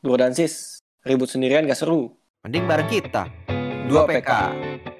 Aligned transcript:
Bro 0.00 0.16
dan 0.16 0.32
sis, 0.32 0.80
ribut 1.04 1.28
sendirian 1.28 1.68
gak 1.68 1.76
seru. 1.76 2.16
Mending 2.40 2.64
bareng 2.64 2.88
kita. 2.88 3.28
Dua 3.84 4.08
2 4.08 4.08
PK. 4.08 4.32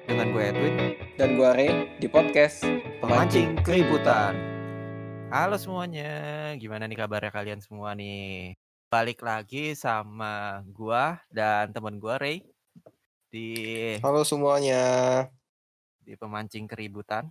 Dengan 0.05 0.29
gue 0.29 0.43
Edwin, 0.45 0.75
Dan 1.17 1.41
gua 1.41 1.57
Ray 1.57 1.97
di 1.97 2.05
podcast 2.05 2.61
pemancing 3.01 3.57
keributan. 3.65 4.37
Halo 5.33 5.57
semuanya, 5.57 6.53
gimana 6.61 6.85
nih 6.85 7.01
kabarnya 7.01 7.33
kalian 7.33 7.65
semua 7.65 7.97
nih? 7.97 8.53
Balik 8.93 9.25
lagi 9.25 9.73
sama 9.73 10.61
gua 10.69 11.17
dan 11.33 11.73
temen 11.73 11.97
gua 11.97 12.21
Ray 12.21 12.45
di 13.33 13.57
Halo 14.05 14.21
semuanya. 14.21 15.25
di 16.05 16.13
pemancing 16.13 16.69
keributan. 16.69 17.25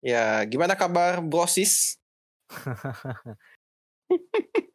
Ya, 0.00 0.48
gimana 0.48 0.72
kabar 0.80 1.20
brosis? 1.20 2.00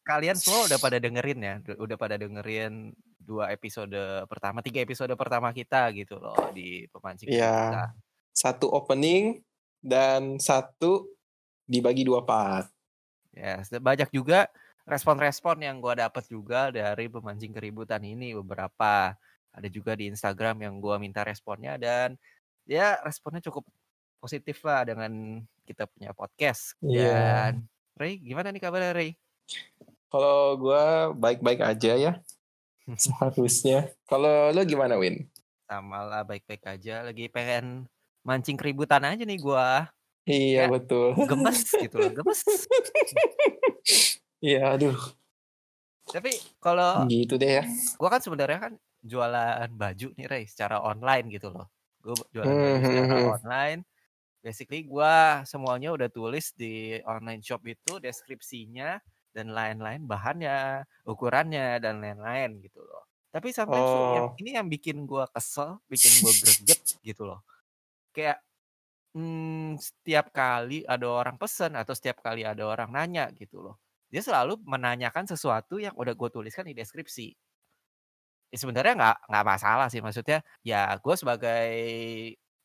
Kalian 0.00 0.36
semua 0.36 0.64
udah 0.66 0.78
pada 0.80 0.96
dengerin 0.96 1.40
ya, 1.40 1.54
udah 1.76 1.96
pada 2.00 2.16
dengerin 2.16 2.90
dua 3.20 3.52
episode 3.52 3.94
pertama, 4.26 4.58
tiga 4.64 4.80
episode 4.82 5.12
pertama 5.14 5.52
kita 5.52 5.92
gitu 5.92 6.18
loh 6.18 6.34
di 6.50 6.88
pemancing 6.90 7.28
Iya. 7.30 7.46
keributan. 7.46 7.90
Satu 8.32 8.66
opening 8.72 9.44
dan 9.78 10.40
satu 10.40 11.06
dibagi 11.68 12.02
dua 12.02 12.24
part. 12.24 12.66
Ya, 13.30 13.62
se- 13.62 13.78
banyak 13.78 14.10
juga 14.10 14.50
respon-respon 14.82 15.62
yang 15.62 15.78
gua 15.78 15.94
dapat 15.94 16.26
juga 16.26 16.72
dari 16.74 17.06
pemancing 17.06 17.54
keributan 17.54 18.02
ini 18.02 18.34
beberapa. 18.34 19.14
Ada 19.50 19.68
juga 19.70 19.94
di 19.94 20.10
Instagram 20.10 20.62
yang 20.66 20.74
gua 20.82 20.98
minta 20.98 21.22
responnya 21.22 21.78
dan 21.78 22.18
ya 22.66 22.98
responnya 23.02 23.42
cukup 23.42 23.66
positif 24.18 24.58
lah 24.66 24.82
dengan 24.88 25.42
kita 25.62 25.86
punya 25.86 26.10
podcast. 26.16 26.74
Iya. 26.82 27.14
Dan 27.14 27.52
Ray, 27.94 28.18
gimana 28.18 28.50
nih 28.50 28.62
kabarnya 28.62 28.92
Ray? 28.96 29.14
Kalau 30.10 30.58
gua 30.58 31.14
baik-baik 31.14 31.62
aja 31.62 31.92
ya. 31.94 32.12
Seharusnya. 32.98 33.94
Kalau 34.04 34.50
lo 34.50 34.62
gimana, 34.66 34.98
Win? 34.98 35.30
Sama 35.64 36.02
lah 36.02 36.22
baik-baik 36.26 36.66
aja. 36.66 37.06
Lagi 37.06 37.30
pengen 37.30 37.86
mancing 38.26 38.58
keributan 38.58 39.06
aja 39.06 39.22
nih 39.22 39.38
gua. 39.38 39.86
Iya, 40.26 40.66
Ya. 40.66 40.68
betul. 40.68 41.14
Gemes 41.24 41.62
gitu 41.70 41.96
loh, 41.96 42.10
gemes. 42.12 42.40
Iya, 44.40 44.72
aduh. 44.72 44.96
Tapi 46.10 46.32
kalau 46.58 47.04
Gitu 47.06 47.36
deh 47.36 47.60
ya. 47.60 47.64
gua 48.00 48.08
kan 48.08 48.22
sebenarnya 48.24 48.58
kan 48.58 48.72
jualan 49.00 49.68
baju 49.72 50.08
nih 50.16 50.26
Ray 50.26 50.44
secara 50.48 50.80
online 50.80 51.28
gitu 51.30 51.52
loh. 51.52 51.68
Gue 52.00 52.16
jualan 52.32 52.48
Hmm, 52.48 52.56
baju 52.56 52.72
hmm, 52.72 52.84
secara 52.88 53.16
hmm. 53.20 53.36
online. 53.36 53.80
Basically 54.40 54.80
gua 54.88 55.44
semuanya 55.44 55.92
udah 55.92 56.08
tulis 56.08 56.56
di 56.56 56.96
online 57.04 57.44
shop 57.44 57.60
itu 57.68 58.00
deskripsinya 58.00 58.96
dan 59.36 59.52
lain-lain 59.54 60.02
bahannya, 60.06 60.84
ukurannya 61.06 61.78
dan 61.84 62.00
lain-lain 62.04 62.60
gitu 62.64 62.80
loh. 62.84 63.04
Tapi 63.30 63.48
sampai 63.54 63.80
Oh. 63.80 64.34
ini 64.40 64.50
yang 64.58 64.66
bikin 64.70 65.06
gua 65.06 65.26
kesel, 65.30 65.78
bikin 65.90 66.12
gua 66.22 66.32
greget 66.42 66.80
gitu 67.04 67.22
loh. 67.28 67.40
Kayak 68.14 68.42
hmm, 69.16 69.78
setiap 69.80 70.30
kali 70.34 70.82
ada 70.86 71.06
orang 71.10 71.36
pesen 71.40 71.74
atau 71.78 71.94
setiap 71.98 72.22
kali 72.26 72.42
ada 72.46 72.62
orang 72.66 72.90
nanya 72.94 73.30
gitu 73.38 73.62
loh. 73.64 73.76
Dia 74.12 74.22
selalu 74.24 74.58
menanyakan 74.66 75.26
sesuatu 75.30 75.78
yang 75.82 75.94
udah 75.98 76.14
gue 76.18 76.30
tuliskan 76.34 76.66
di 76.70 76.74
deskripsi. 76.78 77.28
Ya 78.50 78.58
sebenarnya 78.58 78.94
nggak 78.98 79.16
nggak 79.30 79.46
masalah 79.46 79.86
sih 79.92 80.02
maksudnya 80.02 80.42
ya 80.66 80.90
gue 80.98 81.14
sebagai 81.14 81.70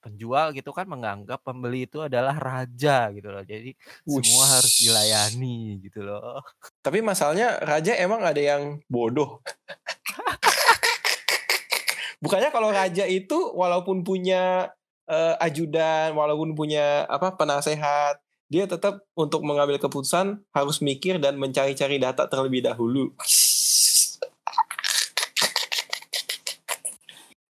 penjual 0.06 0.54
gitu 0.54 0.70
kan 0.70 0.86
menganggap 0.86 1.42
pembeli 1.42 1.90
itu 1.90 2.06
adalah 2.06 2.38
raja 2.38 3.10
gitu 3.10 3.34
loh 3.34 3.42
jadi 3.42 3.74
semua 4.06 4.46
harus 4.54 4.74
dilayani 4.78 5.82
gitu 5.82 6.06
loh 6.06 6.46
Tapi 6.86 7.02
masalahnya 7.02 7.58
Raja 7.62 7.98
emang 7.98 8.22
ada 8.22 8.38
yang 8.38 8.78
bodoh. 8.86 9.42
Bukannya 12.24 12.50
kalau 12.50 12.70
Raja 12.74 13.06
itu 13.06 13.38
walaupun 13.54 14.02
punya 14.02 14.74
eh, 15.10 15.36
ajudan, 15.42 16.14
walaupun 16.18 16.58
punya 16.58 17.06
apa 17.06 17.34
penasehat, 17.38 18.22
dia 18.50 18.66
tetap 18.70 19.02
untuk 19.18 19.42
mengambil 19.46 19.78
keputusan 19.82 20.42
harus 20.54 20.78
mikir 20.82 21.18
dan 21.22 21.38
mencari-cari 21.38 21.98
data 22.02 22.26
terlebih 22.30 22.66
dahulu. 22.66 23.14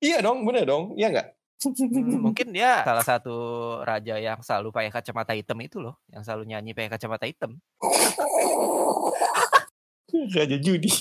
iya 0.04 0.20
dong, 0.20 0.46
bener 0.46 0.66
dong, 0.68 0.94
iya 0.98 1.10
nggak? 1.10 1.43
Hmm, 1.64 2.20
mungkin 2.20 2.52
dia 2.52 2.84
salah 2.84 3.02
satu 3.02 3.36
raja 3.82 4.20
yang 4.20 4.44
selalu 4.44 4.70
pakai 4.70 4.92
kacamata 4.92 5.32
hitam 5.32 5.56
itu 5.64 5.80
loh 5.80 5.96
yang 6.12 6.20
selalu 6.22 6.44
nyanyi 6.52 6.76
pakai 6.76 6.92
kacamata 6.92 7.24
hitam 7.24 7.56
Raja 10.14 10.58
judi. 10.62 10.94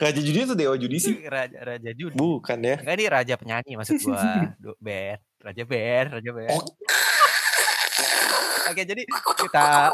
Raja 0.00 0.20
judi 0.24 0.38
itu 0.40 0.56
dewa 0.56 0.72
judi 0.74 0.96
sih. 0.96 1.20
raja 1.28 1.60
raja 1.60 1.90
judi 1.92 2.16
Bukan 2.16 2.58
ya. 2.64 2.80
Enggak 2.80 2.94
ini 2.96 3.04
raja 3.06 3.34
penyanyi 3.36 3.72
maksud 3.76 4.00
gua 4.00 4.56
band 4.84 5.20
raja 5.38 5.62
band 5.62 6.06
raja 6.16 6.30
band 6.32 6.64
oke 8.68 8.82
jadi 8.84 9.02
kita 9.38 9.92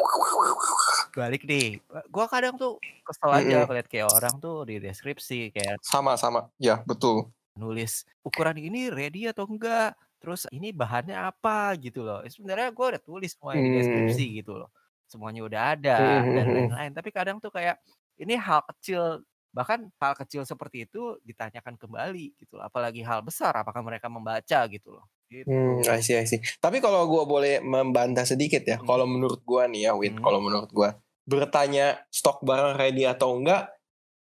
balik 1.13 1.43
nih 1.45 1.79
gua 2.09 2.27
kadang 2.27 2.55
tuh 2.55 2.79
kesel 3.03 3.31
aja 3.31 3.57
Mm-mm. 3.63 3.67
ngeliat 3.71 3.87
kayak 3.87 4.09
orang 4.09 4.35
tuh 4.39 4.63
di 4.65 4.79
deskripsi 4.79 5.51
kayak 5.51 5.79
Sama-sama. 5.83 6.49
Ya, 6.57 6.81
betul. 6.83 7.31
Nulis 7.59 8.03
ukuran 8.27 8.59
ini 8.59 8.91
ready 8.91 9.31
atau 9.31 9.47
enggak 9.47 9.95
terus 10.19 10.49
ini 10.51 10.73
bahannya 10.75 11.15
apa 11.15 11.77
gitu 11.79 12.03
loh 12.03 12.25
Eh, 12.27 12.31
sebenarnya 12.33 12.73
gua 12.75 12.97
udah 12.97 13.03
tulis 13.03 13.31
semua 13.37 13.55
di 13.61 13.69
Hmm. 13.69 13.75
deskripsi 13.75 14.43
gitu 14.43 14.57
loh 14.59 14.71
semuanya 15.07 15.45
udah 15.47 15.63
ada 15.77 15.99
Hmm, 15.99 16.23
dan 16.33 16.47
hmm, 16.47 16.69
hmm. 16.69 16.69
lain-lain 16.71 16.91
tapi 16.97 17.11
kadang 17.15 17.39
tuh 17.39 17.53
kayak 17.53 17.79
ini 18.19 18.35
hal 18.41 18.65
kecil 18.75 19.23
bahkan 19.55 19.87
hal 20.03 20.15
kecil 20.19 20.43
seperti 20.43 20.89
itu 20.91 21.15
ditanyakan 21.23 21.79
kembali 21.79 22.35
gitu 22.41 22.59
loh 22.59 22.67
apalagi 22.67 23.07
hal 23.07 23.23
besar 23.23 23.55
apakah 23.55 23.85
mereka 23.87 24.11
membaca 24.11 24.67
gitu 24.67 24.97
loh 24.99 25.07
gitu 25.31 25.45
Hmm, 25.45 25.85
I 25.93 26.01
see, 26.01 26.17
I 26.17 26.25
see. 26.25 26.41
Tapi 26.57 26.81
kalau 26.81 27.05
gue 27.05 27.23
boleh 27.29 27.55
membantah 27.61 28.25
sedikit 28.25 28.65
ya, 28.65 28.81
Hmm. 28.81 28.89
kalau 28.89 29.05
menurut 29.05 29.45
gue 29.45 29.63
nih 29.77 29.81
ya, 29.89 29.93
Win, 29.93 30.17
Hmm. 30.17 30.25
kalau 30.25 30.41
menurut 30.41 30.73
gue 30.73 30.89
bertanya 31.29 32.01
stok 32.09 32.41
barang 32.49 32.81
ready 32.81 33.05
atau 33.05 33.37
enggak, 33.37 33.69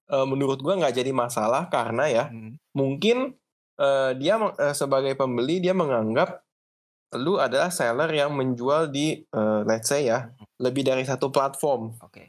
eh, 0.10 0.26
menurut 0.28 0.60
gue 0.60 0.74
nggak 0.74 0.96
jadi 0.96 1.12
masalah 1.14 1.70
karena 1.70 2.06
ya 2.10 2.24
Hmm. 2.30 2.58
mungkin 2.76 3.38
eh, 3.80 4.12
dia 4.18 4.36
eh, 4.38 4.76
sebagai 4.76 5.14
pembeli 5.16 5.62
dia 5.62 5.72
menganggap 5.74 6.44
lu 7.18 7.42
adalah 7.42 7.74
seller 7.74 8.10
yang 8.14 8.34
menjual 8.38 8.94
di 8.94 9.18
eh, 9.24 9.62
let's 9.66 9.90
say 9.90 10.06
ya 10.06 10.30
Hmm. 10.30 10.46
lebih 10.62 10.84
dari 10.86 11.04
satu 11.08 11.30
platform, 11.32 11.96
oke 12.02 12.24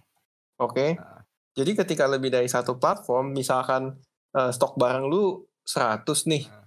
oke? 0.60 0.86
Ah. 0.96 1.20
Jadi 1.56 1.74
ketika 1.74 2.06
lebih 2.06 2.30
dari 2.30 2.46
satu 2.46 2.78
platform, 2.78 3.34
misalkan 3.34 3.98
eh, 4.32 4.50
stok 4.54 4.78
barang 4.78 5.04
lu 5.10 5.42
100 5.66 6.24
nih, 6.30 6.46
Ah. 6.48 6.64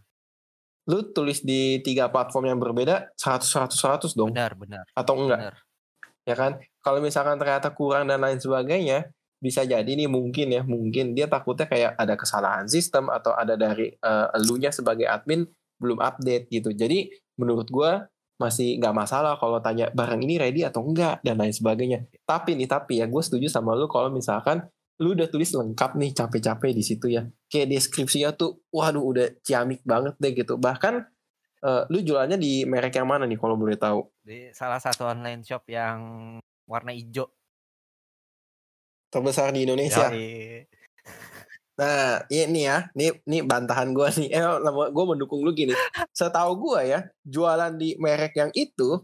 lu 0.92 1.00
tulis 1.16 1.40
di 1.42 1.80
tiga 1.80 2.12
platform 2.12 2.52
yang 2.52 2.60
berbeda 2.60 3.16
100 3.16 3.48
100 3.48 3.80
100 3.80 4.12
dong 4.20 4.36
benar 4.36 4.52
benar 4.60 4.84
atau 4.92 5.16
enggak 5.16 5.40
benar 5.40 5.56
ya 6.28 6.36
kan 6.36 6.52
kalau 6.84 7.00
misalkan 7.00 7.40
ternyata 7.40 7.72
kurang 7.72 8.12
dan 8.12 8.20
lain 8.20 8.36
sebagainya 8.36 9.08
bisa 9.44 9.68
jadi 9.68 9.92
nih 9.92 10.08
mungkin 10.08 10.48
ya 10.56 10.64
mungkin 10.64 11.12
dia 11.12 11.28
takutnya 11.28 11.68
kayak 11.68 12.00
ada 12.00 12.16
kesalahan 12.16 12.64
sistem 12.72 13.12
atau 13.12 13.36
ada 13.36 13.60
dari 13.60 13.92
eh, 13.92 14.28
elunya 14.40 14.72
sebagai 14.72 15.04
admin 15.04 15.44
belum 15.84 16.00
update 16.00 16.48
gitu. 16.48 16.72
Jadi 16.72 17.12
menurut 17.36 17.68
gua 17.68 18.08
masih 18.40 18.80
nggak 18.80 18.96
masalah 18.96 19.36
kalau 19.36 19.60
tanya 19.60 19.92
barang 19.92 20.24
ini 20.24 20.40
ready 20.40 20.64
atau 20.64 20.82
enggak 20.88 21.20
dan 21.22 21.36
lain 21.36 21.52
sebagainya. 21.52 22.08
Tapi 22.24 22.56
nih 22.56 22.72
tapi 22.72 23.04
ya 23.04 23.06
gue 23.06 23.22
setuju 23.22 23.46
sama 23.52 23.78
lu 23.78 23.86
kalau 23.86 24.10
misalkan 24.10 24.64
lu 25.00 25.14
udah 25.14 25.30
tulis 25.30 25.54
lengkap 25.54 25.96
nih 26.00 26.12
capek-capek 26.16 26.72
di 26.74 26.84
situ 26.84 27.08
ya. 27.14 27.24
Kayak 27.52 27.78
deskripsinya 27.78 28.34
tuh 28.34 28.64
waduh 28.74 29.04
udah 29.06 29.28
ciamik 29.46 29.86
banget 29.86 30.18
deh 30.18 30.34
gitu. 30.34 30.58
Bahkan 30.58 30.94
eh, 31.62 31.84
lu 31.94 32.00
jualannya 32.02 32.40
di 32.42 32.66
merek 32.66 32.98
yang 32.98 33.08
mana 33.08 33.30
nih 33.30 33.38
kalau 33.38 33.54
boleh 33.54 33.78
tahu? 33.78 34.02
Di 34.24 34.50
salah 34.52 34.82
satu 34.82 35.08
online 35.08 35.46
shop 35.46 35.70
yang 35.70 36.00
warna 36.66 36.96
hijau 36.96 37.30
terbesar 39.14 39.54
di 39.54 39.70
Indonesia 39.70 40.10
Yoi. 40.10 40.66
Nah, 41.74 42.22
ini 42.30 42.70
ya, 42.70 42.86
ini 42.94 43.10
ini 43.26 43.42
bantahan 43.42 43.98
gua 43.98 44.14
nih. 44.14 44.30
Eh, 44.30 44.46
gue 44.94 45.06
mendukung 45.10 45.42
lu 45.42 45.58
gini. 45.58 45.74
Setahu 46.14 46.54
gua 46.54 46.86
ya, 46.86 47.10
jualan 47.26 47.74
di 47.74 47.98
merek 47.98 48.38
yang 48.38 48.54
itu, 48.54 49.02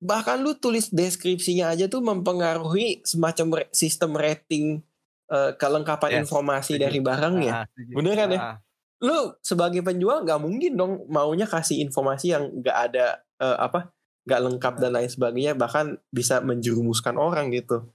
bahkan 0.00 0.40
lu 0.40 0.56
tulis 0.56 0.88
deskripsinya 0.88 1.68
aja 1.76 1.92
tuh 1.92 2.00
mempengaruhi 2.00 3.04
semacam 3.04 3.68
sistem 3.68 4.16
rating 4.16 4.80
eh, 5.28 5.52
kelengkapan 5.60 6.10
Yes, 6.16 6.20
informasi 6.24 6.80
setuju. 6.80 6.84
dari 6.88 6.98
barangnya. 7.04 7.52
Ah. 7.52 7.66
Bener 7.76 8.14
kan 8.16 8.28
ya? 8.32 8.40
Ah, 8.40 8.56
Lu 9.04 9.36
sebagai 9.44 9.84
penjual 9.84 10.24
nggak 10.24 10.40
mungkin 10.40 10.72
dong 10.76 10.92
maunya 11.08 11.44
kasih 11.44 11.84
informasi 11.84 12.32
yang 12.32 12.48
nggak 12.64 12.76
ada 12.90 13.20
eh, 13.44 13.56
apa, 13.60 13.92
nggak 14.24 14.40
lengkap 14.48 14.74
dan 14.80 14.96
lain 14.96 15.10
sebagainya, 15.12 15.52
bahkan 15.52 16.00
bisa 16.08 16.40
menjerumuskan 16.40 17.20
orang 17.20 17.52
gitu. 17.52 17.92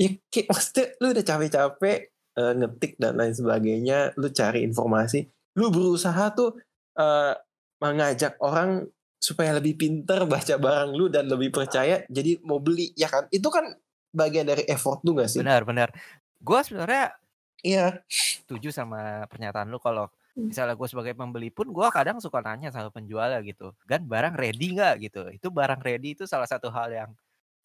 Ya, 0.00 0.16
kayak, 0.32 0.46
maksudnya 0.48 0.84
lu 0.96 1.06
udah 1.12 1.24
capek-capek 1.28 1.98
eh, 2.40 2.52
ngetik 2.56 2.92
dan 2.96 3.20
lain 3.20 3.34
sebagainya, 3.36 3.98
lu 4.16 4.32
cari 4.32 4.64
informasi, 4.64 5.28
lu 5.60 5.68
berusaha 5.68 6.32
tuh 6.32 6.56
eh, 6.96 7.34
mengajak 7.84 8.40
orang 8.40 8.88
supaya 9.20 9.52
lebih 9.60 9.76
pinter 9.76 10.24
baca 10.24 10.56
barang 10.56 10.96
lu 10.96 11.12
dan 11.12 11.28
lebih 11.28 11.52
percaya, 11.52 12.00
jadi 12.08 12.40
mau 12.40 12.56
beli, 12.56 12.96
ya 12.96 13.12
kan? 13.12 13.28
Itu 13.28 13.52
kan 13.52 13.76
bagian 14.10 14.48
dari 14.48 14.64
effort 14.66 15.04
lu 15.04 15.14
gak 15.14 15.30
sih? 15.30 15.38
benar 15.38 15.62
benar 15.62 15.88
gue 16.42 16.60
sebenarnya 16.66 17.14
Iya. 17.60 18.00
Setuju 18.08 18.72
sama 18.72 19.28
pernyataan 19.28 19.68
lu 19.68 19.76
kalau 19.76 20.08
misalnya 20.32 20.72
gue 20.72 20.88
sebagai 20.88 21.12
pembeli 21.12 21.52
pun 21.52 21.68
gue 21.68 21.86
kadang 21.92 22.16
suka 22.16 22.40
nanya 22.40 22.72
sama 22.72 22.88
penjualnya 22.88 23.44
gitu, 23.44 23.76
"Gan 23.84 24.08
barang 24.08 24.32
ready 24.32 24.72
nggak?" 24.72 24.94
Gitu. 25.04 25.20
Itu 25.36 25.52
barang 25.52 25.84
ready 25.84 26.16
itu 26.16 26.24
salah 26.24 26.48
satu 26.48 26.72
hal 26.72 26.88
yang 26.88 27.10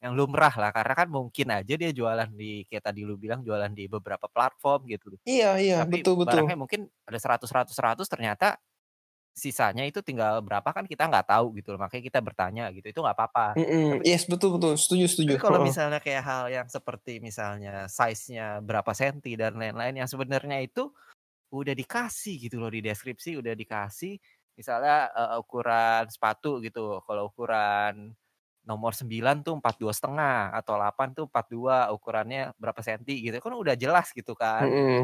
yang 0.04 0.14
lumrah 0.18 0.54
lah 0.60 0.70
karena 0.76 0.94
kan 0.98 1.08
mungkin 1.12 1.48
aja 1.56 1.74
dia 1.80 1.92
jualan 1.96 2.30
di 2.36 2.64
kayak 2.70 2.84
tadi 2.92 3.02
lu 3.08 3.16
bilang 3.20 3.42
jualan 3.48 3.72
di 3.74 3.86
beberapa 3.92 4.28
platform 4.32 4.86
gitu. 4.92 5.16
Iya 5.32 5.50
iya, 5.64 5.78
Tapi 5.78 5.94
betul 5.94 6.14
betul. 6.22 6.46
barangnya 6.46 6.56
mungkin 6.60 6.88
ada 7.08 7.18
100 7.22 7.50
100 7.52 7.76
100 7.78 8.08
ternyata 8.12 8.58
sisanya 9.36 9.84
itu 9.88 10.00
tinggal 10.06 10.40
berapa 10.46 10.70
kan 10.76 10.86
kita 10.88 11.08
nggak 11.12 11.28
tahu 11.32 11.56
gitu 11.60 11.76
loh, 11.76 11.80
makanya 11.86 12.04
kita 12.10 12.20
bertanya 12.24 12.64
gitu, 12.76 12.88
itu 12.92 13.00
nggak 13.04 13.18
apa-apa. 13.20 13.60
Tapi 13.90 14.06
yes, 14.08 14.24
betul 14.32 14.56
betul, 14.58 14.74
setuju 14.80 15.06
setuju, 15.12 15.36
tapi 15.42 15.42
kalau 15.42 15.58
misalnya 15.58 15.98
kayak 16.04 16.24
hal 16.26 16.44
yang 16.54 16.68
seperti 16.70 17.18
misalnya 17.18 17.90
size-nya 17.90 18.62
berapa 18.62 18.94
senti 18.94 19.34
dan 19.34 19.58
lain-lain 19.58 19.98
yang 20.06 20.10
sebenarnya 20.10 20.62
itu 20.62 20.94
udah 21.54 21.74
dikasih 21.78 22.36
gitu 22.50 22.58
loh 22.62 22.72
di 22.74 22.82
deskripsi, 22.86 23.38
udah 23.42 23.54
dikasih 23.58 24.20
misalnya, 24.60 25.10
eee, 25.14 25.38
ukuran 25.44 26.06
sepatu 26.12 26.60
gitu, 26.66 27.02
kalau 27.08 27.30
ukuran 27.32 28.14
nomor 28.66 28.92
9 28.98 29.46
tuh 29.46 29.56
42,5 29.62 30.52
atau 30.58 30.74
8 30.76 31.14
tuh 31.14 31.26
42 31.30 31.94
ukurannya 31.94 32.52
berapa 32.58 32.82
senti 32.82 33.22
gitu, 33.22 33.38
kan 33.40 33.54
udah 33.54 33.78
jelas 33.78 34.10
gitu 34.12 34.34
kan. 34.34 34.66
Mhm. 34.66 35.04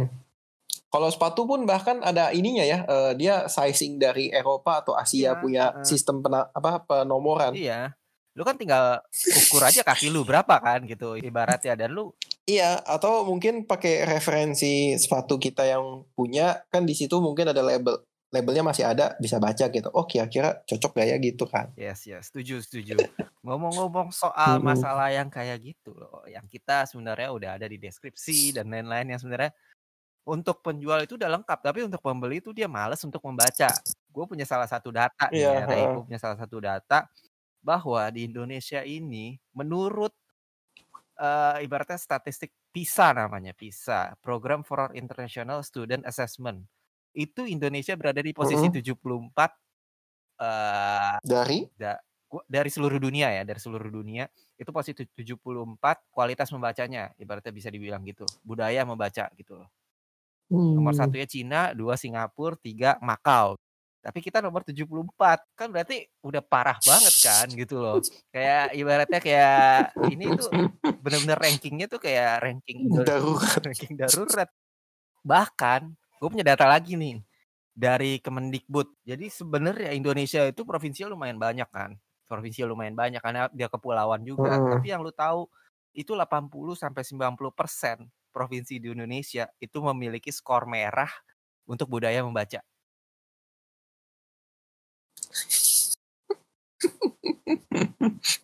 Kalau 0.91 1.07
sepatu 1.07 1.47
pun 1.47 1.63
bahkan 1.63 2.03
ada 2.03 2.35
ininya 2.35 2.67
ya, 2.67 2.83
eee, 2.83 3.11
dia 3.15 3.47
sizing 3.47 3.95
dari 3.95 4.27
Eropa 4.27 4.83
atau 4.83 4.91
Asia 4.91 5.31
Iya, 5.31 5.39
punya 5.39 5.63
heeh. 5.71 5.87
sistem 5.87 6.19
pena 6.19 6.51
apa, 6.51 6.83
penomoran. 6.83 7.55
Iya. 7.55 7.95
Lu 8.35 8.43
kan 8.43 8.55
tinggal 8.59 8.99
ukur 9.27 9.63
aja 9.63 9.83
kaki 9.83 10.07
lu 10.07 10.23
berapa 10.23 10.55
kan 10.63 10.83
gitu 10.87 11.19
ibaratnya 11.19 11.75
dan 11.75 11.91
lu 11.91 12.15
Iya, 12.47 12.81
atau 12.83 13.23
mungkin 13.23 13.69
pakai 13.69 14.03
referensi 14.03 14.97
sepatu 14.97 15.37
kita 15.37 15.61
yang 15.63 16.03
punya, 16.17 16.65
kan 16.73 16.83
di 16.83 16.97
situ 16.97 17.21
mungkin 17.21 17.53
ada 17.53 17.61
label. 17.61 18.01
Labelnya 18.31 18.63
masih 18.63 18.85
ada, 18.87 19.05
bisa 19.23 19.37
baca 19.43 19.65
gitu. 19.67 19.89
Oh, 19.91 20.05
kira-kira 20.07 20.63
cocok 20.67 20.91
gak 20.97 21.07
ya 21.11 21.17
gitu 21.19 21.45
kan. 21.47 21.75
Yes 21.79 22.03
yes, 22.03 22.27
setuju 22.31 22.59
setuju. 22.59 22.99
Ngomong-ngomong 23.41 24.11
soal 24.13 24.59
masalah 24.61 25.07
yang 25.09 25.31
kayak 25.31 25.63
gitu 25.73 25.95
loh, 25.97 26.21
yang 26.29 26.45
kita 26.45 26.83
sebenarnya 26.85 27.31
udah 27.33 27.51
ada 27.57 27.65
di 27.65 27.79
deskripsi 27.81 28.53
dan 28.53 28.69
lain-lain 28.69 29.15
yang 29.15 29.19
sebenarnya 29.23 29.55
untuk 30.27 30.61
penjual 30.65 30.99
itu 31.03 31.15
udah 31.19 31.31
lengkap, 31.41 31.59
tapi 31.63 31.81
untuk 31.87 32.01
pembeli 32.03 32.39
itu 32.43 32.51
dia 32.55 32.67
males 32.71 33.01
untuk 33.07 33.21
membaca. 33.25 33.81
Gue 34.11 34.25
punya 34.29 34.45
salah 34.47 34.67
satu 34.69 34.89
data 34.93 35.31
nih 35.35 35.47
Iya, 35.51 35.65
ya, 35.65 35.87
punya 36.03 36.19
salah 36.21 36.37
satu 36.39 36.59
data 36.63 37.07
bahwa 37.63 38.03
di 38.13 38.27
Indonesia 38.29 38.81
ini 38.85 39.37
menurut, 39.55 40.13
eee, 41.19 41.65
ibaratnya 41.67 41.99
statistik 41.99 42.51
PISA 42.75 43.13
namanya, 43.15 43.51
PISA, 43.55 44.15
Program 44.23 44.61
for 44.67 44.91
International 44.95 45.61
Student 45.63 46.03
Assessment. 46.07 46.67
Itu 47.15 47.43
Indonesia 47.43 47.91
berada 47.99 48.23
di 48.23 48.31
posisi 48.31 48.71
Mhm. 48.71 48.71
74, 48.71 49.51
eee, 50.41 51.17
Dari? 51.23 51.71
da 51.77 51.99
dari 52.49 52.69
seluruh 52.73 52.99
dunia 53.01 53.29
ya, 53.31 53.43
dari 53.47 53.59
seluruh 53.61 53.89
dunia, 53.93 54.27
itu 54.59 54.69
posisi 54.75 55.05
74 55.07 56.05
kualitas 56.13 56.49
membacanya, 56.53 57.11
ibaratnya 57.21 57.53
bisa 57.55 57.69
dibilang 57.73 58.03
gitu, 58.07 58.33
budaya 58.43 58.83
membaca 58.87 59.29
gitu 59.39 59.55
loh. 59.63 59.69
Nomor 60.75 60.95
Mmm. 60.95 60.95
satunya 60.95 61.27
Cina, 61.27 61.75
2 61.75 61.99
Singapura, 61.99 62.55
3 62.55 62.95
Makau. 63.03 63.59
Tapi 64.01 64.19
kita 64.23 64.39
nomor 64.41 64.63
74, 64.65 65.43
kan 65.53 65.67
berarti 65.69 66.07
udah 66.23 66.39
parah 66.41 66.79
banget 66.81 67.13
kan 67.21 67.51
gitu 67.59 67.83
loh. 67.83 67.99
Kayak 68.33 68.71
ibaratnya 68.79 69.19
kayak 69.21 69.59
ini 70.07 70.31
tuh 70.33 70.55
bener-bener 71.03 71.37
ranking-nya 71.37 71.85
tuh 71.91 71.99
kayak 72.01 72.39
ranking 72.41 72.87
Darurat. 72.95 73.63
ranking 73.67 73.93
darurat. 73.99 74.49
Bahkan 75.25 75.95
gue 76.21 76.29
punya 76.29 76.53
data 76.53 76.69
lagi 76.69 76.93
nih 76.93 77.17
dari 77.73 78.21
Kemendikbud. 78.21 78.93
Jadi 79.01 79.25
sebenarnya 79.33 79.89
Indonesia 79.97 80.45
itu 80.45 80.61
provinsinya 80.61 81.09
lumayan 81.09 81.41
banyak 81.41 81.65
kan. 81.73 81.97
Provinsi 82.29 82.61
lumayan 82.63 82.93
banyak 82.93 83.17
karena 83.25 83.49
dia 83.49 83.65
kepulauan 83.65 84.21
juga. 84.21 84.53
Heeh. 84.53 84.77
Tapi 84.77 84.87
yang 84.93 85.01
lu 85.01 85.09
tahu 85.09 85.49
itu 85.97 86.13
80 86.13 86.77
sampai 86.77 87.01
90% 87.01 88.05
provinsi 88.29 88.77
di 88.77 88.93
Indonesia 88.93 89.49
itu 89.57 89.81
memiliki 89.81 90.29
skor 90.29 90.69
merah 90.69 91.09
untuk 91.65 91.89
budaya 91.89 92.21
membaca. 92.21 92.61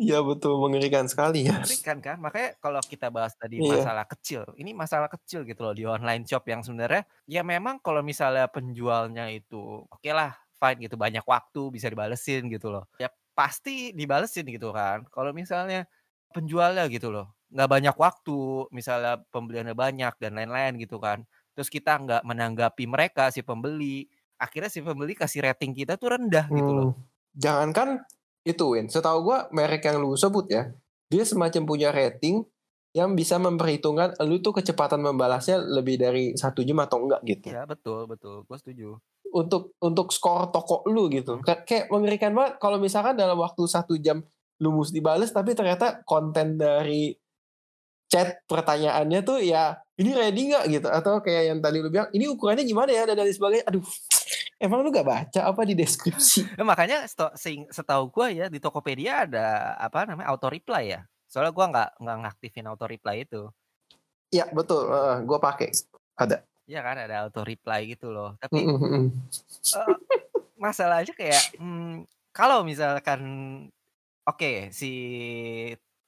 Iya 0.00 0.16
betul, 0.28 0.52
mengerikan 0.62 1.04
sekali 1.12 1.44
ya. 1.48 1.52
Mengerikan 1.52 1.98
kan? 1.98 2.22
Makanya 2.22 2.54
kalau 2.62 2.86
kita 2.86 3.10
bahas 3.10 3.34
tadi 3.34 3.60
Iya. 3.60 3.66
masalah 3.66 4.06
kecil, 4.06 4.46
ini 4.54 4.70
masalah 4.70 5.10
kecil 5.10 5.42
gitu 5.42 5.66
loh 5.66 5.74
di 5.74 5.82
online 5.82 6.22
shop 6.22 6.46
yang 6.46 6.62
sebenarnya 6.62 7.02
ya 7.26 7.42
memang 7.42 7.82
kalau 7.82 7.98
misalnya 7.98 8.46
penjualnya 8.46 9.26
itu 9.26 9.82
okelah 9.90 10.38
fine 10.54 10.78
gitu, 10.86 10.94
banyak 10.94 11.26
waktu 11.26 11.60
bisa 11.74 11.90
dibalesin 11.90 12.46
gitu 12.46 12.70
loh. 12.70 12.86
Ya 12.94 13.10
pasti 13.34 13.90
dibalesin 13.90 14.46
gitu 14.54 14.70
kan. 14.70 15.02
Kalau 15.10 15.34
misalnya 15.34 15.90
penjualnya 16.30 16.86
gitu 16.86 17.10
loh, 17.10 17.34
nggak 17.50 17.68
banyak 17.74 17.96
waktu, 17.98 18.38
misalnya 18.70 19.18
pembeliannya 19.34 19.74
banyak 19.74 20.14
dan 20.22 20.38
lain-lain 20.38 20.78
gitu 20.78 21.02
kan. 21.02 21.26
Terus 21.58 21.66
kita 21.74 21.98
nggak 22.00 22.22
menanggapi 22.22 22.86
mereka 22.86 23.34
si 23.34 23.42
pembeli, 23.42 24.06
akhirnya 24.38 24.70
si 24.70 24.78
pembeli 24.78 25.18
kasih 25.18 25.42
rating 25.50 25.74
kita 25.74 25.98
tuh 25.98 26.14
rendah 26.14 26.48
gitu 26.54 26.70
loh. 26.70 26.86
Mmm, 26.86 26.94
jangankan 27.38 27.88
itu 28.46 28.64
Win, 28.74 28.90
setahu 28.90 29.18
gua 29.32 29.46
merek 29.54 29.86
yang 29.86 30.02
lu 30.02 30.14
sebut 30.18 30.46
ya, 30.50 30.70
dia 31.10 31.22
semacam 31.26 31.62
punya 31.68 31.88
rating 31.94 32.42
yang 32.92 33.16
bisa 33.16 33.40
memperhitungkan 33.40 34.18
elu 34.20 34.42
tuh 34.44 34.52
kecepatan 34.60 35.00
membalasnya 35.00 35.60
lebih 35.62 35.96
dari 35.96 36.36
1 36.36 36.60
jam 36.66 36.76
atau 36.84 37.00
enggak 37.08 37.22
gitu. 37.24 37.48
Iya 37.54 37.64
betul 37.64 38.04
betul, 38.10 38.44
gue 38.44 38.56
setuju. 38.60 38.88
Untuk 39.32 39.72
untuk 39.80 40.12
skor 40.12 40.52
toko 40.52 40.84
lu 40.92 41.08
gitu. 41.08 41.40
Mhm. 41.40 41.44
Ka 41.46 41.64
kayak 41.64 41.88
mengerikan 41.88 42.36
banget 42.36 42.60
kalau 42.60 42.76
misalkan 42.76 43.16
dalam 43.16 43.40
waktu 43.40 43.64
1 43.64 43.96
jam 43.96 44.20
lu 44.60 44.70
musti 44.76 45.00
bales, 45.00 45.32
tapi 45.32 45.56
ternyata 45.56 46.04
konten 46.04 46.60
dari 46.60 47.16
chat 48.12 48.44
pertanyaannya 48.46 49.20
tuh 49.26 49.40
ya, 49.42 49.76
"Ini 49.98 50.10
ready 50.16 50.42
nggak?" 50.52 50.64
Gitu, 50.70 50.88
atau 50.88 51.18
kayak 51.24 51.44
yang 51.54 51.58
tadi 51.64 51.78
lu 51.82 51.88
bilang, 51.90 52.08
"Ini 52.14 52.28
ukurannya 52.32 52.64
gimana 52.68 52.90
ya?" 52.92 53.04
Dan 53.08 53.16
lain 53.20 53.32
sebagainya. 53.34 53.66
Aduh, 53.72 53.84
emang 54.62 54.80
lu 54.86 54.88
nggak 54.94 55.08
baca 55.08 55.40
apa 55.50 55.62
di 55.66 55.74
deskripsi? 55.74 56.40
Nah, 56.58 56.66
makanya 56.68 57.08
setahu 57.72 58.04
gua 58.12 58.28
ya 58.30 58.46
di 58.52 58.58
Tokopedia 58.62 59.24
ada 59.26 59.74
apa 59.80 60.04
namanya, 60.08 60.28
auto 60.30 60.48
reply 60.52 60.84
ya. 60.94 61.00
Soalnya 61.26 61.52
gua 61.56 61.66
nggak 61.72 61.88
nggak 62.02 62.16
ngaktifin 62.22 62.66
auto 62.70 62.86
reply 62.86 63.24
itu. 63.26 63.52
Iya 64.32 64.48
betul, 64.56 64.88
heeh, 64.88 65.16
gua 65.28 65.38
pakai, 65.42 65.68
ada. 66.16 66.36
Iya 66.68 66.80
kan, 66.86 66.96
ada 67.04 67.14
auto 67.26 67.40
reply 67.44 67.80
gitu 67.92 68.06
loh. 68.14 68.38
Tapi 68.42 68.60
Mhm 68.68 68.76
mhm. 68.80 69.02
eee, 69.74 69.94
masalahnya 70.60 71.12
kayak, 71.16 71.44
mmm, 71.60 72.04
kalau 72.36 72.64
misalkan 72.66 73.20
oke, 74.28 74.70
si 74.74 74.88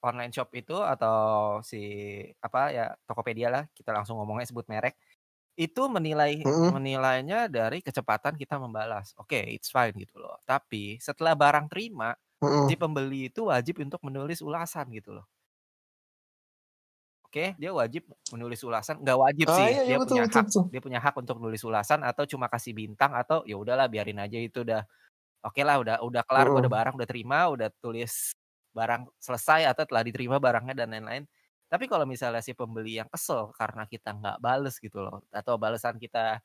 online 0.04 0.32
shop 0.36 0.48
itu 0.60 0.76
atau 0.92 1.16
si 1.64 1.78
apa 2.44 2.58
ya, 2.76 2.84
Tokopedia 3.08 3.48
lah, 3.54 3.64
kita 3.76 3.90
langsung 3.96 4.20
ngomongnya 4.20 4.46
sebut 4.50 4.66
merek, 4.68 4.94
itu 5.58 5.82
menilai 5.90 6.44
Mhm. 6.44 6.74
menilainya 6.74 7.46
dari 7.50 7.78
kecepatan 7.84 8.34
kita 8.40 8.58
membalas. 8.58 9.14
Oke, 9.20 9.38
it's 9.54 9.70
fine 9.70 9.94
gitu 9.98 10.18
loh. 10.22 10.38
Tapi 10.48 10.98
setelah 11.02 11.34
barang 11.38 11.66
terima, 11.70 12.14
si 12.64 12.74
Mhm. 12.74 12.78
pembeli 12.78 13.30
itu 13.30 13.46
wajib 13.50 13.78
untuk 13.84 14.00
menulis 14.06 14.40
ulasan 14.42 14.90
gitu 14.94 15.14
loh. 15.20 15.26
Oke, 17.26 17.56
dia 17.58 17.70
wajib 17.74 18.06
menulis 18.30 18.62
ulasan 18.62 19.02
nggak 19.02 19.18
wajib 19.18 19.48
Ah, 19.52 19.58
sih, 19.58 19.74
iya 19.74 19.82
iya, 19.88 19.96
dia 19.96 19.98
betul 20.02 20.18
punya 20.18 20.22
betul 20.24 20.38
hak 20.38 20.46
betul. 20.46 20.64
dia 20.70 20.78
punya 20.82 20.98
hak 21.02 21.14
untuk 21.18 21.38
nulis 21.42 21.62
ulasan 21.66 22.02
atau 22.06 22.26
cuma 22.30 22.46
kasih 22.50 22.74
bintang 22.74 23.10
atau 23.14 23.42
ya 23.46 23.54
udahlah 23.58 23.86
biarin 23.90 24.18
aja 24.22 24.38
itu 24.38 24.62
udah 24.66 24.82
okelah 25.44 25.76
udah 25.82 25.96
udah 26.04 26.22
kelar, 26.28 26.46
gua 26.52 26.60
udah 26.64 26.72
barang 26.72 26.94
udah 26.98 27.08
terima, 27.10 27.38
udah 27.52 27.68
tulis 27.82 28.34
barang 28.76 29.08
selesai 29.22 29.70
atau 29.72 29.84
telah 29.88 30.02
diterima 30.06 30.38
barangnya 30.42 30.74
dan 30.84 30.88
lain-lain. 30.94 31.24
Tapi 31.74 31.90
kalau 31.90 32.06
misalnya 32.06 32.38
si 32.38 32.54
pembeli 32.54 33.02
yang 33.02 33.10
kesel 33.10 33.50
karena 33.58 33.82
kita 33.90 34.14
nggak 34.14 34.38
bales 34.38 34.78
gitu 34.78 35.02
loh, 35.02 35.26
atau 35.34 35.58
balasan 35.58 35.98
kita 35.98 36.38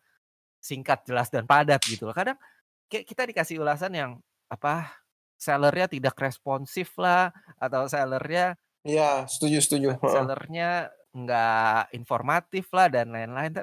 singkat, 0.58 1.06
jelas, 1.06 1.30
dan 1.30 1.46
padat 1.46 1.78
gitu 1.86 2.10
loh. 2.10 2.18
Kadang 2.18 2.42
kayak 2.90 3.06
kita 3.06 3.30
dikasih 3.30 3.62
ulasan 3.62 3.94
yang 3.94 4.12
apa, 4.50 4.90
seller-nya 5.38 5.86
tidak 5.86 6.18
responsif 6.18 6.98
lah, 6.98 7.30
atau 7.62 7.86
seller-nya 7.86 8.58
Iya, 8.82 9.30
setuju 9.30 9.62
setuju, 9.62 9.88
seller-nya 10.02 10.90
nggak 11.14 11.94
informatif 11.94 12.74
lah 12.74 12.90
dan 12.90 13.14
lain-lain. 13.14 13.62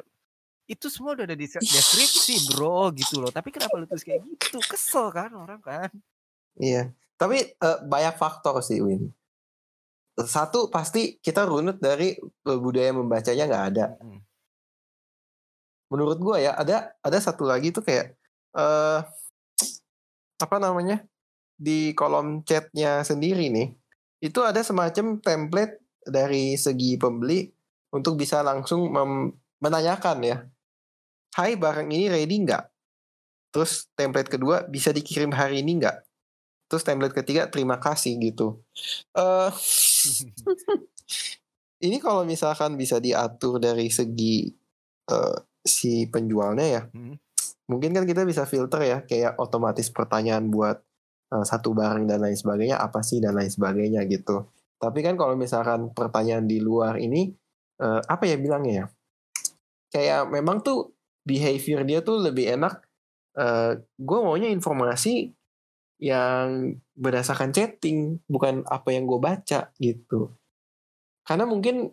Itu 0.70 0.86
semua 0.86 1.18
udah 1.18 1.26
ada 1.26 1.34
di 1.34 1.50
deskripsi 1.50 2.54
Bro, 2.54 2.94
gitu 2.94 3.26
loh. 3.26 3.34
Tapi 3.34 3.50
kenapa 3.50 3.74
lu 3.74 3.90
tulis 3.90 4.06
kayak 4.06 4.22
gitu? 4.22 4.62
Kesel 4.62 5.10
kan 5.10 5.34
orang 5.34 5.58
kan. 5.58 5.90
Iya, 6.62 6.94
tapi, 7.18 7.58
eee, 7.58 7.78
banyak 7.90 8.14
faktor 8.14 8.62
sih 8.62 8.78
Win. 8.78 9.10
Satu 10.16 10.72
pasti 10.72 11.20
kita 11.20 11.44
runut 11.44 11.76
dari, 11.76 12.16
budaya 12.40 12.90
membacanya 12.96 13.44
nggak 13.44 13.64
ada. 13.74 13.86
Mhm. 14.00 14.20
Menurut 15.92 16.18
gua 16.18 16.36
ya, 16.42 16.52
ada 16.56 16.96
ada 17.04 17.18
satu 17.22 17.46
lagi 17.46 17.70
tuh 17.70 17.84
kayak, 17.84 18.16
eee, 18.56 18.98
apa 20.40 20.56
namanya, 20.60 21.04
di 21.56 21.92
kolom 21.96 22.44
chat-nya 22.44 23.04
sendiri 23.04 23.48
nih, 23.52 23.68
itu 24.24 24.40
ada 24.44 24.60
semacam 24.60 25.20
template 25.20 25.80
dari 26.04 26.56
segi 26.56 26.96
pembeli 27.00 27.48
untuk 27.92 28.20
bisa 28.20 28.44
langsung 28.44 28.92
menanyakan 29.60 30.18
ya, 30.24 30.38
Hai 31.36 31.52
barang 31.52 31.92
ini 31.92 32.08
ready 32.08 32.48
nggak? 32.48 32.64
Terus 33.52 33.92
template 33.92 34.32
kedua 34.32 34.64
bisa 34.64 34.88
dikirim 34.88 35.32
hari 35.36 35.60
ini 35.60 35.84
nggak? 35.84 35.96
Terus 36.72 36.82
template 36.82 37.12
ketiga 37.12 37.44
terima 37.52 37.76
kasih 37.76 38.16
gitu. 38.20 38.64
Uh, 39.12 39.52
ini 41.86 41.96
kalau 42.00 42.24
misalkan 42.24 42.74
bisa 42.74 42.96
diatur 42.98 43.60
dari 43.60 43.92
segi 43.92 44.48
uh, 45.12 45.36
si 45.60 46.08
penjualnya 46.08 46.66
ya, 46.66 46.82
hmm. 46.88 47.14
mungkin 47.68 47.92
kan 47.92 48.04
kita 48.08 48.22
bisa 48.24 48.48
filter 48.48 48.80
ya, 48.86 48.98
kayak 49.04 49.36
otomatis 49.36 49.90
pertanyaan 49.92 50.48
buat 50.48 50.78
uh, 51.34 51.44
satu 51.44 51.74
barang 51.74 52.06
dan 52.06 52.22
lain 52.22 52.38
sebagainya 52.38 52.78
apa 52.78 53.02
sih 53.02 53.18
dan 53.20 53.36
lain 53.36 53.50
sebagainya 53.50 54.06
gitu. 54.08 54.46
Tapi 54.76 55.00
kan 55.00 55.16
kalau 55.16 55.34
misalkan 55.34 55.90
pertanyaan 55.96 56.44
di 56.44 56.60
luar 56.60 57.00
ini 57.00 57.32
uh, 57.80 58.00
apa 58.04 58.28
ya 58.28 58.36
bilangnya 58.36 58.72
ya? 58.72 58.86
Kayak 59.92 60.22
memang 60.28 60.60
tuh 60.60 60.92
behavior 61.24 61.82
dia 61.82 62.04
tuh 62.04 62.20
lebih 62.20 62.56
enak. 62.56 62.84
Uh, 63.36 63.76
gue 64.00 64.18
maunya 64.24 64.48
informasi 64.48 65.36
yang 65.96 66.76
berdasarkan 66.92 67.52
chatting, 67.52 68.20
bukan 68.28 68.64
apa 68.68 68.92
yang 68.92 69.08
gue 69.08 69.20
baca 69.20 69.72
gitu. 69.80 70.32
Karena 71.24 71.48
mungkin 71.48 71.90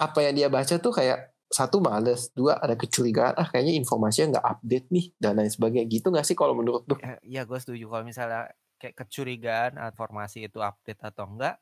apa 0.00 0.18
yang 0.24 0.34
dia 0.34 0.48
baca 0.48 0.74
tuh 0.80 0.92
kayak 0.92 1.32
satu 1.52 1.84
males, 1.84 2.32
dua 2.32 2.56
ada 2.56 2.72
kecurigaan, 2.72 3.36
ah 3.36 3.44
kayaknya 3.44 3.76
informasinya 3.76 4.40
nggak 4.40 4.46
update 4.56 4.86
nih 4.88 5.06
dan 5.20 5.36
lain 5.36 5.52
sebagainya 5.52 5.86
gitu 5.92 6.08
nggak 6.08 6.24
sih 6.24 6.32
kalau 6.32 6.56
menurut 6.56 6.88
tuh? 6.88 6.96
Ya, 7.04 7.20
ya 7.22 7.42
gue 7.44 7.58
setuju 7.60 7.92
kalau 7.92 8.04
misalnya 8.08 8.48
kayak 8.80 8.96
kecurigaan 9.04 9.76
informasi 9.76 10.48
itu 10.48 10.58
update 10.64 10.98
atau 11.04 11.28
enggak, 11.28 11.60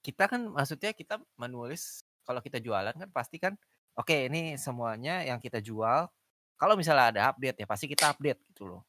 kita 0.00 0.24
kan 0.32 0.48
maksudnya 0.48 0.96
kita 0.96 1.20
menulis 1.36 2.02
kalau 2.24 2.40
kita 2.40 2.58
jualan 2.58 2.96
kan 2.96 3.08
pasti 3.12 3.36
kan 3.36 3.54
oke 3.94 4.08
okay, 4.08 4.32
ini 4.32 4.56
semuanya 4.56 5.22
yang 5.22 5.38
kita 5.38 5.60
jual 5.62 6.08
kalau 6.56 6.74
misalnya 6.74 7.12
ada 7.12 7.22
update 7.30 7.62
ya 7.62 7.66
pasti 7.68 7.86
kita 7.86 8.16
update 8.16 8.40
gitu 8.50 8.64
loh. 8.64 8.82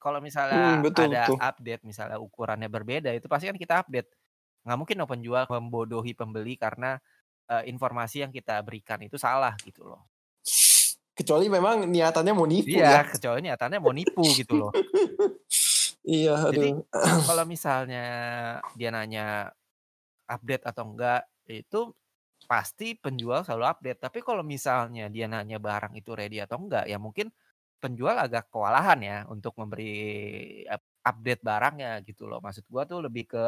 Kalau 0.00 0.18
misalnya 0.24 0.80
hmm, 0.80 0.82
betul, 0.82 1.12
ada 1.12 1.28
betul. 1.28 1.36
update 1.36 1.82
misalnya 1.84 2.16
ukurannya 2.16 2.72
berbeda 2.72 3.12
itu 3.12 3.28
pasti 3.28 3.52
kan 3.52 3.60
kita 3.60 3.84
update. 3.84 4.08
Nggak 4.64 4.78
mungkin 4.80 4.96
no 4.96 5.04
penjual 5.04 5.44
membodohi 5.44 6.16
pembeli 6.16 6.56
karena 6.56 6.96
uh, 7.52 7.62
informasi 7.68 8.24
yang 8.24 8.32
kita 8.32 8.56
berikan 8.64 8.96
itu 9.04 9.20
salah 9.20 9.52
gitu 9.60 9.84
loh. 9.84 10.08
Kecuali 11.12 11.52
memang 11.52 11.84
niatannya 11.84 12.32
mau 12.32 12.48
nipu 12.48 12.80
iya, 12.80 13.04
ya. 13.04 13.12
kecuali 13.12 13.44
niatannya 13.44 13.76
mau 13.76 13.92
nipu 13.92 14.24
gitu 14.32 14.56
loh. 14.56 14.72
iya, 16.16 16.48
aduh. 16.48 16.48
Jadi 16.48 16.70
kalau 17.28 17.44
misalnya 17.44 18.04
dia 18.72 18.88
nanya 18.88 19.52
update 20.24 20.64
atau 20.64 20.88
enggak 20.88 21.28
itu 21.44 21.92
pasti 22.48 22.96
penjual 22.96 23.44
selalu 23.44 23.68
update. 23.68 24.00
Tapi 24.00 24.24
kalau 24.24 24.40
misalnya 24.40 25.12
dia 25.12 25.28
nanya 25.28 25.60
barang 25.60 25.92
itu 25.92 26.16
ready 26.16 26.40
atau 26.40 26.56
enggak, 26.56 26.88
ya 26.88 26.96
mungkin 26.96 27.28
penjual 27.80 28.14
agak 28.14 28.52
kewalahan 28.52 29.00
ya 29.00 29.18
untuk 29.32 29.56
memberi 29.56 30.62
update 31.00 31.42
barangnya 31.42 32.04
gitu 32.04 32.28
loh. 32.28 32.38
Maksud 32.44 32.68
gua 32.68 32.84
tuh 32.84 33.00
lebih 33.08 33.24
ke 33.32 33.44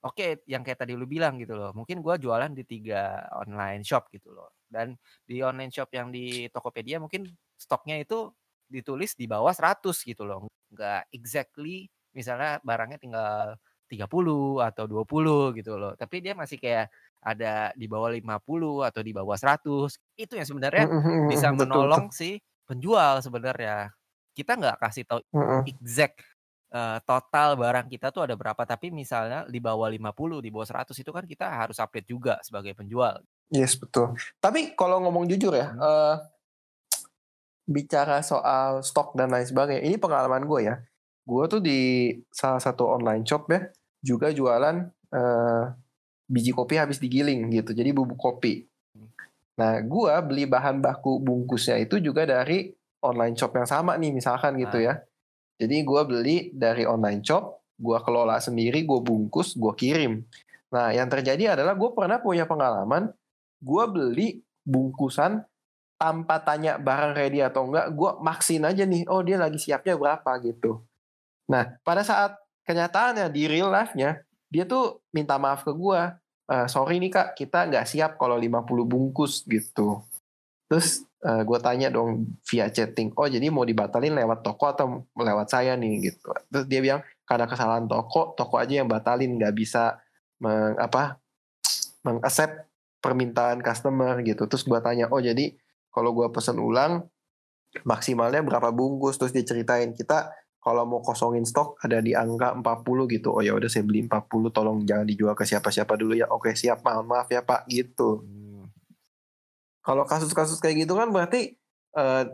oke 0.00 0.16
okay, 0.16 0.40
yang 0.48 0.64
kayak 0.64 0.80
tadi 0.82 0.96
lu 0.96 1.04
bilang 1.04 1.36
gitu 1.36 1.54
loh. 1.54 1.70
Mungkin 1.76 2.00
gua 2.00 2.16
jualan 2.16 2.50
di 2.56 2.64
tiga 2.64 3.28
online 3.36 3.84
shop 3.84 4.08
gitu 4.10 4.32
loh. 4.32 4.56
Dan 4.64 4.96
di 5.28 5.44
online 5.44 5.70
shop 5.70 5.92
yang 5.92 6.08
di 6.08 6.48
Tokopedia 6.48 6.96
mungkin 6.96 7.28
stoknya 7.54 8.00
itu 8.00 8.32
ditulis 8.70 9.14
di 9.18 9.28
bawah 9.28 9.52
100 9.52 9.92
gitu 10.06 10.24
loh. 10.24 10.48
Enggak 10.72 11.04
exactly 11.12 11.90
misalnya 12.16 12.58
barangnya 12.64 12.98
tinggal 12.98 13.54
30 13.90 14.62
atau 14.62 14.84
20 14.86 15.58
gitu 15.58 15.74
loh. 15.74 15.92
Tapi 15.98 16.22
dia 16.22 16.32
masih 16.38 16.62
kayak 16.62 16.88
ada 17.20 17.74
di 17.74 17.90
bawah 17.90 18.08
50 18.14 18.86
atau 18.86 19.02
di 19.02 19.10
bawah 19.10 19.34
100. 19.34 19.98
Itu 20.14 20.38
yang 20.38 20.46
sebenarnya 20.46 20.86
bisa 21.26 21.50
menolong 21.50 22.08
betul, 22.08 22.16
si 22.16 22.30
penjual 22.70 23.18
sebenarnya. 23.18 23.90
Kita 24.30 24.54
nggak 24.54 24.78
kasih 24.78 25.02
tahu 25.10 25.20
exact 25.66 26.22
uh, 26.70 26.98
total 27.02 27.58
barang 27.58 27.90
kita 27.90 28.14
tuh 28.14 28.24
ada 28.24 28.34
berapa, 28.38 28.62
tapi 28.62 28.94
misalnya 28.94 29.44
di 29.50 29.58
bawah 29.58 29.90
50, 29.90 30.46
di 30.46 30.50
bawah 30.54 30.66
100 30.66 30.94
itu 30.94 31.10
kan 31.10 31.24
kita 31.26 31.46
harus 31.50 31.82
update 31.82 32.08
juga 32.08 32.38
sebagai 32.46 32.72
penjual. 32.78 33.18
Yes, 33.50 33.74
betul. 33.74 34.14
Tapi 34.38 34.78
kalau 34.78 35.02
ngomong 35.02 35.26
jujur 35.26 35.52
ya, 35.54 35.74
hmm. 35.74 35.82
uh, 35.82 36.16
bicara 37.66 38.22
soal 38.22 38.82
stok 38.86 39.18
dan 39.18 39.34
lain 39.34 39.46
sebagainya, 39.46 39.82
ini 39.82 39.98
pengalaman 39.98 40.46
gue 40.46 40.60
ya. 40.70 40.78
Gue 41.26 41.44
tuh 41.50 41.60
di 41.62 42.10
salah 42.30 42.62
satu 42.62 42.86
online 42.86 43.26
shop 43.26 43.50
ya, 43.50 43.66
juga 44.02 44.30
jualan 44.30 44.86
uh, 45.12 45.64
biji 46.30 46.54
kopi 46.54 46.78
habis 46.78 47.02
digiling 47.02 47.50
gitu. 47.50 47.74
Jadi 47.74 47.90
bubuk 47.90 48.18
kopi. 48.18 48.69
Nah, 49.60 49.84
gua 49.84 50.24
beli 50.24 50.48
bahan 50.48 50.80
baku 50.80 51.20
bungkusnya 51.20 51.76
itu 51.84 52.00
juga 52.00 52.24
dari 52.24 52.72
online 53.04 53.36
shop 53.36 53.52
yang 53.60 53.68
sama 53.68 54.00
nih 54.00 54.16
misalkan 54.16 54.56
gitu 54.56 54.80
ya. 54.80 54.96
Jadi 55.60 55.84
gua 55.84 56.08
beli 56.08 56.48
dari 56.56 56.88
online 56.88 57.20
shop, 57.20 57.76
gua 57.76 58.00
kelola 58.00 58.40
sendiri, 58.40 58.88
gua 58.88 59.04
bungkus, 59.04 59.52
gua 59.60 59.76
kirim. 59.76 60.24
Nah, 60.70 60.94
yang 60.94 61.10
terjadi 61.10 61.58
adalah 61.58 61.74
gue 61.74 61.90
pernah 61.90 62.22
punya 62.22 62.46
pengalaman, 62.46 63.10
gue 63.58 63.84
beli 63.90 64.28
bungkusan 64.62 65.42
tanpa 65.98 66.40
tanya 66.40 66.78
barang 66.78 67.12
ready 67.12 67.42
atau 67.42 67.68
enggak, 67.68 67.90
gue 67.92 68.10
maksin 68.22 68.62
aja 68.64 68.86
nih, 68.86 69.04
oh 69.10 69.20
dia 69.20 69.36
lagi 69.36 69.58
siapnya 69.58 69.98
berapa 69.98 70.30
gitu. 70.46 70.80
Nah, 71.50 71.76
pada 71.82 72.06
saat 72.06 72.38
kenyataannya 72.64 73.26
di 73.34 73.50
real 73.50 73.68
life-nya 73.68 74.22
dia 74.46 74.64
tuh 74.64 75.02
minta 75.10 75.36
maaf 75.36 75.66
ke 75.66 75.74
gue 75.74 76.00
uh, 76.50 76.66
sorry 76.66 76.98
nih 76.98 77.14
kak 77.14 77.38
kita 77.38 77.70
nggak 77.70 77.86
siap 77.86 78.18
kalau 78.18 78.34
50 78.34 78.66
bungkus 78.84 79.46
gitu. 79.46 80.02
Terus 80.66 81.06
uh, 81.22 81.40
eh, 81.40 81.42
gue 81.46 81.58
tanya 81.62 81.88
dong 81.90 82.38
via 82.46 82.70
chatting 82.70 83.10
oh 83.18 83.26
jadi 83.26 83.50
mau 83.50 83.66
dibatalin 83.66 84.14
lewat 84.14 84.42
toko 84.42 84.64
atau 84.70 84.86
lewat 85.14 85.46
saya 85.46 85.78
nih? 85.78 86.10
Gitu. 86.10 86.26
Terus 86.50 86.66
dia 86.66 86.80
bilang 86.82 87.00
karena 87.26 87.46
kesalahan 87.46 87.86
toko 87.86 88.34
toko 88.34 88.58
aja 88.58 88.82
yang 88.82 88.90
batalin 88.90 89.38
nggak 89.38 89.54
bisa 89.54 90.02
meng, 90.42 90.74
apa 90.78 91.22
mengaccept 92.02 92.66
permintaan 92.98 93.62
customer 93.62 94.18
gitu. 94.26 94.50
Terus 94.50 94.66
gue 94.66 94.78
tanya 94.82 95.06
oh 95.14 95.22
jadi 95.22 95.54
kalau 95.90 96.14
gue 96.14 96.26
pesen 96.34 96.58
ulang 96.58 97.06
maksimalnya 97.86 98.42
berapa 98.42 98.74
bungkus? 98.74 99.18
Terus 99.18 99.34
diceritain 99.34 99.94
kita 99.94 100.30
kalau 100.60 100.84
mau 100.84 101.00
kosongin 101.00 101.48
stok 101.48 101.80
ada 101.80 102.04
di 102.04 102.12
angka 102.12 102.52
40 102.52 103.16
gitu. 103.16 103.32
Oh 103.32 103.40
ya 103.40 103.56
udah 103.56 103.66
saya 103.66 103.80
beli 103.80 104.04
40 104.04 104.52
tolong 104.52 104.84
jangan 104.84 105.08
dijual 105.08 105.32
ke 105.32 105.48
siapa-siapa 105.48 105.96
dulu 105.96 106.12
ya. 106.12 106.28
Oke, 106.28 106.52
siap. 106.52 106.84
Maaf, 106.84 107.04
maaf 107.08 107.28
ya, 107.32 107.40
Pak 107.40 107.64
gitu. 107.72 108.20
Hmm. 108.20 108.68
Kalau 109.80 110.04
kasus-kasus 110.04 110.60
kayak 110.60 110.84
gitu 110.84 110.92
kan 110.92 111.08
berarti 111.08 111.56
uh, 111.96 112.28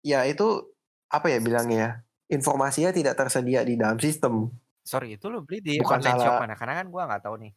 ya 0.00 0.24
itu 0.24 0.64
apa 1.12 1.28
ya 1.28 1.38
bilangnya 1.44 1.76
ya? 1.76 1.90
Informasinya 2.32 2.88
tidak 2.88 3.20
tersedia 3.20 3.60
di 3.60 3.76
dalam 3.76 4.00
sistem. 4.00 4.48
Sorry, 4.80 5.20
itu 5.20 5.28
lo 5.28 5.44
beli 5.44 5.60
di 5.60 5.76
Bukan 5.76 6.00
online 6.00 6.16
salah. 6.16 6.24
shop 6.24 6.40
mana? 6.40 6.54
Karena 6.56 6.74
kan 6.80 6.86
gua 6.88 7.02
nggak 7.04 7.22
tahu 7.28 7.36
nih. 7.36 7.52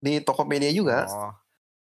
Di 0.00 0.12
Tokopedia 0.24 0.72
juga. 0.72 1.04
Oh. 1.12 1.32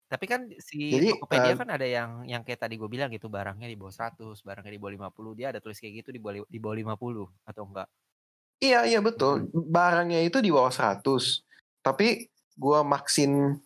Tapi 0.10 0.26
kan 0.26 0.42
si 0.58 0.90
Jadi, 0.90 1.14
Tokopedia 1.14 1.54
uh, 1.54 1.60
kan 1.62 1.70
ada 1.70 1.86
yang 1.86 2.26
yang 2.26 2.42
kayak 2.42 2.66
tadi 2.66 2.82
gue 2.82 2.90
bilang 2.90 3.14
gitu 3.14 3.30
barangnya 3.30 3.70
di 3.70 3.78
bawah 3.78 3.94
100, 3.94 4.42
barangnya 4.42 4.74
di 4.74 4.82
bawah 4.82 5.14
50, 5.14 5.38
dia 5.38 5.48
ada 5.54 5.62
tulis 5.62 5.78
kayak 5.78 6.02
gitu 6.02 6.10
di 6.10 6.18
bawah 6.18 6.42
di 6.50 6.58
bawah 6.58 6.98
50 6.98 7.30
atau 7.46 7.64
enggak? 7.70 7.88
Iya, 8.58 8.90
iya 8.90 9.00
betul. 9.06 9.54
Barangnya 9.54 10.26
itu 10.26 10.42
di 10.42 10.50
bawah 10.50 10.74
100. 10.74 11.06
Tapi 11.86 12.26
gua 12.58 12.82
maksin 12.82 13.62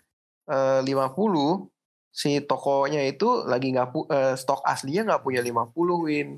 uh, 0.51 0.81
50 0.83 1.71
si 2.13 2.43
tokonya 2.45 3.01
itu 3.09 3.41
lagi 3.47 3.73
nggak 3.73 3.89
uh, 3.89 4.35
stok 4.37 4.61
aslinya 4.67 5.15
nggak 5.15 5.23
punya 5.23 5.41
50 5.41 6.05
win. 6.05 6.29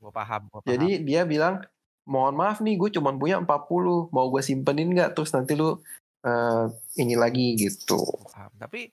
Gue 0.00 0.12
paham, 0.14 0.48
gua 0.48 0.62
paham. 0.62 0.70
Jadi 0.70 1.02
dia 1.04 1.26
bilang 1.26 1.60
mohon 2.08 2.38
maaf 2.38 2.64
nih 2.64 2.80
gue 2.80 2.90
cuma 2.96 3.12
punya 3.12 3.36
40 3.42 4.10
mau 4.10 4.26
gue 4.32 4.42
simpenin 4.42 4.88
nggak 4.90 5.12
terus 5.12 5.30
nanti 5.36 5.52
lu 5.54 5.76
uh, 6.24 6.66
ini 6.96 7.14
lagi 7.18 7.58
gitu. 7.60 8.00
Paham. 8.32 8.50
Tapi 8.56 8.88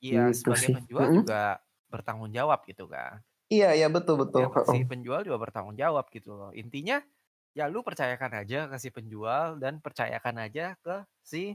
Iya, 0.00 0.32
gitu 0.32 0.48
sebagai 0.48 0.66
sih. 0.66 0.74
penjual 0.74 1.04
mm 1.04 1.08
-hmm. 1.12 1.18
juga 1.20 1.42
bertanggung 1.92 2.32
jawab 2.32 2.60
gitu 2.64 2.84
kan. 2.88 3.20
Iya, 3.50 3.74
iya 3.76 3.88
betul 3.90 4.16
betul. 4.22 4.46
Ya, 4.46 4.48
si 4.72 4.86
penjual 4.86 5.20
juga 5.26 5.38
bertanggung 5.42 5.76
jawab 5.76 6.08
gitu 6.08 6.32
loh. 6.32 6.50
Intinya 6.56 7.02
ya 7.52 7.66
lu 7.66 7.82
percayakan 7.82 8.46
aja 8.46 8.70
ke 8.70 8.76
si 8.78 8.88
penjual 8.94 9.58
dan 9.58 9.82
percayakan 9.82 10.46
aja 10.46 10.78
ke 10.78 11.02
si 11.18 11.50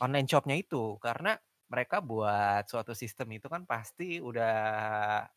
online 0.00 0.24
shopnya 0.24 0.56
itu 0.56 0.96
karena 1.04 1.36
mereka 1.68 2.00
buat 2.00 2.64
suatu 2.64 2.96
sistem 2.96 3.36
itu 3.36 3.48
kan 3.48 3.68
pasti 3.68 4.20
udah 4.20 4.56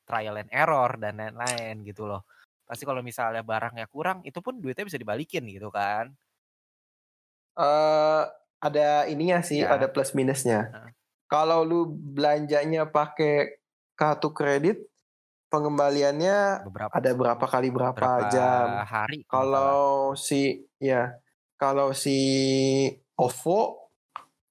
trial 0.08 0.40
and 0.40 0.52
error 0.52 0.96
dan 0.96 1.20
lain-lain 1.20 1.84
gitu 1.84 2.08
loh. 2.08 2.24
Pasti 2.66 2.88
kalau 2.88 3.04
misalnya 3.04 3.44
barangnya 3.44 3.86
kurang 3.92 4.24
itu 4.24 4.40
pun 4.40 4.58
duitnya 4.58 4.88
bisa 4.88 5.00
dibalikin 5.00 5.44
gitu 5.52 5.70
kan. 5.70 6.12
Eh 7.56 7.64
uh, 7.64 8.24
ada 8.60 9.06
ininya 9.12 9.44
sih, 9.44 9.62
ya. 9.64 9.76
ada 9.76 9.92
plus 9.92 10.16
minusnya. 10.16 10.72
Uh 10.72 11.05
kalau 11.26 11.66
lu 11.66 11.90
belanjanya 11.90 12.86
pakai 12.90 13.58
kartu 13.98 14.30
kredit 14.36 14.86
pengembaliannya 15.50 16.68
beberapa, 16.68 16.92
ada 16.92 17.12
berapa 17.16 17.46
kali 17.46 17.70
berapa, 17.72 17.96
berapa 17.96 18.28
jam 18.34 18.68
hari 18.84 19.24
kalau 19.30 20.14
si 20.18 20.68
ya 20.82 21.16
kalau 21.56 21.96
si 21.96 22.20
OVO 23.16 23.88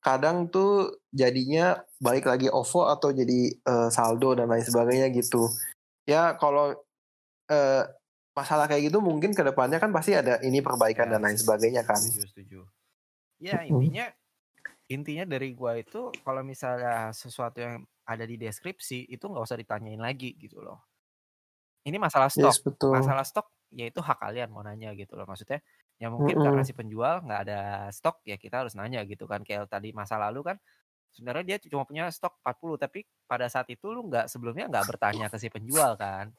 kadang 0.01 0.49
tuh 0.49 1.01
jadinya 1.13 1.81
balik 2.01 2.29
lagi 2.29 2.49
OVO 2.49 2.89
atau 2.93 3.13
jadi 3.13 3.41
eh, 3.53 3.89
saldo 3.89 4.37
dan 4.37 4.49
lain 4.53 4.65
sebagainya 4.65 5.09
gitu. 5.13 5.49
Ya 6.05 6.37
kalau 6.37 6.77
eh, 7.49 7.83
masalah 8.37 8.69
kayak 8.69 8.93
gitu 8.93 8.99
mungkin 9.01 9.33
ke 9.33 9.41
depannya 9.41 9.81
kan 9.81 9.95
pasti 9.95 10.13
ada 10.13 10.43
ini 10.43 10.61
perbaikan 10.61 11.09
Ya, 11.09 11.17
dan 11.17 11.21
lain 11.25 11.39
sebagainya 11.39 11.87
kan. 11.87 11.97
Setuju, 11.97 12.25
setuju. 12.29 12.61
Ya 13.41 13.65
Mm. 13.65 13.69
intinya 13.77 14.07
intinya 14.89 15.25
dari 15.25 15.57
gua 15.57 15.77
itu 15.81 16.13
kalau 16.25 16.45
misalnya 16.45 17.11
sesuatu 17.17 17.59
yang 17.61 17.85
ada 18.05 18.25
di 18.29 18.37
deskripsi 18.37 19.09
itu 19.09 19.25
nggak 19.25 19.45
usah 19.45 19.59
ditanyain 19.61 20.01
lagi 20.01 20.37
gitu 20.37 20.61
loh. 20.61 20.85
Ini 21.85 21.97
masalah 22.01 22.29
stok, 22.33 22.49
Yes 22.49 22.61
betul. 22.65 22.93
masalah 22.97 23.25
stok 23.25 23.49
ya 23.75 23.89
itu 23.91 24.01
hak 24.01 24.19
kalian 24.21 24.49
mau 24.53 24.65
nanya 24.65 24.93
gitu 24.97 25.17
loh 25.17 25.25
maksudnya. 25.29 25.61
Ya 26.01 26.09
mungkin 26.13 26.37
karena 26.43 26.61
Mm-mm. 26.61 26.69
si 26.69 26.73
penjual 26.77 27.23
nggak 27.25 27.41
ada 27.49 27.61
stok 27.93 28.25
ya 28.29 28.37
kita 28.37 28.65
harus 28.65 28.75
nanya 28.77 29.05
gitu 29.09 29.25
kan 29.31 29.41
kayak 29.47 29.69
tadi 29.71 29.93
masa 29.95 30.17
lalu 30.21 30.55
kan 30.55 30.57
sebenarnya 31.15 31.57
dia 31.57 31.57
cuma 31.71 31.85
punya 31.87 32.11
stok 32.11 32.41
40 32.43 32.77
tapi 32.81 33.07
pada 33.29 33.47
saat 33.49 33.69
itu 33.71 33.87
lu 33.95 34.09
nggak 34.11 34.27
sebelumnya 34.29 34.67
nggak 34.69 34.87
bertanya 34.91 35.27
ke 35.33 35.37
si 35.41 35.49
penjual 35.53 35.97
kan. 35.97 36.33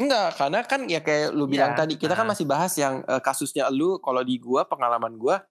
Enggak, 0.00 0.40
karena 0.40 0.60
kan 0.64 0.80
ya 0.88 1.00
kayak 1.04 1.36
lu 1.36 1.44
bilang 1.44 1.76
Iya, 1.76 1.78
tadi, 1.84 1.94
kita 2.00 2.16
kan 2.16 2.24
nah. 2.24 2.32
masih 2.32 2.48
bahas 2.48 2.72
yang 2.80 3.04
eh, 3.04 3.20
kasusnya 3.22 3.68
lu, 3.68 4.00
kalau 4.00 4.24
di 4.24 4.40
gua, 4.40 4.64
pengalaman 4.64 5.14
gua, 5.20 5.44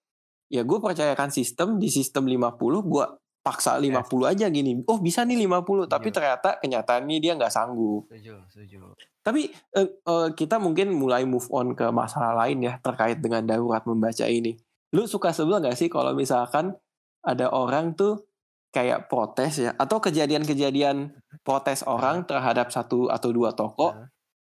ya 0.52 0.68
gue 0.68 0.78
percayakan 0.84 1.32
sistem, 1.32 1.80
di 1.80 1.88
sistem 1.88 2.28
50, 2.28 2.60
gua 2.84 3.16
paksa 3.42 3.80
50 3.82 4.06
aja 4.28 4.46
gini, 4.54 4.86
oh 4.86 5.02
bisa 5.02 5.26
nih 5.26 5.50
50, 5.50 5.90
tapi 5.90 6.14
Setuju. 6.14 6.16
ternyata 6.20 6.50
kenyataannya 6.62 7.18
dia 7.18 7.34
nggak 7.34 7.50
sanggup. 7.50 8.06
Setuju, 8.06 8.38
setuju. 8.52 8.78
Tapi 9.26 9.50
eh, 9.50 9.90
eh, 9.98 10.30
kita 10.38 10.62
mungkin 10.62 10.94
mulai 10.94 11.26
move 11.26 11.50
on 11.50 11.74
ke 11.74 11.90
masalah 11.90 12.38
lain 12.46 12.62
ya, 12.62 12.78
terkait 12.84 13.18
dengan 13.18 13.42
darurat 13.42 13.82
membaca 13.90 14.30
ini. 14.30 14.62
Lu 14.94 15.10
suka 15.10 15.34
sebel 15.34 15.64
gak 15.64 15.80
sih 15.80 15.88
kalau 15.88 16.12
misalkan 16.12 16.76
ada 17.24 17.50
orang 17.50 17.96
tuh 17.96 18.28
kayak 18.76 19.10
protes 19.10 19.64
ya, 19.64 19.72
atau 19.74 19.98
kejadian-kejadian 19.98 21.16
protes 21.42 21.82
orang 21.88 22.28
terhadap 22.30 22.70
satu 22.70 23.10
atau 23.10 23.30
dua 23.34 23.58
toko, 23.58 23.96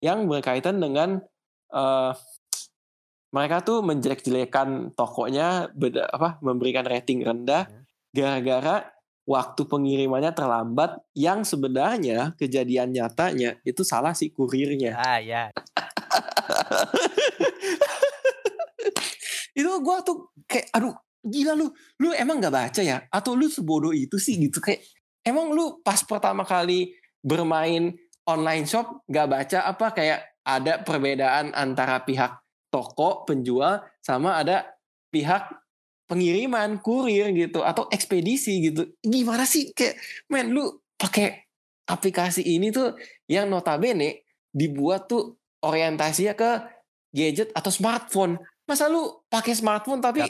yang 0.04 0.28
berkaitan 0.28 0.76
dengan 0.76 1.24
eh 1.72 2.12
mereka 3.30 3.62
tuh 3.62 3.78
menjelek-jelekan 3.86 4.94
tokonya 4.98 5.70
beda, 5.70 6.10
apa 6.10 6.42
memberikan 6.42 6.82
rating 6.86 7.22
rendah 7.22 7.66
Hmm. 7.70 7.86
gara-gara 8.10 8.90
waktu 9.22 9.62
pengirimannya 9.62 10.34
terlambat 10.34 10.98
yang 11.14 11.46
sebenarnya 11.46 12.34
kejadian 12.34 12.90
nyatanya 12.90 13.54
itu 13.62 13.86
salah 13.86 14.10
si 14.18 14.34
kurirnya. 14.34 14.98
Ah 14.98 15.22
ya, 15.22 15.54
itu 19.58 19.70
gua 19.78 20.02
tuh 20.02 20.34
kayak 20.50 20.74
aduh 20.74 20.94
gila 21.22 21.54
lu. 21.54 21.70
Lu 22.02 22.10
emang 22.16 22.42
nggak 22.42 22.54
baca 22.54 22.80
ya? 22.82 23.06
Atau 23.12 23.38
lu 23.38 23.46
sebodoh 23.46 23.94
itu 23.94 24.18
sih? 24.18 24.34
Gitu 24.40 24.58
kayak 24.58 24.82
emang 25.22 25.54
lu 25.54 25.78
pas 25.86 26.02
pertama 26.02 26.42
kali 26.42 26.96
bermain 27.22 27.94
online 28.26 28.66
shop 28.66 29.06
nggak 29.06 29.28
baca 29.30 29.58
apa? 29.70 29.86
Kayak 29.94 30.20
ada 30.42 30.82
perbedaan 30.82 31.52
antara 31.54 32.02
pihak 32.02 32.39
toko 32.70 33.26
penjual 33.26 33.82
sama 34.00 34.38
ada 34.38 34.70
pihak 35.10 35.50
pengiriman 36.10 36.82
kurir 36.82 37.30
gitu 37.34 37.62
atau 37.62 37.86
ekspedisi 37.90 38.70
gitu. 38.70 38.90
Gimana 38.98 39.46
sih? 39.46 39.70
Kayak 39.70 39.98
men 40.26 40.50
lu 40.50 40.66
pakai 40.98 41.46
aplikasi 41.86 42.42
ini 42.42 42.74
tuh 42.74 42.98
yang 43.30 43.46
notabene 43.46 44.26
dibuat 44.50 45.06
tuh 45.06 45.38
orientasinya 45.62 46.34
ke 46.34 46.50
gadget 47.14 47.54
atau 47.54 47.70
smartphone. 47.70 48.38
Masa 48.66 48.86
lu 48.86 49.22
pakai 49.26 49.54
smartphone 49.54 50.02
tapi 50.02 50.22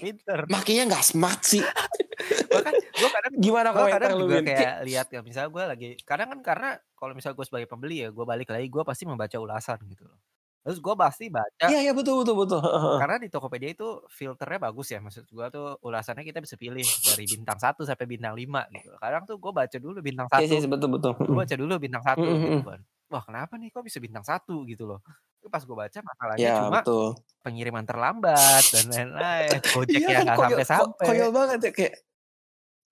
makanya 0.48 0.96
nggak 0.96 1.04
smart 1.04 1.40
sih? 1.44 1.60
Bahkan 2.52 2.74
gue 2.76 3.08
kadang 3.08 3.34
gimana 3.40 3.68
komentar 3.72 4.00
kadang 4.00 4.20
lu 4.20 4.28
juga 4.28 4.40
Min? 4.44 4.48
kayak 4.52 4.74
lihat 4.84 5.06
ya 5.08 5.20
misalnya 5.24 5.50
gue 5.52 5.64
lagi 5.64 5.88
kadang 6.04 6.28
kan 6.36 6.40
karena 6.44 6.70
kalau 6.92 7.12
misalnya 7.16 7.36
gue 7.40 7.46
sebagai 7.48 7.68
pembeli 7.68 8.04
ya 8.04 8.08
gue 8.12 8.24
balik 8.28 8.52
lagi 8.52 8.68
gue 8.68 8.82
pasti 8.84 9.08
membaca 9.08 9.36
ulasan 9.40 9.80
gitu 9.88 10.04
loh 10.04 10.20
terus 10.60 10.76
gue 10.76 10.92
pasti 10.92 11.32
baca 11.32 11.66
iya 11.72 11.80
iya 11.88 11.92
betul 11.96 12.20
betul 12.20 12.36
betul 12.36 12.60
karena 13.00 13.16
di 13.16 13.32
Tokopedia 13.32 13.72
itu 13.72 14.04
filternya 14.12 14.60
bagus 14.60 14.92
ya 14.92 15.00
maksud 15.00 15.24
gue 15.24 15.46
tuh 15.48 15.80
ulasannya 15.80 16.20
kita 16.20 16.44
bisa 16.44 16.60
pilih 16.60 16.84
dari 16.84 17.24
bintang 17.24 17.56
1 17.56 17.80
sampai 17.80 18.04
bintang 18.04 18.36
5 18.36 18.76
gitu. 18.76 18.92
Kadang 19.00 19.22
tuh 19.24 19.36
gue 19.40 19.52
baca 19.56 19.76
dulu 19.80 19.98
bintang 20.04 20.28
iya 20.28 20.36
satu 20.44 20.52
sih 20.60 20.68
betul 20.68 20.88
betul 20.92 21.12
gue 21.16 21.36
baca 21.36 21.54
dulu 21.56 21.72
bintang 21.80 22.04
satu 22.04 22.20
Mm, 22.20 22.36
gitu 22.44 22.58
mm. 22.60 22.66
kan. 22.68 22.80
Wah 23.10 23.22
kenapa 23.24 23.56
nih 23.56 23.68
kok 23.72 23.82
bisa 23.88 23.98
bintang 23.98 24.22
satu 24.22 24.62
gitu 24.68 24.84
loh? 24.84 25.00
Pas 25.48 25.64
gue 25.64 25.72
baca 25.72 25.98
masalahnya 26.04 26.44
ya 26.44 26.54
cuma 26.60 26.84
betul. 26.84 27.08
pengiriman 27.40 27.84
terlambat 27.88 28.62
dan 28.68 28.84
lain-lain 28.92 29.60
gojek 29.72 30.00
iya 30.04 30.08
yang 30.20 30.28
kan 30.28 30.36
nggak 30.36 30.36
konyol, 30.36 30.60
sampai 30.60 30.68
sampai 30.68 31.06
konyol 31.08 31.30
banget 31.32 31.58
ya 31.64 31.70
kayak 31.72 31.94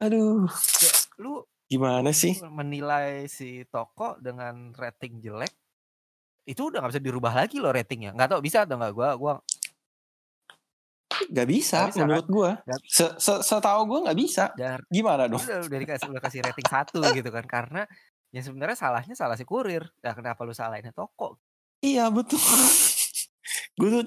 aduh. 0.01 0.49
Kayak 0.49 0.97
lu 1.21 1.35
gimana 1.69 2.11
sih? 2.17 2.33
menilai 2.49 3.29
si 3.29 3.69
toko 3.69 4.17
dengan 4.17 4.73
rating 4.73 5.21
jelek 5.21 5.53
itu 6.49 6.73
udah 6.73 6.81
nggak 6.81 6.93
bisa 6.97 7.05
dirubah 7.05 7.33
lagi 7.37 7.61
loh 7.61 7.69
ratingnya. 7.69 8.17
Nggak 8.17 8.29
tahu 8.33 8.41
bisa 8.41 8.65
atau 8.65 8.81
nggak? 8.81 8.93
Gua 8.97 9.11
gua 9.21 9.35
Gak 11.29 11.49
bisa, 11.51 11.89
Nggak 11.89 11.93
bisa, 11.93 12.01
menurut 12.07 12.29
gua. 12.31 12.51
Nggak- 12.63 12.85
se 12.89 13.07
se 13.19 13.33
setahu 13.43 13.81
gua 13.85 13.99
nggak 14.09 14.19
bisa. 14.19 14.45
Dan 14.55 14.81
gimana 14.89 15.27
dong? 15.27 15.43
udah 15.43 15.67
udah 15.67 15.79
dikasih 15.83 16.09
udah 16.09 16.23
kasih 16.23 16.41
rating 16.47 16.69
satu 16.69 17.01
gitu 17.19 17.29
kan. 17.29 17.45
Karena 17.45 17.83
yang 18.33 18.45
sebenarnya 18.45 18.77
salahnya 18.79 19.15
salah 19.19 19.37
si 19.37 19.45
kurir. 19.45 19.85
Ya 20.01 20.17
kenapa 20.17 20.47
lu 20.47 20.55
salahinnya 20.57 20.95
toko? 20.97 21.37
Iya 21.85 22.09
betul. 22.09 22.41
Gue 23.81 23.89
tuh 23.93 24.05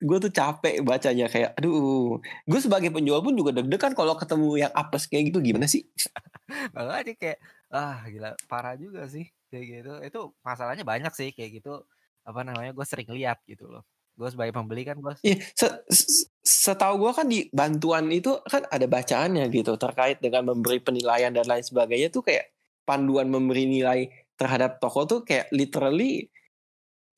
gue 0.00 0.18
tuh 0.28 0.32
capek 0.32 0.84
bacanya. 0.84 1.26
Kayak 1.26 1.58
aduh. 1.58 2.20
Gue 2.46 2.60
sebagai 2.60 2.92
penjual 2.92 3.18
pun 3.24 3.34
juga 3.34 3.50
deg-degan 3.56 3.96
kalau 3.96 4.14
ketemu 4.14 4.68
yang 4.68 4.72
apes 4.76 5.10
kayak 5.10 5.32
gitu. 5.32 5.38
Gimana 5.42 5.66
sih? 5.66 5.86
Makanya 6.76 7.14
kayak 7.18 7.38
ah 7.70 8.02
gila 8.10 8.34
parah 8.50 8.74
juga 8.74 9.06
sih 9.06 9.26
kayak 9.50 9.66
gitu. 9.66 9.92
Itu 10.06 10.20
masalahnya 10.46 10.86
banyak 10.86 11.12
sih 11.12 11.34
kayak 11.34 11.60
gitu. 11.60 11.82
Apa 12.24 12.46
namanya 12.46 12.70
gue 12.70 12.86
sering 12.86 13.10
lihat 13.10 13.42
gitu 13.44 13.66
loh. 13.66 13.82
Gue 14.14 14.28
sebagai 14.30 14.54
pembeli 14.54 14.86
kan 14.86 15.00
gue 15.00 15.16
Iya, 15.26 15.36
se- 15.56 15.80
se- 15.90 16.28
setahu 16.40 17.08
gue 17.08 17.12
kan 17.12 17.26
di 17.26 17.50
bantuan 17.50 18.08
itu 18.14 18.38
kan 18.46 18.64
ada 18.70 18.86
bacaannya 18.86 19.48
gitu 19.50 19.74
terkait 19.76 20.22
dengan 20.22 20.54
memberi 20.54 20.78
penilaian 20.80 21.32
dan 21.32 21.44
lain 21.48 21.64
sebagainya 21.64 22.08
tuh 22.12 22.24
kayak 22.24 22.52
panduan 22.84 23.28
memberi 23.28 23.68
nilai 23.68 24.08
terhadap 24.36 24.80
toko 24.80 25.04
tuh 25.04 25.20
kayak 25.24 25.52
literally 25.52 26.30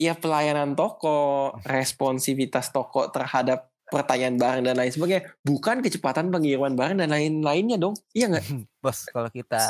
ya 0.03 0.19
pelayanan 0.19 0.75
toko, 0.75 1.55
responsivitas 1.63 2.75
toko 2.75 3.07
terhadap 3.15 3.71
pertanyaan 3.87 4.41
barang 4.41 4.63
dan 4.65 4.75
lain 4.81 4.89
sebagainya, 4.89 5.25
bukan 5.45 5.85
kecepatan 5.85 6.33
pengiriman 6.33 6.73
barang 6.73 6.97
dan 7.05 7.13
lain-lainnya 7.13 7.77
dong. 7.77 7.93
Iya 8.17 8.33
nggak? 8.33 8.45
bos 8.83 9.07
kalau 9.15 9.31
kita 9.31 9.63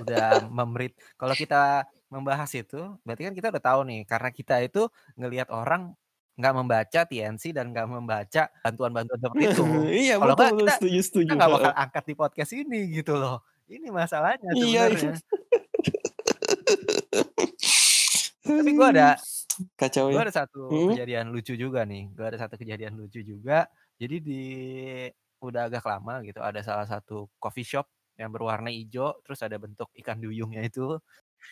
udah 0.00 0.48
memberi 0.48 0.88
kalau 1.20 1.36
kita 1.36 1.84
membahas 2.08 2.50
itu 2.52 2.78
berarti 3.02 3.22
kan 3.24 3.34
kita 3.34 3.48
udah 3.48 3.64
tahu 3.64 3.80
nih 3.84 4.00
karena 4.02 4.30
kita 4.30 4.54
itu 4.60 4.86
ngelihat 5.14 5.48
orang 5.48 5.92
nggak 6.36 6.54
membaca 6.54 7.00
TNC 7.02 7.50
dan 7.50 7.72
nggak 7.72 7.88
membaca 7.88 8.42
bantuan-bantuan 8.60 9.18
seperti 9.18 9.42
itu 9.48 9.62
iya 10.04 10.14
Kalau 10.16 10.34
betul 10.34 10.56
kita- 10.60 10.76
setuju 10.78 11.00
setuju. 11.00 11.26
kita 11.26 11.34
nggak 11.34 11.50
bakal 11.52 11.72
angkat 11.74 12.04
di 12.04 12.14
podcast 12.14 12.52
ini 12.52 12.80
gitu 12.92 13.14
loh 13.14 13.40
ini 13.66 13.88
masalahnya 13.88 14.50
Iya, 14.52 14.86
sebenarnya 14.88 15.18
tapi 18.38 18.70
gue 18.72 18.88
ada 18.88 19.08
kacau 19.80 20.04
gue 20.06 20.14
ya. 20.14 20.22
ada 20.22 20.34
satu 20.34 20.60
Hmm? 20.68 20.88
kejadian 20.92 21.26
lucu 21.28 21.54
juga 21.54 21.82
nih 21.82 22.12
gue 22.12 22.22
ada 22.24 22.38
satu 22.38 22.54
kejadian 22.54 22.94
lucu 22.94 23.20
juga 23.20 23.66
jadi 23.96 24.16
di 24.18 24.42
udah 25.38 25.66
agak 25.66 25.82
lama 25.82 26.20
gitu 26.22 26.38
ada 26.38 26.60
salah 26.60 26.84
satu 26.84 27.26
coffee 27.36 27.66
shop 27.66 27.86
yang 28.14 28.28
berwarna 28.28 28.68
hijau 28.68 29.16
terus 29.20 29.40
ada 29.40 29.56
bentuk 29.56 29.88
ikan 29.94 30.16
duyungnya 30.16 30.62
itu 30.62 30.96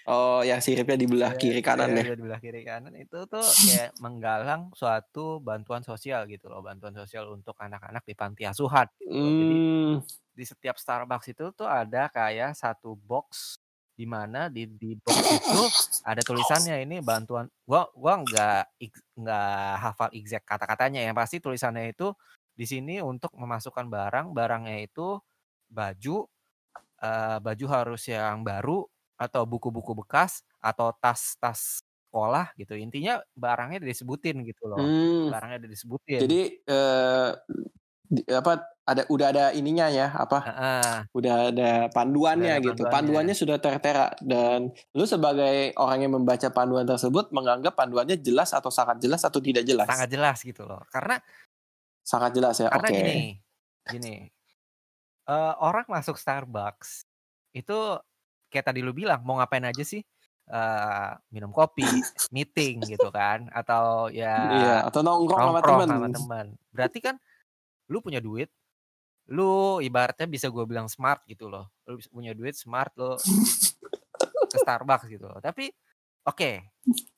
Oh, 0.06 0.44
yang 0.44 0.60
siripnya 0.60 0.96
di 1.00 1.06
belah 1.08 1.32
Iya, 1.32 1.40
kiri 1.40 1.60
kanan 1.64 1.90
iya, 1.96 2.02
ya. 2.02 2.06
di 2.18 2.20
belah 2.24 2.40
kiri 2.44 2.60
kanan 2.68 2.92
itu 3.00 3.16
tuh 3.32 3.56
kayak 3.64 3.96
menggalang 3.96 4.68
suatu 4.76 5.40
bantuan 5.40 5.80
sosial 5.80 6.28
gitu 6.28 6.52
loh 6.52 6.60
bantuan 6.60 6.92
sosial 6.92 7.24
untuk 7.32 7.56
anak-anak 7.56 8.04
di 8.04 8.12
panti 8.12 8.42
asuhan 8.44 8.84
gitu 9.00 9.24
loh. 9.24 9.32
jadi 9.32 9.56
Hmm. 9.92 10.00
di 10.34 10.44
setiap 10.44 10.76
Starbucks 10.76 11.32
itu 11.32 11.44
tuh 11.56 11.68
ada 11.70 12.10
kayak 12.12 12.52
satu 12.58 12.98
box 12.98 13.56
di 13.96 14.04
mana 14.04 14.50
di 14.50 14.66
di 14.66 14.98
box 14.98 15.22
itu 15.30 15.62
ada 16.04 16.22
tulisannya 16.26 16.82
ini 16.84 16.98
bantuan 17.00 17.46
gua 17.64 17.88
gua 17.96 18.20
nggak 18.22 18.62
nggak 19.22 19.70
hafal 19.84 20.10
exact 20.12 20.44
kata-katanya 20.50 21.00
yang 21.06 21.16
pasti 21.16 21.38
tulisannya 21.40 21.94
itu 21.94 22.12
di 22.54 22.66
sini 22.68 22.98
untuk 23.02 23.32
memasukkan 23.38 23.86
barang 23.88 24.26
barangnya 24.36 24.76
itu 24.86 25.18
baju 25.70 26.16
eh, 27.02 27.38
baju 27.42 27.66
harus 27.70 28.02
yang 28.10 28.42
baru 28.46 28.86
atau 29.20 29.42
buku-buku 29.46 29.92
bekas 30.04 30.42
atau 30.62 30.90
tas-tas 30.98 31.82
sekolah 32.10 32.54
gitu 32.58 32.74
intinya 32.78 33.22
barangnya 33.34 33.82
disebutin 33.82 34.42
gitu 34.46 34.66
loh 34.70 34.86
Hmm. 34.86 35.30
barangnya 35.30 35.66
disebutin 35.70 36.22
Jadi 36.22 36.38
eh 36.66 37.30
di- 38.10 38.26
apa 38.30 38.52
ada 38.84 39.02
udah 39.08 39.26
ada 39.32 39.44
ininya 39.56 39.88
ya 39.88 40.12
apa 40.12 40.38
Heeh. 40.44 41.06
udah 41.16 41.34
ada 41.50 41.70
panduannya 41.94 42.54
Udah 42.54 42.60
ada 42.60 42.72
gitu 42.74 42.82
panduannya. 42.84 42.92
panduannya 42.92 43.34
sudah 43.36 43.58
tertera 43.62 44.12
dan 44.22 44.70
lu 44.96 45.04
sebagai 45.08 45.72
orang 45.80 45.98
yang 46.06 46.12
membaca 46.18 46.48
panduan 46.52 46.84
tersebut 46.86 47.30
menganggap 47.32 47.74
panduannya 47.78 48.18
jelas 48.20 48.52
atau 48.54 48.70
sangat 48.74 48.98
jelas 49.02 49.22
atau 49.24 49.40
tidak 49.42 49.64
jelas 49.66 49.88
sangat 49.88 50.08
jelas 50.12 50.38
gitu 50.44 50.64
loh 50.64 50.80
karena 50.90 51.20
sangat 52.04 52.30
jelas 52.36 52.56
ya 52.60 52.68
Karena 52.68 52.88
oke 52.88 52.94
gini, 52.94 53.40
gini, 53.88 54.14
eh, 55.28 55.54
orang 55.60 55.86
masuk 55.88 56.16
Starbucks 56.20 57.04
itu 57.56 57.78
kayak 58.54 58.70
tadi 58.70 58.86
lu 58.86 58.94
bilang 58.94 59.26
mau 59.26 59.42
ngapain 59.42 59.66
aja 59.66 59.82
sih? 59.82 60.06
Uh, 60.44 61.16
minum 61.32 61.50
kopi, 61.50 61.88
meeting 62.28 62.84
gitu 62.84 63.08
kan, 63.08 63.48
atau 63.50 64.12
ya 64.12 64.36
Iya, 64.36 64.76
atau 64.86 65.00
nongkrong 65.00 65.56
sama 65.56 65.60
temen. 65.64 65.88
sama 65.88 66.08
teman. 66.12 66.46
Berarti 66.68 66.98
kan 67.00 67.16
lu 67.88 68.04
punya 68.04 68.20
duit, 68.20 68.52
lu 69.32 69.80
ibaratnya 69.80 70.28
bisa 70.28 70.52
gue 70.52 70.64
bilang 70.68 70.84
smart 70.86 71.24
gitu 71.24 71.48
loh. 71.48 71.72
Lu 71.88 71.96
punya 72.12 72.36
duit 72.36 72.52
smart 72.54 72.92
lo 73.00 73.16
ke 74.52 74.56
Starbucks 74.60 75.08
gitu 75.08 75.24
loh. 75.24 75.40
Tapi 75.40 75.72
oke, 76.28 76.50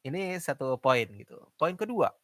ini 0.06 0.38
satu 0.38 0.78
poin 0.78 1.10
gitu. 1.10 1.50
Poin 1.58 1.74
kedua, 1.74 2.14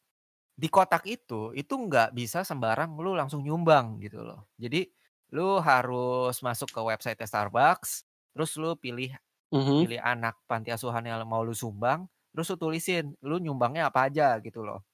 di 0.55 0.71
kotak 0.71 1.03
itu 1.09 1.51
itu 1.51 1.73
nggak 1.75 2.15
bisa 2.15 2.47
sembarang 2.47 2.95
lu 2.95 3.11
langsung 3.11 3.43
nyumbang 3.43 3.99
gitu 3.99 4.23
loh. 4.23 4.47
Jadi 4.55 4.87
lu 5.33 5.59
harus 5.59 6.39
masuk 6.39 6.69
ke 6.71 6.79
website 6.79 7.19
Starbucks, 7.25 8.05
terus 8.33 8.51
lu 8.61 8.75
pilih 8.79 9.13
Mhm. 9.51 9.83
pilih 9.83 9.99
anak 10.01 10.39
panti 10.49 10.69
asuhan 10.75 11.05
yang 11.07 11.21
mau 11.29 11.41
lu 11.45 11.53
sumbang, 11.57 12.07
terus 12.35 12.47
lu 12.53 12.57
tulisin 12.61 13.05
lu 13.25 13.37
nyumbangnya 13.43 13.89
apa 13.91 14.09
aja 14.11 14.37
gitu 14.43 14.61
loh. 14.67 14.85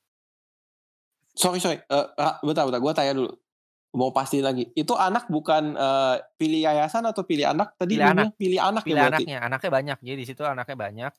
Sorry 1.37 1.61
sorry, 1.61 1.77
eee, 1.85 2.05
Ra, 2.17 2.41
bentar 2.41 2.65
bentar, 2.65 2.79
gue 2.81 2.93
tanya 2.97 3.13
dulu. 3.15 3.31
Mau 3.97 4.11
pastiin 4.15 4.45
lagi, 4.45 4.69
itu 4.77 4.93
anak 4.97 5.29
bukan, 5.29 5.75
eee, 5.77 6.15
pilih 6.39 6.61
yayasan 6.69 7.05
atau 7.09 7.23
pilih 7.25 7.45
anak 7.49 7.75
tadi 7.77 7.97
Pilih 7.97 8.05
anak. 8.05 8.29
Pilih 8.37 8.59
anak 8.61 8.85
ya 8.89 8.95
Pilih 8.95 9.01
berarti? 9.01 9.25
anaknya, 9.25 9.35
anaknya 9.45 9.71
banyak. 9.77 9.97
Jadi 10.05 10.17
di 10.21 10.27
situ 10.29 10.43
anaknya 10.45 10.77
banyak. 10.85 11.11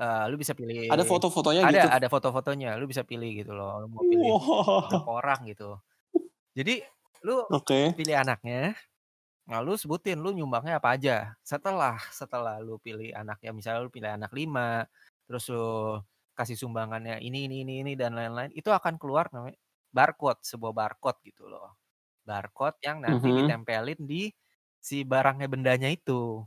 Eee, 0.00 0.22
lu 0.30 0.36
bisa 0.42 0.54
pilih 0.58 0.80
Ada 0.88 1.04
foto-fotonya 1.04 1.62
ada 1.66 1.78
gitu? 1.78 1.92
ada 1.96 2.06
foto-fotonya, 2.12 2.68
lu 2.80 2.86
bisa 2.92 3.04
pilih 3.06 3.30
gitu 3.40 3.52
loh, 3.58 3.82
lu 3.82 3.86
mau 3.94 4.04
pilih 4.12 4.32
Wah. 4.32 5.10
orang 5.10 5.38
gitu. 5.50 5.78
Jadi 6.58 6.82
lu 7.26 7.32
Oke. 7.50 7.98
pilih 7.98 8.16
anaknya, 8.22 8.76
nah 9.48 9.58
lu 9.64 9.72
sebutin 9.80 10.18
lu 10.24 10.30
nyumbangnya 10.36 10.76
apa 10.80 10.88
aja. 10.96 11.16
Setelah 11.42 11.96
setelah 12.12 12.60
lu 12.60 12.76
pilih 12.80 13.10
anaknya, 13.16 13.50
misalnya 13.56 13.80
lu 13.86 13.90
pilih 13.92 14.10
anak 14.18 14.32
5, 14.36 14.84
terus 15.26 15.44
lu 15.52 15.98
kasih 16.38 16.56
sumbangannya 16.60 17.18
ini 17.24 17.48
ini 17.50 17.56
ini 17.66 17.74
ini 17.82 17.92
dan 17.98 18.12
lain-lain, 18.18 18.52
itu 18.54 18.70
akan 18.70 18.94
keluar 19.00 19.26
namanya 19.34 19.58
barcode, 19.90 20.40
sebuah 20.46 20.72
barcode 20.76 21.18
gitu 21.26 21.48
loh. 21.50 21.74
Barcode 22.28 22.78
yang 22.84 22.98
nanti 23.04 23.30
Mhm. 23.30 23.36
ditempelin 23.36 24.00
di 24.06 24.30
si 24.80 25.02
barangnya 25.06 25.48
bendanya 25.50 25.88
itu. 25.92 26.44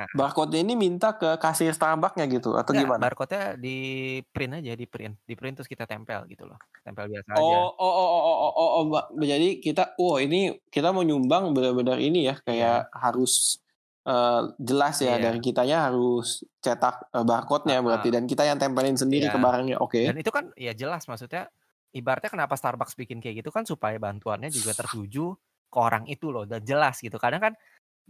Nah, 0.00 0.10
Barcode-nya 0.16 0.60
ini 0.66 0.74
minta 0.84 1.08
ke 1.20 1.28
kasir 1.42 1.72
Starbucks-nya 1.76 2.24
gitu 2.34 2.50
atau 2.60 2.72
enggak, 2.72 2.82
gimana? 2.82 3.02
barcode-nya 3.02 3.42
di-print 3.64 4.52
aja, 4.62 4.72
di-print, 4.80 5.14
di-print 5.28 5.54
terus 5.58 5.70
kita 5.72 5.84
tempel 5.90 6.20
gitu 6.32 6.44
loh. 6.50 6.58
Tempel 6.86 7.06
biasa 7.12 7.32
aja. 7.42 7.60
Oh 7.60 7.70
oh 7.78 7.92
oh 8.02 8.10
oh 8.10 8.36
oh 8.42 8.52
oh 8.58 8.84
oh, 8.90 9.02
jadi 9.22 9.62
kita, 9.62 9.94
oh 10.02 10.18
ini 10.18 10.58
kita 10.74 10.90
mau 10.90 11.06
nyumbang 11.06 11.54
benar-benar 11.54 12.02
ini 12.02 12.26
ya, 12.26 12.34
kayak 12.42 12.90
harus, 12.90 13.62
eee, 14.02 14.40
jelas 14.58 14.98
ya 14.98 15.14
Iya. 15.14 15.22
dari 15.22 15.38
kitanya 15.38 15.86
harus 15.90 16.42
cetak, 16.58 17.06
eee, 17.14 17.22
barcode-nya 17.22 17.78
berarti 17.86 18.08
Heeh. 18.08 18.14
dan 18.14 18.24
kita 18.26 18.42
yang 18.50 18.58
tempelin 18.58 18.98
sendiri 18.98 19.26
Iya. 19.26 19.30
ke 19.30 19.38
barangnya, 19.38 19.78
oke. 19.78 20.02
Dan 20.06 20.14
itu 20.20 20.30
kan 20.32 20.44
ya 20.56 20.72
jelas 20.72 21.04
maksudnya 21.10 21.50
ibaratnya 21.92 22.30
kenapa 22.32 22.54
Starbucks 22.56 22.94
bikin 22.96 23.18
kayak 23.22 23.44
gitu 23.44 23.50
kan 23.52 23.64
supaya 23.68 23.98
bantuannya 24.00 24.50
juga 24.54 24.72
tertuju 24.78 25.34
ke 25.70 25.78
orang 25.78 26.04
itu 26.10 26.30
loh 26.34 26.44
dan 26.48 26.62
jelas 26.64 26.98
gitu. 27.04 27.16
Kadang 27.20 27.42
kan 27.42 27.52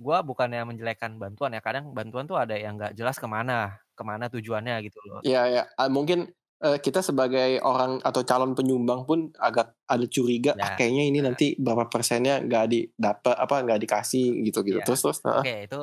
gua 0.04 0.18
bukannya 0.28 0.60
menjelekkan 0.70 1.12
bantuan 1.22 1.52
ya, 1.56 1.60
kadang 1.66 1.84
bantuan 1.98 2.24
tuh 2.30 2.36
ada 2.42 2.54
yang 2.64 2.74
nggak 2.78 2.92
jelas 2.98 3.16
ke 3.22 3.28
mana 3.36 3.54
ke 3.98 4.02
mana 4.10 4.26
tujuannya 4.34 4.74
gitu 4.86 4.98
loh. 5.10 5.22
Iya 5.24 5.40
eee, 5.76 5.88
mungkin, 5.92 6.32
eee, 6.64 6.78
kita 6.80 7.00
sebagai 7.04 7.60
orang 7.60 8.00
atau 8.00 8.24
calon 8.24 8.56
penyumbang 8.56 9.04
pun 9.04 9.28
agak 9.36 9.76
ada 9.84 10.06
curiga, 10.08 10.56
ah 10.64 10.72
Ya, 10.72 10.76
kayaknya 10.76 11.02
ini 11.12 11.18
heeh. 11.18 11.20
nanti 11.20 11.44
berapa 11.60 11.92
persennya 11.92 12.40
nggak 12.40 12.64
didapet 12.72 13.34
apa, 13.36 13.54
nggak 13.64 13.80
dikasih 13.84 14.24
gitu-gitu. 14.48 14.78
Iya. 14.78 14.84
Terus 14.84 15.00
terus? 15.04 15.18
Heeh. 15.28 15.44
Oke, 15.44 15.50
itu 15.66 15.76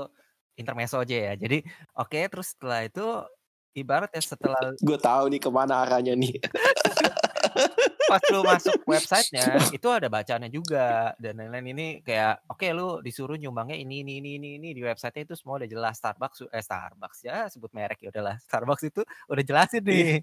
intermezzo 0.60 0.96
aja 1.04 1.16
ya. 1.28 1.32
Jadi 1.44 1.56
oke, 1.98 2.18
terus 2.32 2.48
setelah 2.54 2.80
itu 2.88 3.02
ibaratnya 3.80 4.22
setelah 4.32 4.62
Gue 4.82 4.98
tahu 5.02 5.30
nih 5.34 5.42
ke 5.42 5.50
mana 5.50 5.82
arahnya 5.86 6.14
nih. 6.18 6.34
pas 8.08 8.24
lu 8.32 8.40
masuk 8.42 8.80
websitenya 8.92 9.70
itu 9.76 9.88
ada 9.92 10.08
bacaannya 10.08 10.50
juga 10.50 11.12
dan 11.20 11.38
lain-lain. 11.38 11.76
Ini 11.76 11.88
kayak 12.02 12.48
oke 12.48 12.68
lu 12.72 13.04
disuruh 13.04 13.36
nyumbangnya 13.36 13.76
ini 13.78 14.02
ini 14.02 14.24
ini 14.24 14.30
ini 14.40 14.50
ini 14.58 14.70
di 14.72 14.82
websitenya 14.82 15.28
itu 15.28 15.36
semua 15.36 15.60
udah 15.60 15.70
jelas. 15.70 16.00
Starbucks 16.00 16.48
eh 16.50 16.64
Starbucks 16.64 17.20
ya 17.28 17.46
sebut 17.52 17.70
merek 17.76 18.00
ya 18.02 18.10
udahlah. 18.10 18.40
Starbucks 18.48 18.84
itu 18.88 19.02
udah 19.28 19.44
jelasin 19.44 19.84
Iya. 19.84 19.92
nih 19.92 20.20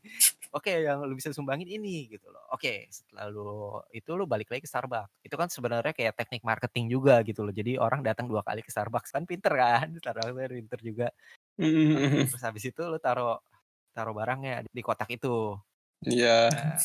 oke 0.50 0.72
yang 0.72 0.98
lu 1.04 1.14
bisa 1.14 1.30
sumbangin 1.30 1.68
ini 1.68 2.08
gitu 2.08 2.32
loh. 2.32 2.42
Oke 2.50 2.88
setelah 2.90 3.28
lu 3.28 3.78
itu 3.92 4.10
lu 4.16 4.24
balik 4.24 4.48
lagi 4.48 4.64
ke 4.64 4.70
Starbucks. 4.70 5.20
Itu 5.20 5.36
kan 5.36 5.52
sebenarnya 5.52 5.92
kayak 5.92 6.16
teknik 6.16 6.42
marketing 6.42 6.88
juga 6.88 7.20
gitu 7.22 7.44
loh. 7.44 7.52
Jadi 7.52 7.76
orang 7.76 8.00
datang 8.00 8.26
dua 8.26 8.40
kali 8.40 8.64
ke 8.64 8.72
Starbucks 8.72 9.12
kan 9.12 9.28
pinter 9.28 9.52
kan? 9.52 9.92
Starbucks 10.00 10.48
pinter 10.50 10.80
juga. 10.80 11.08
Terus 11.54 12.42
habis 12.42 12.64
itu 12.66 12.82
lu 12.82 12.98
taruh 12.98 13.38
taruh 13.94 14.10
barangnya 14.10 14.66
di 14.66 14.82
kotak 14.82 15.06
itu. 15.14 15.54
Iya. 16.02 16.50
Nah, 16.50 16.76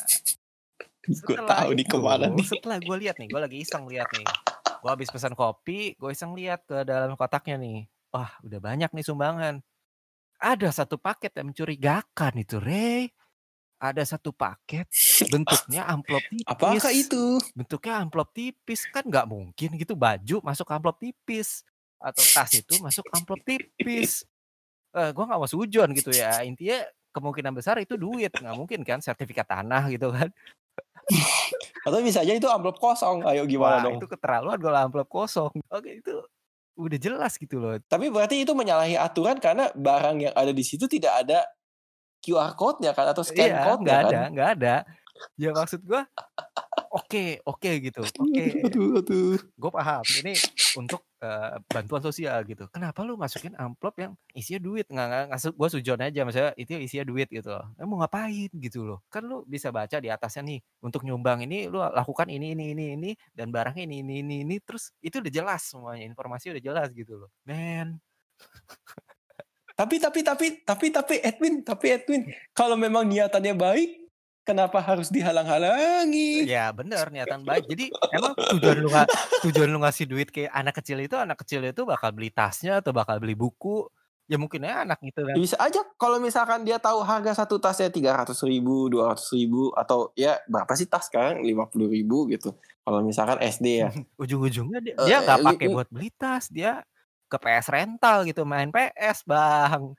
Gue 1.07 1.37
tahu 1.39 1.69
nih 1.73 1.85
itu, 1.87 1.95
ke 1.95 1.97
mana 1.97 2.25
nih. 2.27 2.45
setelah 2.45 2.77
gue 2.83 2.95
lihat 2.99 3.15
nih, 3.17 3.27
gue 3.31 3.39
lagi 3.39 3.57
iseng 3.63 3.87
lihat 3.87 4.09
nih. 4.11 4.27
Gue 4.79 4.89
habis 4.91 5.09
pesan 5.11 5.33
kopi, 5.35 5.95
gue 5.95 6.09
iseng 6.11 6.35
lihat 6.35 6.67
ke 6.67 6.83
dalam 6.83 7.15
kotaknya 7.15 7.55
nih. 7.55 7.87
Wah, 8.11 8.31
udah 8.43 8.59
banyak 8.59 8.91
nih 8.91 9.05
sumbangan. 9.05 9.63
Ada 10.39 10.83
satu 10.83 10.95
paket 10.95 11.35
yang 11.35 11.51
mencurigakan 11.51 12.33
itu, 12.39 12.57
Rey. 12.59 13.11
Ada 13.79 14.03
satu 14.03 14.35
paket 14.35 14.91
bentuknya 15.31 15.87
amplop 15.87 16.19
tipis. 16.27 16.51
Apakah 16.51 16.91
itu? 16.91 17.39
Bentuknya 17.55 17.93
amplop 18.03 18.29
tipis 18.35 18.83
kan 18.91 19.07
nggak 19.07 19.23
mungkin 19.23 19.69
gitu 19.79 19.95
baju 19.95 20.43
masuk 20.43 20.67
amplop 20.67 20.99
tipis 20.99 21.63
atau 21.95 22.19
tas 22.35 22.51
itu 22.51 22.75
masuk 22.83 23.07
amplop 23.15 23.39
tipis. 23.47 24.27
Eh, 24.91 25.09
gue 25.15 25.23
nggak 25.23 25.39
mau 25.39 25.47
sujon 25.47 25.95
gitu 25.95 26.11
ya. 26.11 26.43
Intinya 26.43 26.83
kemungkinan 27.15 27.55
besar 27.55 27.79
itu 27.79 27.95
duit, 27.95 28.35
nggak 28.35 28.55
mungkin 28.59 28.83
kan 28.83 28.99
sertifikat 28.99 29.47
tanah 29.47 29.87
gitu 29.87 30.11
kan. 30.11 30.27
Atau 31.85 31.99
bisa 32.05 32.21
aja 32.21 32.33
itu 32.35 32.45
amplop 32.45 32.77
kosong. 32.77 33.25
Ayo 33.25 33.47
gimana 33.49 33.81
Wah, 33.81 33.83
dong? 33.89 33.97
itu 33.97 34.07
keterlaluan 34.07 34.59
kalau 34.61 34.77
amplop 34.77 35.09
kosong. 35.09 35.51
Oke, 35.71 35.99
itu 36.03 36.13
udah 36.79 36.99
jelas 36.99 37.35
gitu 37.35 37.59
loh. 37.59 37.75
Tapi 37.89 38.07
berarti 38.13 38.43
itu 38.45 38.53
menyalahi 38.55 38.95
aturan 38.95 39.41
karena 39.41 39.73
barang 39.73 40.17
yang 40.29 40.33
ada 40.37 40.53
di 40.53 40.63
situ 40.63 40.85
tidak 40.85 41.25
ada 41.25 41.43
QR 42.19 42.53
code-nya 42.55 42.91
kan 42.93 43.09
atau 43.11 43.23
scan 43.23 43.47
Iya, 43.47 43.63
code-nya 43.63 43.83
nggak 43.83 43.99
kan? 43.99 44.11
ada, 44.11 44.21
nggak 44.31 44.49
ada. 44.59 44.75
Ya 45.35 45.51
maksud 45.51 45.83
gua, 45.83 46.07
oke, 46.95 47.43
oke 47.43 47.71
gitu. 47.83 48.01
Oke, 48.05 48.43
aduh. 48.67 49.35
gue 49.35 49.71
paham. 49.71 50.03
Ini 50.23 50.33
untuk 50.79 51.03
eh, 51.19 51.55
bantuan 51.67 52.01
sosial 52.03 52.41
gitu. 52.47 52.65
Kenapa 52.71 53.03
lu 53.03 53.15
masukin 53.19 53.53
amplop 53.59 53.95
yang 53.99 54.11
isinya 54.35 54.59
duit? 54.63 54.85
Nggak, 54.87 55.07
nggak, 55.31 55.39
su- 55.39 55.55
gua 55.55 55.69
sujon 55.71 55.99
aja, 55.99 56.19
maksudnya 56.25 56.51
itu 56.55 56.73
isinya 56.79 57.05
duit 57.07 57.27
gitu 57.31 57.49
loh. 57.53 57.65
Eh, 57.79 57.85
mau 57.87 57.99
ngapain 58.01 58.49
gitu 58.55 58.83
loh? 58.87 58.99
Kan 59.11 59.27
lu 59.27 59.43
bisa 59.47 59.69
baca 59.69 59.99
di 59.99 60.09
atasnya 60.11 60.41
nih, 60.47 60.59
untuk 60.83 61.03
nyumbang 61.07 61.43
ini 61.45 61.67
lu 61.67 61.79
lakukan 61.79 62.27
ini, 62.31 62.55
ini, 62.55 62.71
ini, 62.73 62.85
ini, 62.95 63.11
dan 63.35 63.51
barangnya 63.51 63.83
ini, 63.85 64.01
ini, 64.03 64.15
ini, 64.25 64.35
ini. 64.47 64.55
Terus 64.63 64.91
itu 65.03 65.19
udah 65.21 65.31
jelas 65.31 65.61
semuanya, 65.67 66.03
informasi 66.07 66.55
udah 66.55 66.63
jelas 66.63 66.87
gitu 66.95 67.19
loh. 67.25 67.29
Men, 67.47 67.99
Tapi 69.79 69.95
tapi 69.95 70.19
tapi 70.27 70.45
tapi 70.67 70.91
tapi 70.91 71.15
Edwin, 71.23 71.63
tapi 71.63 71.87
Edwin, 71.95 72.21
kalau 72.51 72.75
memang 72.75 73.07
niatannya 73.07 73.55
baik, 73.55 74.08
kenapa 74.43 74.81
harus 74.81 75.09
dihalang-halangi? 75.13 76.47
Ya 76.49 76.71
bener 76.73 77.09
niatan 77.13 77.45
baik. 77.45 77.69
Jadi 77.69 77.93
emang 78.13 78.33
tujuan 78.57 78.77
lu 78.81 78.89
nggak 78.89 79.07
tujuan 79.47 79.69
lu 79.69 79.79
ngasih 79.83 80.05
duit 80.09 80.29
ke 80.33 80.49
anak 80.49 80.81
kecil 80.81 80.99
itu 80.99 81.15
anak 81.15 81.41
kecil 81.45 81.61
itu 81.63 81.85
bakal 81.85 82.09
beli 82.11 82.33
tasnya 82.33 82.81
atau 82.81 82.91
bakal 82.91 83.21
beli 83.21 83.37
buku. 83.37 83.85
Ya 84.29 84.37
mungkin 84.37 84.61
aja 84.61 84.85
anak 84.85 85.01
gitu 85.01 85.25
kan. 85.25 85.33
Ya 85.33 85.41
Bisa 85.41 85.57
aja 85.57 85.81
kalau 85.97 86.21
misalkan 86.21 86.61
dia 86.61 86.77
tahu 86.77 87.01
harga 87.01 87.33
satu 87.33 87.57
tasnya 87.57 87.89
tiga 87.89 88.13
ratus 88.13 88.45
ribu, 88.45 88.85
dua 88.85 89.13
ratus 89.13 89.33
ribu, 89.33 89.73
atau 89.73 90.13
ya 90.13 90.37
berapa 90.45 90.69
sih 90.77 90.85
tas 90.85 91.09
sekarang 91.09 91.41
lima 91.41 91.65
puluh 91.65 91.89
ribu 91.89 92.29
gitu. 92.29 92.53
Kalau 92.85 93.01
misalkan 93.01 93.41
SD 93.41 93.67
ya. 93.81 93.89
Ujung-ujungnya 94.21 94.79
dia 94.85 94.93
Eh, 95.01 95.05
dia 95.09 95.17
nggak 95.25 95.39
eh, 95.41 95.45
pakai 95.49 95.67
buat 95.73 95.89
beli 95.89 96.13
tas, 96.13 96.45
dia 96.53 96.85
ke 97.29 97.37
PS 97.37 97.69
rental 97.69 98.25
gitu 98.25 98.41
main 98.45 98.69
PS 98.69 99.25
bang. 99.25 99.93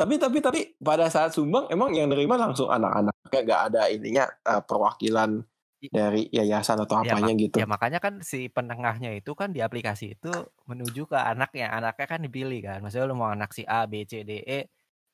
Tapi 0.00 0.16
tapi 0.16 0.38
tapi 0.40 0.60
pada 0.80 1.12
saat 1.12 1.36
sumbang 1.36 1.68
emang 1.68 1.92
yang 1.92 2.08
nerima 2.08 2.40
langsung 2.40 2.72
anak-anaknya 2.72 3.40
nggak 3.44 3.62
ada 3.68 3.82
ininya 3.92 4.24
eh, 4.48 4.62
perwakilan 4.64 5.44
dari 5.92 6.24
yayasan 6.32 6.80
atau 6.80 7.04
Ya, 7.04 7.12
apanya 7.16 7.32
mak- 7.36 7.40
gitu. 7.40 7.56
ya 7.60 7.66
makanya 7.68 7.98
kan 8.00 8.14
si 8.24 8.48
penengahnya 8.48 9.12
itu 9.12 9.32
kan 9.36 9.52
di 9.52 9.60
aplikasi 9.60 10.16
itu 10.16 10.32
menuju 10.64 11.04
ke 11.04 11.16
anaknya, 11.20 11.68
anaknya 11.72 12.06
kan 12.08 12.20
dipilih 12.24 12.60
kan. 12.64 12.78
Maksudnya 12.80 13.04
lu 13.08 13.16
mau 13.16 13.28
anak 13.28 13.52
si 13.52 13.64
A, 13.68 13.84
B, 13.84 14.08
C, 14.08 14.24
D, 14.24 14.40
E, 14.40 14.60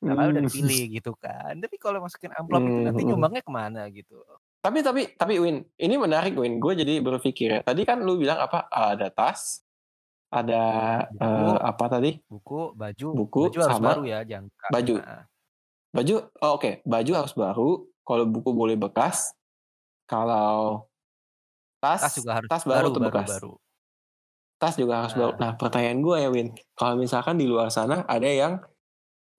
udah 0.03 0.27
Hmm. 0.31 0.47
dipilih 0.47 0.83
gitu 1.03 1.19
kan. 1.19 1.59
Tapi 1.59 1.77
kalau 1.83 1.99
masukin 2.03 2.31
amplop 2.35 2.63
itu 2.63 2.79
nanti 2.87 3.03
Hmm. 3.03 3.11
nyumbangnya 3.11 3.43
ke 3.43 3.51
mana 3.51 3.91
gitu. 3.91 4.23
Tapi 4.63 4.83
tapi 4.83 5.03
tapi 5.15 5.35
Win, 5.39 5.63
ini 5.79 5.95
menarik 5.95 6.35
Win. 6.35 6.59
Gue 6.59 6.75
jadi 6.75 6.99
berpikir 6.99 7.49
ya. 7.59 7.61
Tadi 7.63 7.83
kan 7.87 8.03
lu 8.03 8.19
bilang 8.19 8.39
apa? 8.43 8.67
Ada 8.67 9.11
tas, 9.15 9.66
ada 10.31 10.63
Buku. 11.11 11.23
eh, 11.23 11.57
apa 11.63 11.85
tadi? 11.87 12.11
buku, 12.27 12.61
baju, 12.75 13.07
Buku 13.15 13.41
baju 13.49 13.59
harus 13.63 13.77
sama 13.79 13.89
baru 13.95 14.03
ya, 14.05 14.19
jangan 14.27 14.47
baju. 14.73 14.95
Nah, 15.01 15.23
Baju, 15.97 16.15
oh, 16.45 16.53
oke. 16.61 16.71
Baju 16.85 17.13
harus 17.17 17.33
baru. 17.33 17.71
Kalau 18.05 18.25
buku 18.29 18.51
boleh 18.53 18.77
bekas. 18.77 19.33
Kalau 20.05 20.87
tas, 21.81 22.03
tas 22.05 22.15
juga 22.15 22.33
harus 22.37 22.49
tas 22.51 22.65
baru, 22.69 22.77
baru 22.77 22.89
atau 22.93 23.01
baru, 23.01 23.09
bekas? 23.11 23.29
baru. 23.33 23.53
tas 24.57 24.75
juga 24.77 24.95
harus 25.05 25.13
bawa. 25.17 25.31
Nah. 25.33 25.37
Nah 25.37 25.53
pertanyaan 25.57 26.01
gue 26.01 26.17
ya 26.17 26.29
Win, 26.33 26.49
kalau 26.73 26.97
misalkan 26.97 27.37
di 27.37 27.45
luar 27.45 27.69
sana 27.69 28.05
ada 28.09 28.25
yang 28.29 28.57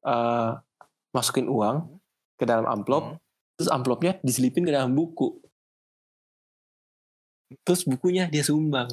eh, 0.06 0.50
masukin 1.14 1.50
uang 1.50 1.98
ke 2.38 2.46
dalam 2.46 2.66
amplop, 2.70 3.18
Hmm. 3.18 3.18
terus 3.58 3.70
amplopnya 3.70 4.22
diselipin 4.22 4.62
ke 4.62 4.70
dalam 4.70 4.94
buku, 4.94 5.42
terus 7.66 7.82
bukunya 7.88 8.30
dia 8.30 8.44
sumbang. 8.46 8.88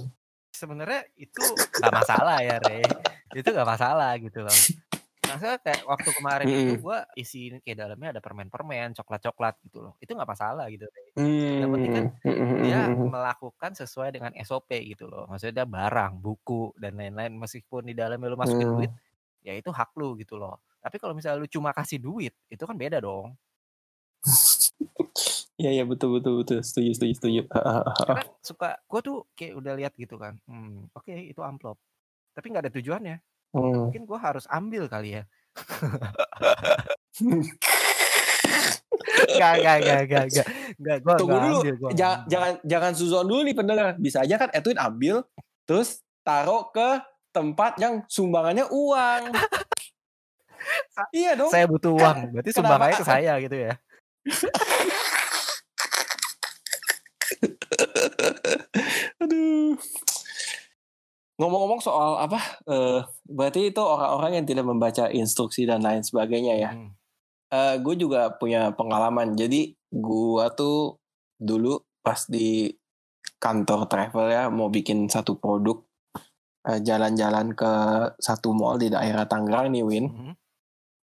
Sebenarnya 0.54 1.02
itu 1.18 1.42
nggak 1.82 1.94
masalah 1.94 2.38
ya, 2.38 2.62
Re. 2.62 2.86
Itu 3.34 3.50
nggak 3.50 3.66
masalah 3.66 4.14
gitu 4.22 4.46
loh. 4.46 4.54
Maksudnya 5.24 5.58
kayak 5.58 5.82
waktu 5.88 6.10
kemarin 6.14 6.46
itu 6.46 6.72
Mm-mm. 6.78 6.84
gua 6.84 6.98
isi 7.18 7.50
kayak 7.66 7.78
dalamnya 7.80 8.08
ada 8.14 8.22
permen-permen, 8.22 8.94
coklat-coklat 8.94 9.58
gitu 9.66 9.82
loh. 9.82 9.92
Itu 9.98 10.14
nggak 10.14 10.30
masalah 10.30 10.70
gitu, 10.70 10.86
Re. 10.86 11.02
Hmm, 11.18 11.58
Yang 11.58 11.70
penting 11.74 11.90
kan 11.90 12.04
hmm, 12.22 12.62
dia 12.62 12.78
melakukan 12.86 13.70
sesuai 13.74 14.14
dengan 14.14 14.30
SOP 14.46 14.70
gitu 14.94 15.10
loh. 15.10 15.26
Maksudnya 15.26 15.66
barang, 15.66 16.22
buku 16.22 16.70
dan 16.78 16.94
lain-lain 16.94 17.34
meskipun 17.34 17.82
di 17.90 17.98
dalamnya 17.98 18.30
lu 18.30 18.38
masukin 18.38 18.70
Hmm. 18.70 18.78
duit, 18.78 18.92
ya 19.42 19.58
itu 19.58 19.74
hak 19.74 19.90
lu 19.98 20.14
gitu 20.22 20.38
loh. 20.38 20.62
Tapi 20.78 21.02
kalau 21.02 21.18
misalnya 21.18 21.42
lu 21.42 21.50
cuma 21.50 21.74
kasih 21.74 21.98
duit, 21.98 22.36
itu 22.46 22.62
kan 22.62 22.78
beda 22.78 23.02
dong. 23.02 23.34
Iya 25.54 25.70
iya 25.70 25.84
betul 25.86 26.18
betul 26.18 26.42
betul 26.42 26.58
setuju 26.66 26.98
setuju 26.98 27.12
setuju. 27.14 27.40
Karena 27.46 28.26
suka 28.42 28.74
gue 28.82 29.00
tuh 29.06 29.18
kayak 29.38 29.54
udah 29.54 29.72
lihat 29.78 29.92
gitu 29.94 30.18
kan. 30.18 30.34
Hmm, 30.50 30.90
oke 30.90 31.14
itu 31.14 31.38
amplop. 31.46 31.78
Tapi 32.34 32.46
nggak 32.50 32.66
ada 32.66 32.72
tujuannya. 32.74 33.16
Hmm. 33.54 33.86
Mungkin 33.86 34.02
gue 34.02 34.18
harus 34.18 34.50
ambil 34.50 34.90
kali 34.90 35.22
ya. 35.22 35.22
Gak, 39.14 39.54
gak, 39.62 39.78
gak, 39.86 40.00
gak, 40.10 40.24
gak. 40.26 40.46
Gak, 40.74 40.98
gue 41.06 41.14
Tunggu 41.14 41.38
dulu, 41.38 41.58
ambil. 41.62 41.74
Gua 41.78 41.90
jangan 41.94 42.18
ambil. 42.18 42.30
jangan 42.30 42.52
jangan 42.66 42.92
suzon 42.98 43.26
dulu 43.30 43.40
nih 43.46 43.56
pendengar. 43.56 43.86
Bisa 43.94 44.18
aja 44.26 44.34
kan 44.36 44.50
Edwin 44.50 44.78
ambil 44.78 45.16
terus 45.64 46.02
taruh 46.26 46.66
ke 46.74 46.98
tempat 47.30 47.78
yang 47.78 48.02
sumbangannya 48.10 48.66
uang. 48.68 49.22
Iya 51.12 51.36
dong. 51.36 51.52
Saya 51.52 51.68
butuh 51.68 51.92
uang. 51.92 52.32
Berarti 52.32 52.50
Kenapa? 52.50 52.58
sumbangannya 52.64 52.96
ke 52.96 53.04
saya 53.04 53.32
gitu 53.36 53.56
ya. 53.68 53.72
Aduh. 59.34 59.74
Ngomong-ngomong 61.34 61.82
soal 61.82 62.22
apa? 62.22 62.38
eh 62.70 63.02
berarti 63.26 63.74
itu 63.74 63.82
orang-orang 63.82 64.38
yang 64.38 64.46
tidak 64.46 64.66
membaca 64.70 65.10
instruksi 65.10 65.66
dan 65.66 65.82
lain 65.82 66.06
sebagainya 66.06 66.54
ya. 66.54 66.70
Hmm. 66.78 66.94
Eh 67.50 67.74
gue 67.82 67.94
juga 67.98 68.30
punya 68.38 68.70
pengalaman. 68.70 69.34
Jadi 69.34 69.74
gue 69.90 70.44
tuh 70.54 71.02
dulu 71.34 71.82
pas 72.06 72.22
di 72.30 72.70
kantor 73.42 73.90
travel 73.90 74.26
ya 74.30 74.46
mau 74.46 74.70
bikin 74.70 75.10
satu 75.10 75.36
produk 75.36 75.82
eh, 76.70 76.80
jalan-jalan 76.80 77.52
ke 77.52 77.72
satu 78.22 78.54
mall 78.54 78.78
di 78.78 78.88
daerah 78.94 79.26
Tangerang 79.26 79.74
nih 79.74 79.82
Win. 79.82 80.06
Hmm. 80.06 80.34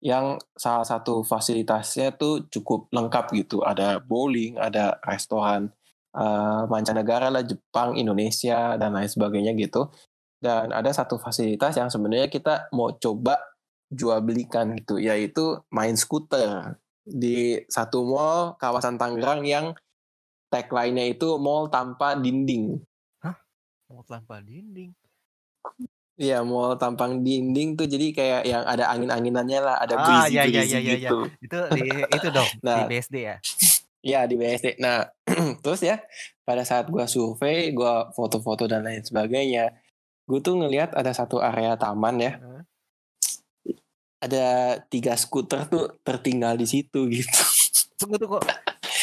Yang 0.05 0.45
salah 0.55 0.85
satu 0.85 1.25
fasilitasnya 1.25 2.15
tuh 2.21 2.45
cukup 2.53 2.93
lengkap 2.93 3.33
gitu. 3.33 3.65
Ada 3.65 3.99
bowling, 4.05 4.61
ada 4.61 5.01
restoran 5.09 5.73
eh, 6.15 6.63
mancanegara 6.67 7.29
lah 7.29 7.43
Jepang, 7.43 7.97
Indonesia 7.97 8.77
dan 8.77 8.95
lain 8.95 9.09
sebagainya 9.09 9.53
gitu. 9.57 9.91
Dan 10.39 10.71
ada 10.71 10.89
satu 10.95 11.19
fasilitas 11.19 11.75
yang 11.75 11.91
sebenarnya 11.91 12.31
kita 12.31 12.71
mau 12.71 12.95
coba 12.95 13.37
jual 13.91 14.21
belikan 14.23 14.77
gitu, 14.79 15.01
yaitu 15.01 15.59
main 15.73 15.97
skuter 15.99 16.79
di 17.03 17.59
satu 17.67 18.05
mall 18.05 18.55
kawasan 18.61 19.01
Tangerang 19.01 19.43
yang 19.43 19.73
tagline-nya 20.49 21.09
itu 21.11 21.41
mall 21.41 21.67
tanpa 21.69 22.15
dinding. 22.15 22.79
Mau 23.89 24.05
tanpa 24.05 24.45
dinding. 24.45 24.93
Iya, 26.19 26.43
mall 26.43 26.75
tanpa 26.77 27.09
dinding 27.09 27.79
tuh 27.79 27.87
jadi 27.87 28.07
kayak 28.11 28.43
yang 28.45 28.63
ada 28.67 28.91
angin-anginannya 28.91 29.61
lah, 29.63 29.77
ada 29.79 29.95
Ah, 29.97 30.05
breezy 30.05 30.35
iya, 30.35 30.43
iya, 30.45 30.61
breezy 30.61 30.71
iya, 30.75 30.81
iya, 30.83 30.95
gitu. 30.99 31.19
Itu 31.41 31.57
di 31.73 31.81
itu 32.11 32.29
dong 32.29 32.51
Nah. 32.61 32.77
di 32.77 32.83
BSD 32.91 33.17
ya. 33.23 33.37
Iya 33.99 34.21
di 34.27 34.35
BSD. 34.35 34.67
Nah, 34.79 35.07
terus 35.63 35.81
ya 35.81 36.03
pada 36.43 36.63
saat 36.63 36.89
gua 36.89 37.07
survei, 37.07 37.71
gua 37.71 38.11
foto-foto 38.13 38.67
dan 38.67 38.83
lain 38.83 39.01
sebagainya, 39.01 39.73
gue 40.25 40.41
tuh 40.41 40.57
ngelihat 40.57 40.93
ada 40.93 41.09
satu 41.11 41.39
area 41.39 41.77
taman 41.77 42.17
ya, 42.19 42.33
Heeh. 42.37 42.63
ada 44.19 44.47
tiga 44.91 45.15
skuter 45.15 45.71
tuh 45.71 45.95
tertinggal 46.03 46.59
di 46.59 46.67
situ 46.67 47.07
gitu. 47.07 47.41
Tunggu 47.99 48.19
tunggu. 48.19 48.39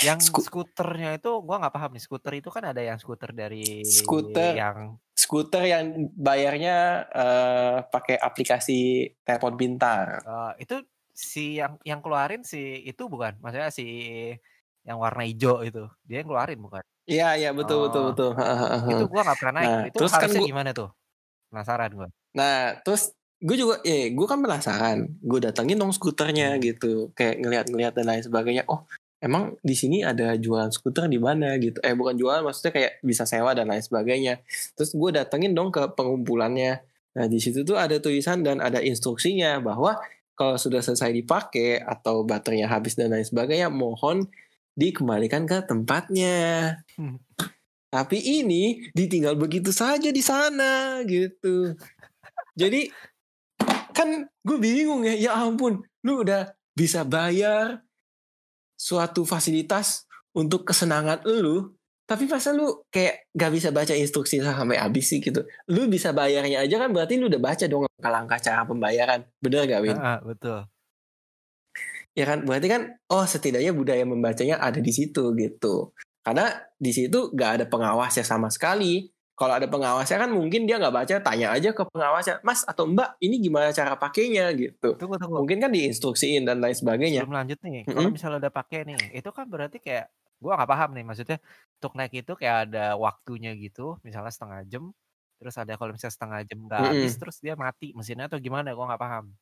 Yang 0.04 0.28
Sku- 0.28 0.44
skuternya 0.44 1.16
itu 1.16 1.32
gua 1.40 1.56
nggak 1.64 1.72
paham 1.72 1.96
nih. 1.96 2.04
Skuter 2.04 2.34
itu 2.36 2.52
kan 2.52 2.64
ada 2.68 2.84
yang 2.84 3.00
skuter 3.00 3.32
dari 3.32 3.80
Skuter. 3.82 4.54
yang 4.56 5.00
Skuter 5.16 5.64
yang 5.64 6.12
bayarnya 6.12 7.08
eh, 7.08 7.78
pakai 7.88 8.20
aplikasi 8.20 9.08
telepon 9.24 9.56
pintar. 9.56 10.20
eh, 10.22 10.68
itu 10.68 10.84
si 11.16 11.56
yang 11.56 11.80
yang 11.88 12.04
keluarin 12.04 12.44
si 12.44 12.84
itu 12.84 13.08
bukan? 13.08 13.40
Maksudnya 13.40 13.72
si 13.72 13.88
yang 14.86 14.98
warna 14.98 15.26
hijau 15.26 15.66
itu. 15.66 15.84
Dia 16.06 16.22
yang 16.22 16.30
keluarin 16.30 16.60
bukan? 16.62 16.84
Iya 17.06 17.38
iya 17.38 17.50
betul 17.52 17.90
betul 17.90 18.02
Oh. 18.02 18.08
betul. 18.14 18.32
Itu 18.90 19.06
gua 19.10 19.22
nggak 19.26 19.38
pernah 19.38 19.54
naik. 19.58 19.68
Nah, 19.68 19.82
itu 19.90 19.98
terus 19.98 20.14
kan 20.14 20.30
gua- 20.30 20.46
gimana 20.46 20.70
tuh? 20.72 20.90
Penasaran 21.50 21.92
gua. 21.94 22.08
Nah, 22.34 22.56
terus 22.82 23.04
gue 23.38 23.56
juga, 23.56 23.78
eh, 23.84 24.10
gue 24.10 24.26
kan 24.26 24.40
penasaran. 24.40 25.06
Gue 25.22 25.40
datengin 25.40 25.78
dong 25.78 25.94
skuternya 25.94 26.56
Hmm. 26.56 26.62
gitu, 26.62 26.92
kayak 27.14 27.40
ngeliat-ngeliat 27.40 27.94
dan 27.94 28.06
lain 28.08 28.24
sebagainya. 28.24 28.64
Oh, 28.66 28.84
emang 29.20 29.54
di 29.62 29.72
sini 29.72 30.02
ada 30.02 30.34
jualan 30.36 30.72
skuter 30.72 31.06
di 31.06 31.18
mana 31.18 31.54
gitu? 31.58 31.78
Eh, 31.80 31.94
bukan 31.94 32.16
jualan, 32.16 32.42
maksudnya 32.42 32.74
kayak 32.74 32.92
bisa 33.02 33.24
sewa 33.24 33.54
dan 33.54 33.70
lain 33.70 33.80
sebagainya. 33.80 34.42
Terus 34.74 34.92
gue 34.92 35.10
datengin 35.14 35.54
dong 35.54 35.70
ke 35.70 35.84
pengumpulannya. 35.94 36.82
Nah, 37.16 37.26
di 37.28 37.40
situ 37.40 37.62
tuh 37.62 37.78
ada 37.78 37.96
tulisan 37.98 38.42
dan 38.42 38.60
ada 38.60 38.82
instruksinya 38.82 39.60
bahwa 39.60 39.96
kalau 40.34 40.60
sudah 40.60 40.84
selesai 40.84 41.14
dipakai 41.14 41.80
atau 41.80 42.28
baterainya 42.28 42.68
habis 42.68 43.00
dan 43.00 43.08
lain 43.10 43.24
sebagainya, 43.24 43.72
mohon 43.72 44.28
dikembalikan 44.76 45.48
ke 45.48 45.64
tempatnya. 45.66 46.80
Hmm. 47.00 47.18
Tapi 47.90 48.20
ini 48.20 48.92
ditinggal 48.92 49.40
begitu 49.40 49.72
saja 49.72 50.12
di 50.12 50.20
sana 50.20 51.00
gitu. 51.08 51.74
Jadi 52.56 52.92
kan 53.96 54.28
gue 54.44 54.58
bingung 54.60 55.08
ya, 55.08 55.16
ya 55.16 55.32
ampun, 55.40 55.80
lu 56.04 56.28
udah 56.28 56.52
bisa 56.76 57.08
bayar 57.08 57.88
suatu 58.76 59.24
fasilitas 59.24 60.04
untuk 60.36 60.68
kesenangan 60.68 61.24
lu, 61.24 61.72
tapi 62.04 62.28
masa 62.28 62.52
lu 62.52 62.84
kayak 62.92 63.32
gak 63.32 63.52
bisa 63.56 63.72
baca 63.72 63.96
instruksi 63.96 64.44
sampai 64.44 64.76
habis 64.76 65.08
sih 65.08 65.24
gitu. 65.24 65.48
Lu 65.72 65.88
bisa 65.88 66.12
bayarnya 66.12 66.68
aja 66.68 66.76
kan 66.76 66.92
berarti 66.92 67.16
lu 67.16 67.32
udah 67.32 67.40
baca 67.40 67.66
dong 67.72 67.88
langkah-langkah 67.88 68.40
cara 68.44 68.68
pembayaran. 68.68 69.24
Bener 69.40 69.64
gak 69.72 69.82
Win? 69.88 69.96
Heeh, 69.96 70.20
betul. 70.28 70.60
Ya 72.16 72.24
kan 72.24 72.48
berarti 72.48 72.68
kan 72.72 72.82
oh 73.12 73.28
setidaknya 73.28 73.76
budaya 73.76 74.08
membacanya 74.08 74.56
ada 74.64 74.80
di 74.80 74.92
situ 74.96 75.36
gitu. 75.36 75.92
Karena 76.24 76.50
di 76.80 76.90
situ 76.90 77.30
gak 77.36 77.62
ada 77.62 77.66
pengawasnya 77.68 78.26
sama 78.26 78.50
sekali. 78.50 79.12
Kalau 79.36 79.52
ada 79.52 79.68
pengawasnya 79.68 80.16
kan 80.16 80.32
mungkin 80.32 80.64
dia 80.64 80.80
nggak 80.80 80.96
baca, 80.96 81.16
tanya 81.20 81.52
aja 81.52 81.76
ke 81.76 81.84
pengawasnya, 81.92 82.40
Mas 82.40 82.64
atau 82.64 82.88
Mbak, 82.88 83.20
ini 83.20 83.44
gimana 83.44 83.68
cara 83.76 84.00
pakainya 84.00 84.48
gitu. 84.56 84.96
Tunggu 84.96 85.20
tunggu. 85.20 85.44
Mungkin 85.44 85.60
kan 85.60 85.76
diinstruksiin 85.76 86.48
dan 86.48 86.64
lain 86.64 86.72
sebagainya. 86.72 87.20
Sebelum 87.20 87.44
lanjut 87.44 87.60
nih, 87.60 87.84
kalau 87.84 88.00
Mm-mm. 88.00 88.16
misalnya 88.16 88.48
udah 88.48 88.54
pakai 88.56 88.88
nih, 88.88 89.20
itu 89.20 89.30
kan 89.36 89.52
berarti 89.52 89.84
kayak 89.84 90.08
gua 90.40 90.56
nggak 90.56 90.72
paham 90.72 90.90
nih 90.96 91.04
maksudnya 91.04 91.38
untuk 91.84 91.92
naik 92.00 92.16
itu 92.16 92.32
kayak 92.40 92.72
ada 92.72 92.96
waktunya 92.96 93.52
gitu, 93.60 94.00
misalnya 94.08 94.32
setengah 94.32 94.64
jam, 94.72 94.84
terus 95.36 95.56
ada 95.60 95.76
kalau 95.76 95.92
misalnya 95.92 96.16
setengah 96.16 96.40
jam 96.48 96.60
nggak 96.64 96.80
habis 96.80 97.14
terus 97.20 97.38
dia 97.44 97.60
mati 97.60 97.92
mesinnya 97.92 98.32
atau 98.32 98.40
gimana? 98.40 98.72
Gua 98.72 98.88
nggak 98.88 99.04
paham. 99.04 99.36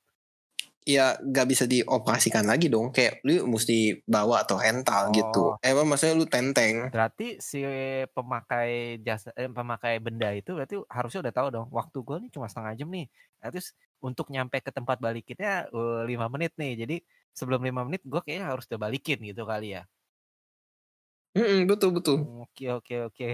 Ya 0.83 1.15
nggak 1.15 1.47
bisa 1.47 1.63
dioperasikan 1.63 2.43
lagi 2.43 2.67
dong, 2.67 2.91
kayak 2.91 3.23
lu 3.23 3.47
mesti 3.47 4.03
bawa 4.03 4.43
atau 4.43 4.59
rental 4.59 5.15
gitu. 5.15 5.55
Oh. 5.55 5.63
Eh, 5.63 5.71
emang 5.71 5.87
maksudnya 5.87 6.19
lu 6.19 6.27
tenteng. 6.27 6.91
Berarti 6.91 7.39
si 7.39 7.63
pemakai 8.11 8.99
jasa 8.99 9.31
eh, 9.39 9.47
pemakai 9.47 10.03
benda 10.03 10.35
itu 10.35 10.51
berarti 10.51 10.83
harusnya 10.91 11.23
udah 11.23 11.33
tahu 11.33 11.47
dong 11.55 11.67
waktu 11.71 11.97
gua 12.03 12.19
nih 12.19 12.31
cuma 12.35 12.51
setengah 12.51 12.75
jam 12.75 12.91
nih. 12.91 13.07
Nah, 13.39 13.47
terus 13.55 13.71
untuk 14.03 14.27
nyampe 14.27 14.59
ke 14.59 14.75
tempat 14.75 14.99
balikinnya 14.99 15.71
eh, 15.71 16.01
lima 16.03 16.27
menit 16.27 16.51
nih. 16.59 16.83
Jadi 16.83 16.95
sebelum 17.31 17.63
lima 17.63 17.87
menit 17.87 18.03
gua 18.03 18.19
kayaknya 18.19 18.51
harus 18.51 18.67
udah 18.67 18.79
balikin 18.83 19.23
gitu 19.23 19.47
kali 19.47 19.79
ya. 19.79 19.87
Mm-mm, 21.33 21.65
betul 21.65 21.89
betul. 21.97 22.17
Oke 22.45 22.69
oke 22.69 22.95
oke. 23.09 23.29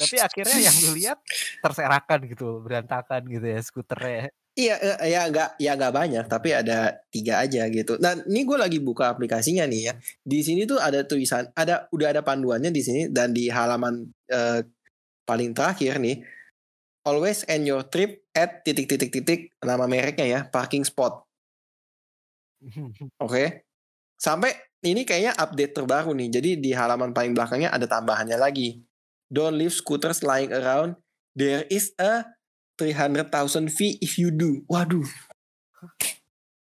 Tapi 0.00 0.16
akhirnya 0.16 0.58
yang 0.64 0.76
lu 0.80 0.90
lihat 0.96 1.18
terserakan 1.60 2.24
gitu, 2.24 2.64
berantakan 2.64 3.20
gitu 3.28 3.44
ya 3.44 3.60
skuternya. 3.60 4.32
Iya, 4.60 4.74
eh, 4.76 5.16
ya 5.16 5.20
nggak 5.32 5.48
ya 5.56 5.72
nggak 5.72 5.94
banyak, 5.94 6.24
tapi 6.28 6.52
ada 6.52 7.00
tiga 7.08 7.40
aja 7.40 7.64
gitu. 7.72 7.96
Dan 7.96 8.20
ini 8.28 8.44
gue 8.44 8.58
lagi 8.60 8.76
buka 8.76 9.08
aplikasinya 9.08 9.64
nih 9.64 9.80
ya. 9.88 9.92
Di 10.20 10.44
sini 10.44 10.68
tuh 10.68 10.76
ada 10.76 11.00
tulisan, 11.08 11.48
ada 11.56 11.88
udah 11.88 12.12
ada 12.12 12.20
panduannya 12.20 12.68
di 12.68 12.82
sini 12.84 13.02
dan 13.08 13.32
di 13.32 13.48
halaman 13.48 14.04
eh, 14.28 14.60
paling 15.24 15.56
terakhir 15.56 15.96
nih, 15.96 16.20
always 17.08 17.48
end 17.48 17.64
your 17.64 17.88
trip 17.88 18.20
at 18.36 18.60
titik-titik-titik 18.66 19.56
nama 19.64 19.88
mereknya 19.88 20.26
ya, 20.28 20.40
parking 20.44 20.84
spot. 20.84 21.24
Oke. 23.24 23.64
Sampai 24.20 24.52
ini 24.84 25.08
kayaknya 25.08 25.32
update 25.40 25.72
terbaru 25.72 26.12
nih. 26.12 26.28
Jadi 26.28 26.50
di 26.60 26.70
halaman 26.76 27.16
paling 27.16 27.32
belakangnya 27.32 27.72
ada 27.72 27.88
tambahannya 27.88 28.36
lagi. 28.36 28.84
Don't 29.32 29.56
leave 29.56 29.72
scooters 29.72 30.20
lying 30.20 30.52
around 30.52 31.00
there 31.38 31.66
is 31.70 31.94
a 31.98 32.26
300,000 32.80 33.68
fee 33.68 34.00
if 34.00 34.16
you 34.16 34.32
do. 34.32 34.64
Waduh. 34.64 35.04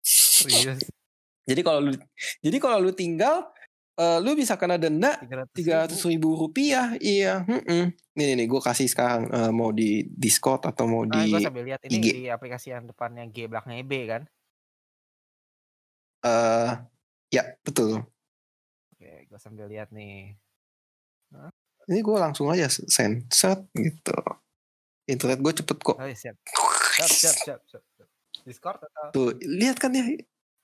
Serius. 0.01 0.81
Jadi 1.49 1.61
kalau 1.64 1.81
lu 1.85 1.92
jadi 2.44 2.57
kalau 2.61 2.81
lu 2.81 2.92
tinggal 2.92 3.49
eh, 3.97 4.18
lu 4.21 4.33
bisa 4.37 4.57
kena 4.57 4.77
denda 4.77 5.16
300 5.21 5.97
300 5.97 6.11
ribu 6.12 6.37
rupiah. 6.37 6.97
Iya. 7.01 7.44
mm-mm. 7.44 7.92
Nih 8.16 8.25
nih, 8.33 8.35
nih 8.44 8.47
gue 8.49 8.61
kasih 8.61 8.88
sekarang 8.88 9.29
eh, 9.29 9.53
mau 9.53 9.73
di 9.73 10.05
Discord 10.09 10.68
atau 10.68 10.85
mau 10.88 11.05
Nah, 11.05 11.25
gue 11.29 11.40
di 11.40 11.44
sambil 11.44 11.64
lihat 11.68 11.81
ini 11.88 11.97
IG. 12.01 12.07
di 12.12 12.25
aplikasi 12.29 12.73
yang 12.73 12.88
depannya 12.88 13.25
G 13.29 13.49
belakangnya 13.49 13.85
B 13.85 13.94
kan. 14.09 14.23
eh 16.18 16.71
ya 17.31 17.44
betul. 17.62 18.03
Oke, 18.99 19.31
gue 19.31 19.38
sambil 19.38 19.71
lihat 19.71 19.94
nih. 19.94 20.35
Ini 21.88 22.01
gue 22.05 22.16
langsung 22.18 22.51
aja 22.51 22.68
send 22.68 23.31
set 23.33 23.64
gitu. 23.73 24.18
Internet 25.09 25.38
gue 25.40 25.53
cepet 25.64 25.79
kok. 25.81 25.97
Oh, 25.97 26.05
siap. 26.05 26.37
Siap, 27.01 27.11
siap, 27.11 27.37
siap, 27.40 27.61
siap. 27.64 27.83
siap. 27.97 28.09
Discord 28.44 28.81
atau 28.85 29.09
Tuh, 29.12 29.29
lihat 29.40 29.81
kan 29.81 29.92
ya 29.92 30.05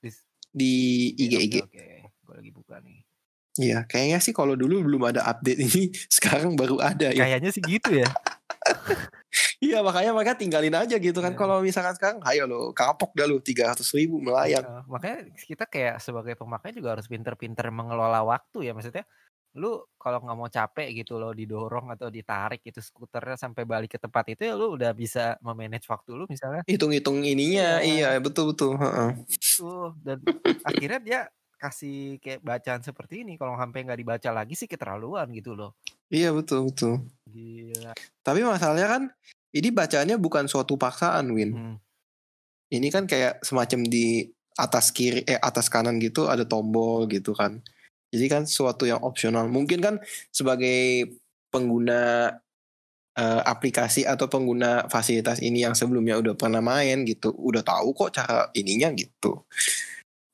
Dis- 0.01 0.25
di 0.53 1.11
IG 1.17 1.33
Oke, 1.33 1.45
IG. 1.45 1.55
Oke, 1.65 1.85
gue 2.05 2.35
lagi 2.37 2.51
buka 2.53 2.77
nih. 2.85 3.01
Iya, 3.55 3.87
kayaknya 3.87 4.19
sih 4.19 4.35
kalau 4.35 4.53
dulu 4.59 4.83
belum 4.83 5.15
ada 5.15 5.25
update 5.25 5.59
ini, 5.63 5.83
sekarang 6.15 6.53
baru 6.53 6.77
ada 6.77 7.09
ya. 7.09 7.25
Kayaknya 7.25 7.49
sih 7.51 7.63
gitu 7.65 7.91
ya. 8.05 8.09
Iya, 9.59 9.83
makanya 9.83 10.11
mereka 10.15 10.35
tinggalin 10.35 10.71
aja 10.75 10.95
gitu 10.95 11.19
kan. 11.19 11.35
Iya. 11.35 11.39
Kalau 11.39 11.57
misalkan 11.63 11.95
sekarang, 11.95 12.19
ayo 12.27 12.43
lo 12.47 12.71
kapok 12.71 13.15
dah 13.15 13.27
lo 13.27 13.39
300 13.39 13.83
ribu 13.95 14.19
melayang. 14.19 14.63
Heeh, 14.63 14.83
makanya 14.87 15.17
kita 15.35 15.65
kayak 15.67 15.95
sebagai 15.99 16.35
pemakai 16.39 16.71
juga 16.75 16.95
harus 16.95 17.07
pinter-pinter 17.07 17.67
mengelola 17.71 18.23
waktu 18.23 18.67
ya 18.67 18.71
maksudnya 18.75 19.03
lu 19.55 19.79
kalau 19.95 20.19
nggak 20.19 20.35
mau 20.37 20.51
capek 20.51 20.87
gitu 20.91 21.15
loh 21.15 21.31
didorong 21.31 21.87
atau 21.95 22.11
ditarik 22.11 22.59
itu 22.61 22.83
skuternya 22.83 23.39
sampai 23.39 23.63
balik 23.63 23.95
ke 23.95 23.99
tempat 23.99 24.27
itu 24.35 24.43
ya 24.43 24.53
lu 24.53 24.75
udah 24.75 24.91
bisa 24.91 25.39
memanage 25.39 25.87
waktu 25.87 26.11
lu 26.11 26.23
misalnya 26.27 26.59
Hitung-hitung 26.67 27.23
ininya, 27.23 27.79
Iya. 27.79 28.11
iya 28.11 28.19
betul-betul. 28.19 28.75
heeh. 28.75 29.09
tuh 29.55 29.95
dan 30.03 30.19
akhirnya 30.61 30.99
dia 30.99 31.19
kasih 31.55 32.19
kayak 32.19 32.43
bacaan 32.43 32.83
seperti 32.83 33.23
ini 33.23 33.39
kalau 33.39 33.55
sampai 33.55 33.87
nggak 33.87 33.99
dibaca 34.03 34.29
lagi 34.35 34.59
sih 34.59 34.67
keterlaluan 34.67 35.31
gitu 35.31 35.55
loh 35.55 35.71
Iya 36.11 36.35
betul-betul. 36.35 37.01
gila 37.25 37.95
Tapi 38.21 38.45
masalahnya 38.45 38.87
kan, 38.91 39.03
ini 39.55 39.73
bacaannya 39.73 40.17
bukan 40.19 40.45
suatu 40.45 40.77
paksaan, 40.77 41.31
Win. 41.33 41.51
Hmm, 41.55 41.75
Ini 42.69 42.87
kan 42.93 43.05
kayak 43.09 43.41
semacam 43.41 43.85
di 43.85 44.25
atas 44.57 44.89
kiri, 44.89 45.21
eh 45.25 45.37
atas 45.37 45.65
kanan 45.69 45.97
gitu 46.01 46.25
ada 46.29 46.45
tombol 46.45 47.05
gitu 47.09 47.33
kan. 47.33 47.61
Jadi 48.15 48.27
kan 48.31 48.43
suatu 48.47 48.87
yang 48.87 49.03
opsional. 49.03 49.51
Mungkin 49.51 49.83
kan 49.83 49.95
sebagai 50.31 51.11
pengguna 51.51 52.31
eh, 53.15 53.41
aplikasi 53.43 54.07
atau 54.07 54.31
pengguna 54.31 54.87
fasilitas 54.87 55.43
ini 55.43 55.67
yang 55.67 55.75
sebelumnya 55.75 56.15
udah 56.19 56.33
pernah 56.39 56.63
main 56.63 57.03
gitu, 57.03 57.35
udah 57.35 57.61
tahu 57.61 57.91
kok 57.91 58.15
cara 58.15 58.47
ininya 58.55 58.91
gitu. 58.95 59.43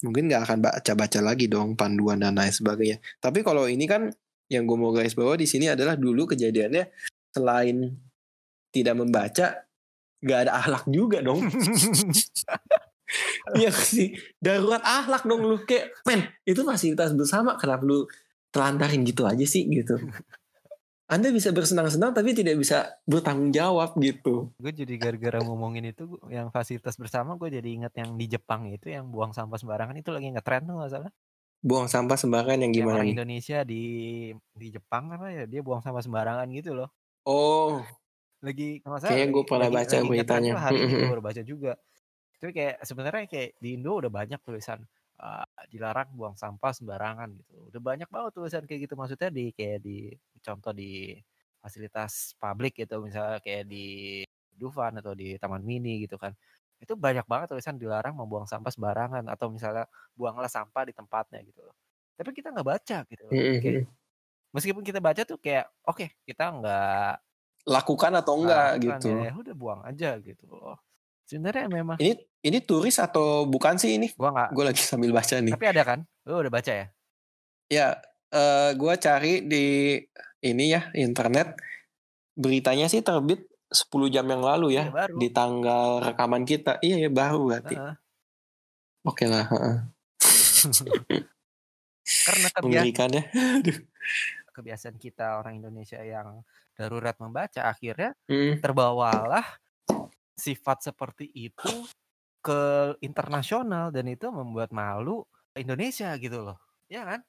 Mungkin 0.06 0.30
nggak 0.30 0.42
akan 0.46 0.58
baca-baca 0.62 1.20
lagi 1.22 1.46
dong 1.46 1.78
panduan 1.78 2.22
dan 2.22 2.38
lain 2.38 2.54
sebagainya. 2.54 2.98
Tapi 3.22 3.46
kalau 3.46 3.66
ini 3.70 3.86
kan 3.90 4.10
yang 4.50 4.66
gue 4.68 4.78
mau 4.78 4.92
guys 4.92 5.16
bawa 5.16 5.38
di 5.38 5.48
sini 5.48 5.72
adalah 5.72 5.96
dulu 5.96 6.34
kejadiannya 6.34 6.90
selain 7.32 7.88
tidak 8.72 8.96
membaca, 8.98 9.48
nggak 10.22 10.40
ada 10.48 10.52
akhlak 10.60 10.86
juga 10.90 11.22
dong. 11.22 11.46
Iya 13.60 13.72
sih 13.72 14.16
darurat 14.38 14.80
akhlak 14.80 15.24
dong 15.24 15.44
lu 15.44 15.60
kayak 15.62 15.92
men 16.04 16.24
itu 16.44 16.62
fasilitas 16.62 17.12
bersama 17.12 17.56
kenapa 17.56 17.84
lu 17.84 18.08
telantarin 18.50 19.04
gitu 19.04 19.24
aja 19.24 19.44
sih 19.44 19.68
gitu. 19.68 20.00
Anda 21.06 21.28
bisa 21.28 21.52
bersenang-senang 21.52 22.16
tapi 22.16 22.32
tidak 22.32 22.56
bisa 22.56 22.88
bertanggung 23.04 23.52
jawab 23.52 24.00
gitu. 24.00 24.56
gue 24.56 24.72
jadi 24.72 24.96
gara-gara 24.96 25.44
ngomongin 25.44 25.92
itu 25.92 26.08
yang 26.32 26.48
fasilitas 26.50 26.96
bersama 26.96 27.36
gue 27.36 27.52
jadi 27.52 27.68
inget 27.68 27.92
yang 28.00 28.16
di 28.16 28.32
Jepang 28.32 28.72
itu 28.72 28.88
yang 28.88 29.12
buang 29.12 29.36
sampah 29.36 29.60
sembarangan 29.60 30.00
itu 30.00 30.08
lagi 30.08 30.32
ngetren 30.32 30.64
tuh 30.64 30.80
nggak 30.80 30.92
salah 30.92 31.12
Buang 31.62 31.86
sampah 31.86 32.18
sembarangan 32.18 32.58
yang 32.58 32.64
yang 32.64 32.74
gimana 32.74 32.96
orang 32.98 33.06
nih? 33.06 33.14
Indonesia 33.14 33.58
di 33.62 33.84
di 34.50 34.68
Jepang 34.72 35.12
apa 35.12 35.30
ya 35.30 35.44
dia 35.46 35.60
buang 35.60 35.84
sampah 35.84 36.00
sembarangan 36.00 36.48
gitu 36.50 36.74
loh 36.74 36.90
Oh, 37.22 37.84
lagi 38.42 38.82
masalah 38.82 39.14
Kayaknya 39.14 39.28
gua 39.30 39.44
pernah 39.46 39.70
baca 39.70 39.98
beritanya. 40.02 40.52
hari 40.58 40.78
ini 40.80 40.94
gue 40.96 41.10
baru 41.14 41.22
baca 41.22 41.42
juga 41.44 41.72
tapi 42.42 42.58
kayak 42.58 42.82
sebenarnya 42.82 43.30
kayak 43.30 43.50
di 43.62 43.78
Indo 43.78 44.02
udah 44.02 44.10
banyak 44.10 44.42
tulisan 44.42 44.82
uh, 45.22 45.46
dilarang 45.70 46.10
buang 46.18 46.34
sampah 46.34 46.74
sembarangan 46.74 47.30
gitu. 47.38 47.70
Udah 47.70 47.78
banyak 47.78 48.10
banget 48.10 48.32
tulisan 48.34 48.66
kayak 48.66 48.90
gitu. 48.90 48.98
Maksudnya 48.98 49.30
di 49.30 49.54
kayak 49.54 49.86
di 49.86 50.10
contoh 50.42 50.74
di 50.74 51.14
fasilitas 51.62 52.34
publik 52.42 52.82
gitu 52.82 52.98
misalnya 53.06 53.38
kayak 53.46 53.70
di 53.70 53.86
Dufan 54.58 54.98
atau 54.98 55.14
di 55.14 55.38
Taman 55.38 55.62
Mini 55.62 56.02
gitu 56.02 56.18
kan. 56.18 56.34
Itu 56.82 56.98
banyak 56.98 57.30
banget 57.30 57.54
tulisan 57.54 57.78
dilarang 57.78 58.18
membuang 58.18 58.50
sampah 58.50 58.74
sembarangan 58.74 59.30
atau 59.30 59.54
misalnya 59.54 59.86
buanglah 60.18 60.50
sampah 60.50 60.90
di 60.90 60.98
tempatnya 60.98 61.46
gitu 61.46 61.62
loh. 61.62 61.78
Tapi 62.18 62.34
kita 62.34 62.50
nggak 62.50 62.66
baca 62.66 62.98
gitu 63.06 63.24
loh. 63.30 63.34
Kayak- 63.62 63.86
meskipun 64.52 64.84
kita 64.84 65.00
baca 65.00 65.22
tuh 65.24 65.38
kayak 65.38 65.70
oke 65.86 66.06
kita 66.26 66.46
nggak 66.58 67.14
lakukan 67.70 68.12
atau 68.18 68.34
enggak 68.42 68.66
lakukan 68.82 69.00
gitu. 69.00 69.10
ya, 69.14 69.30
ya 69.30 69.34
udah 69.38 69.56
buang 69.56 69.82
aja 69.86 70.10
gitu 70.20 70.46
loh 70.50 70.76
sebenarnya 71.32 71.66
memang 71.66 71.96
Ini 71.96 72.12
ini 72.44 72.60
turis 72.60 73.00
atau 73.00 73.46
bukan 73.46 73.80
sih 73.80 73.96
ini? 73.96 74.12
gua 74.14 74.30
nggak 74.30 74.50
Gue 74.52 74.64
lagi 74.66 74.84
sambil 74.84 75.12
baca 75.12 75.36
nih. 75.38 75.54
tapi 75.54 75.66
ada 75.66 75.84
kan 75.86 76.00
lu 76.22 76.36
udah 76.38 76.52
baca 76.52 76.74
ya 76.76 76.88
Ya, 77.66 77.88
eh 78.30 78.76
gue 78.76 78.94
cari 78.98 79.34
di 79.42 79.96
ini 80.42 80.66
ya 80.70 80.92
internet 80.94 81.56
beritanya 82.34 82.86
sih 82.86 83.00
terbit 83.00 83.48
10 83.66 83.88
jam 84.10 84.28
yang 84.28 84.44
lalu 84.44 84.76
ya 84.76 84.92
baru. 84.92 85.16
di 85.16 85.32
tanggal 85.32 86.04
rekaman 86.04 86.44
kita. 86.44 86.76
Iya 86.78 87.08
ya 87.08 87.10
baru 87.10 87.48
berarti. 87.48 87.72
Heeh. 87.74 87.96
Oke 89.02 89.24
lah, 89.24 89.48
heeh. 89.48 89.76
karena 92.28 92.48
kebiasaan 92.52 93.12
ya. 93.14 93.24
Kebiasaan 94.52 94.98
kita 95.00 95.40
orang 95.40 95.64
Indonesia 95.64 96.04
yang 96.04 96.44
darurat 96.76 97.16
membaca 97.16 97.64
akhirnya 97.64 98.12
Hmm. 98.28 98.60
terbawalah 98.60 99.48
sifat 100.38 100.92
seperti 100.92 101.30
itu 101.34 101.88
ke 102.42 102.94
internasional 103.06 103.94
dan 103.94 104.10
itu 104.10 104.28
membuat 104.34 104.74
malu 104.74 105.22
Indonesia 105.54 106.16
gitu 106.18 106.42
loh 106.42 106.58
ya 106.90 107.06
kan 107.06 107.22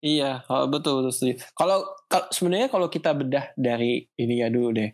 Iya, 0.00 0.48
oh, 0.48 0.64
betul 0.72 1.04
betul. 1.04 1.12
setuju. 1.12 1.34
Kalau 1.52 1.84
sebenarnya 2.32 2.72
kalau 2.72 2.88
kita 2.88 3.12
bedah 3.12 3.52
dari 3.52 4.00
ini 4.16 4.40
ya 4.40 4.48
dulu 4.48 4.72
deh. 4.72 4.90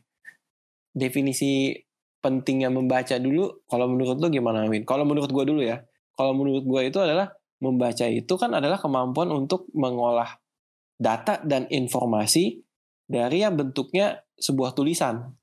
Definisi 0.90 1.79
pentingnya 2.18 2.74
membaca 2.74 3.14
dulu. 3.22 3.62
Kalau 3.70 3.87
menurut 3.87 4.18
lu 4.18 4.27
gimana 4.35 4.66
Win? 4.66 4.83
Kalau 4.83 5.07
menurut 5.07 5.31
gua 5.31 5.46
dulu 5.46 5.62
ya. 5.62 5.79
Kalau 6.18 6.35
menurut 6.35 6.66
gua 6.66 6.83
itu 6.83 6.98
adalah 6.98 7.31
membaca 7.62 8.07
itu 8.11 8.35
kan 8.35 8.50
adalah 8.50 8.79
kemampuan 8.83 9.31
untuk 9.31 9.70
mengolah 9.79 10.42
data 10.98 11.38
dan 11.46 11.70
informasi 11.70 12.62
dari 13.07 13.46
yang 13.46 13.55
bentuknya 13.55 14.27
sebuah 14.35 14.74
tulisan. 14.74 15.38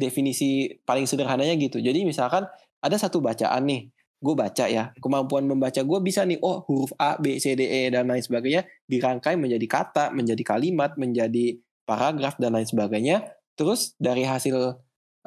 Definisi 0.00 0.72
paling 0.88 1.04
sederhananya 1.04 1.52
gitu. 1.60 1.76
Jadi 1.76 2.08
misalkan 2.08 2.48
ada 2.80 2.96
satu 2.96 3.20
bacaan 3.20 3.68
nih, 3.68 3.92
gue 4.20 4.34
baca 4.36 4.64
ya, 4.64 4.96
kemampuan 5.00 5.44
membaca 5.44 5.80
gue 5.84 5.98
bisa 6.00 6.24
nih, 6.24 6.40
oh 6.40 6.64
huruf 6.64 6.96
A, 6.96 7.20
B, 7.20 7.36
C, 7.36 7.52
D, 7.52 7.68
E 7.68 7.92
dan 7.92 8.08
lain 8.08 8.24
sebagainya 8.24 8.64
dirangkai 8.88 9.36
menjadi 9.36 9.66
kata, 9.68 10.16
menjadi 10.16 10.40
kalimat, 10.40 10.96
menjadi 10.96 11.60
paragraf 11.84 12.40
dan 12.40 12.56
lain 12.56 12.64
sebagainya. 12.64 13.28
Terus 13.56 13.92
dari 14.00 14.24
hasil 14.24 14.56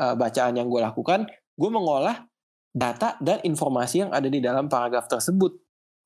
uh, 0.01 0.15
bacaan 0.17 0.57
yang 0.57 0.65
gue 0.65 0.81
lakukan, 0.81 1.29
gue 1.53 1.69
mengolah 1.69 2.25
data 2.73 3.21
dan 3.21 3.37
informasi 3.45 4.05
yang 4.05 4.11
ada 4.13 4.25
di 4.25 4.41
dalam 4.41 4.65
paragraf 4.65 5.05
tersebut. 5.05 5.53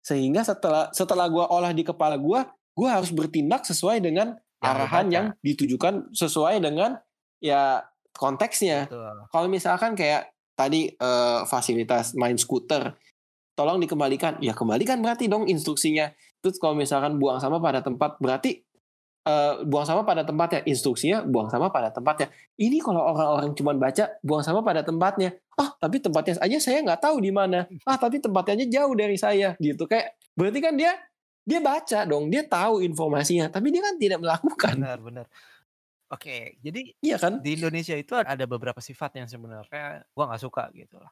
Sehingga 0.04 0.44
setelah 0.44 0.92
setelah 0.92 1.28
gue 1.32 1.44
olah 1.44 1.72
di 1.72 1.84
kepala 1.84 2.20
gue, 2.20 2.40
gue 2.76 2.88
harus 2.88 3.12
bertindak 3.12 3.64
sesuai 3.64 4.04
dengan 4.04 4.36
Yang 4.36 4.68
arahan 4.68 5.06
baca. 5.08 5.16
yang 5.16 5.26
ditujukan 5.44 5.94
sesuai 6.12 6.56
dengan 6.64 7.00
ya 7.44 7.84
konteksnya. 8.18 8.90
Kalau 9.32 9.48
misalkan 9.48 9.94
kayak 9.94 10.34
tadi 10.58 10.90
eh, 10.90 11.40
fasilitas 11.46 12.18
main 12.18 12.36
skuter, 12.36 12.98
tolong 13.54 13.78
dikembalikan. 13.78 14.42
Ya 14.42 14.58
kembalikan 14.58 15.00
berarti 15.00 15.30
dong 15.30 15.46
instruksinya. 15.46 16.10
Terus 16.42 16.58
kalau 16.58 16.74
misalkan 16.74 17.22
buang 17.22 17.38
sampah 17.38 17.62
pada 17.62 17.80
tempat, 17.86 18.18
berarti 18.18 18.66
eh, 19.26 19.54
buang 19.66 19.86
sampah 19.86 20.06
pada 20.06 20.26
tempatnya. 20.26 20.66
Instruksinya 20.66 21.22
buang 21.22 21.50
sampah 21.54 21.70
pada 21.70 21.90
tempatnya. 21.94 22.34
Ini 22.58 22.82
kalau 22.82 23.06
orang-orang 23.06 23.54
cuma 23.54 23.78
baca 23.78 24.18
buang 24.26 24.42
sampah 24.42 24.66
pada 24.66 24.82
tempatnya. 24.82 25.38
Ah, 25.58 25.74
tapi 25.78 26.02
tempatnya 26.02 26.38
aja 26.42 26.58
saya 26.58 26.82
nggak 26.82 27.02
tahu 27.06 27.22
di 27.22 27.30
mana. 27.30 27.70
Ah, 27.86 27.98
tapi 27.98 28.18
tempatnya 28.18 28.62
aja 28.62 28.66
jauh 28.82 28.94
dari 28.98 29.18
saya 29.18 29.54
gitu. 29.62 29.86
Kayak 29.86 30.18
berarti 30.34 30.60
kan 30.62 30.74
dia 30.74 30.94
dia 31.48 31.64
baca 31.64 32.04
dong, 32.04 32.28
dia 32.28 32.44
tahu 32.44 32.84
informasinya, 32.84 33.48
tapi 33.48 33.72
dia 33.72 33.80
kan 33.80 33.96
tidak 33.96 34.20
melakukan. 34.20 34.76
benar 34.84 35.00
benar 35.00 35.26
oke 36.12 36.60
jadi 36.64 36.82
Iya 37.04 37.18
kan? 37.20 37.40
di 37.44 37.58
Indonesia 37.60 37.96
itu 37.96 38.14
ada 38.16 38.46
beberapa 38.48 38.80
sifat 38.80 39.20
yang 39.20 39.28
sebenarnya 39.30 40.08
gua 40.16 40.24
nggak 40.32 40.44
suka 40.44 40.70
gitu 40.74 40.98
loh 41.00 41.12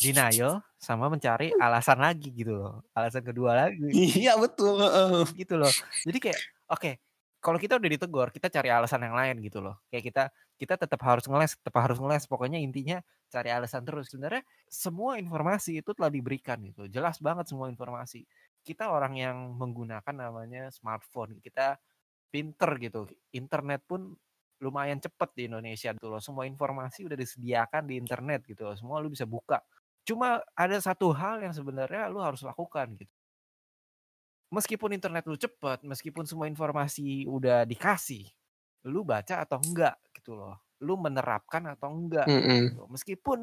denial 0.00 0.62
sama 0.80 1.10
mencari 1.12 1.50
alasan 1.60 1.98
lagi 2.00 2.30
gitu 2.32 2.54
loh 2.56 2.74
alasan 2.94 3.22
kedua 3.26 3.52
lagi 3.66 3.84
Iya 4.24 4.38
betul. 4.38 4.80
gitu 5.34 5.54
loh 5.60 5.72
jadi 6.06 6.18
kayak 6.18 6.40
oke 6.70 6.92
kalau 7.44 7.60
kita 7.60 7.76
udah 7.76 7.90
ditegur, 7.92 8.32
kita 8.32 8.48
cari 8.48 8.72
alasan 8.72 9.04
yang 9.04 9.12
lain 9.12 9.36
gitu 9.44 9.60
loh. 9.60 9.76
Kayak 9.92 10.04
kita 10.08 10.24
kita 10.56 10.74
tetap 10.80 10.96
harus 11.04 11.28
ngeles, 11.28 11.60
tetap 11.60 11.76
harus 11.76 12.00
ngeles. 12.00 12.24
Pokoknya 12.24 12.56
intinya 12.56 13.04
cari 13.28 13.52
alasan 13.52 13.84
terus. 13.84 14.08
Sebenarnya 14.08 14.40
semua 14.64 15.20
informasi 15.20 15.84
itu 15.84 15.92
telah 15.92 16.08
diberikan 16.08 16.56
gitu. 16.64 16.88
Jelas 16.88 17.20
banget 17.20 17.44
semua 17.52 17.68
informasi. 17.68 18.24
Kita 18.64 18.88
orang 18.88 19.20
yang 19.20 19.36
menggunakan 19.60 20.14
namanya 20.16 20.72
smartphone. 20.72 21.36
Kita 21.44 21.76
pinter 22.32 22.80
gitu. 22.80 23.04
Internet 23.36 23.84
pun 23.84 24.16
lumayan 24.64 24.96
cepet 24.96 25.30
di 25.36 25.42
Indonesia 25.52 25.92
gitu 25.92 26.08
loh. 26.08 26.22
Semua 26.24 26.48
informasi 26.48 27.04
udah 27.04 27.18
disediakan 27.20 27.84
di 27.84 28.00
internet 28.00 28.48
gitu 28.48 28.64
loh. 28.64 28.76
Semua 28.76 29.04
lu 29.04 29.12
bisa 29.12 29.28
buka. 29.28 29.60
Cuma 30.08 30.40
ada 30.56 30.76
satu 30.80 31.12
hal 31.12 31.44
yang 31.44 31.52
sebenarnya 31.52 32.08
lu 32.08 32.24
harus 32.24 32.40
lakukan 32.40 32.96
gitu 32.96 33.12
meskipun 34.54 34.94
internet 34.94 35.26
lu 35.26 35.34
cepet, 35.34 35.82
meskipun 35.82 36.22
semua 36.30 36.46
informasi 36.46 37.26
udah 37.26 37.66
dikasih, 37.66 38.30
lu 38.86 39.02
baca 39.02 39.42
atau 39.42 39.58
enggak 39.58 39.98
gitu 40.14 40.38
loh. 40.38 40.62
Lu 40.78 40.94
menerapkan 40.94 41.66
atau 41.66 41.90
enggak 41.90 42.30
Mm 42.30 42.40
-mm. 42.40 42.60
gitu. 42.70 42.82
Meskipun 42.86 43.38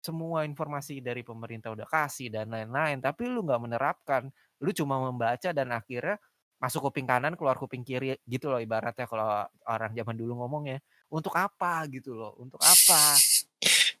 semua 0.00 0.44
informasi 0.48 1.00
dari 1.00 1.24
pemerintah 1.24 1.72
udah 1.72 1.88
kasih 1.88 2.28
dan 2.32 2.52
lain-lain, 2.52 3.00
tapi 3.00 3.28
lu 3.28 3.44
nggak 3.44 3.60
menerapkan, 3.60 4.22
lu 4.60 4.70
cuma 4.76 5.00
membaca 5.00 5.52
dan 5.52 5.72
akhirnya 5.72 6.16
masuk 6.60 6.92
kuping 6.92 7.08
kanan 7.08 7.34
keluar 7.34 7.56
kuping 7.56 7.80
kiri 7.80 8.20
gitu 8.28 8.52
loh 8.52 8.60
ibaratnya 8.60 9.08
kalau 9.08 9.48
orang 9.64 9.96
zaman 9.96 10.14
dulu 10.14 10.44
ngomong 10.44 10.76
ya 10.76 10.78
untuk 11.08 11.32
apa 11.34 11.88
gitu 11.88 12.12
loh 12.14 12.36
untuk 12.36 12.60
apa 12.60 13.16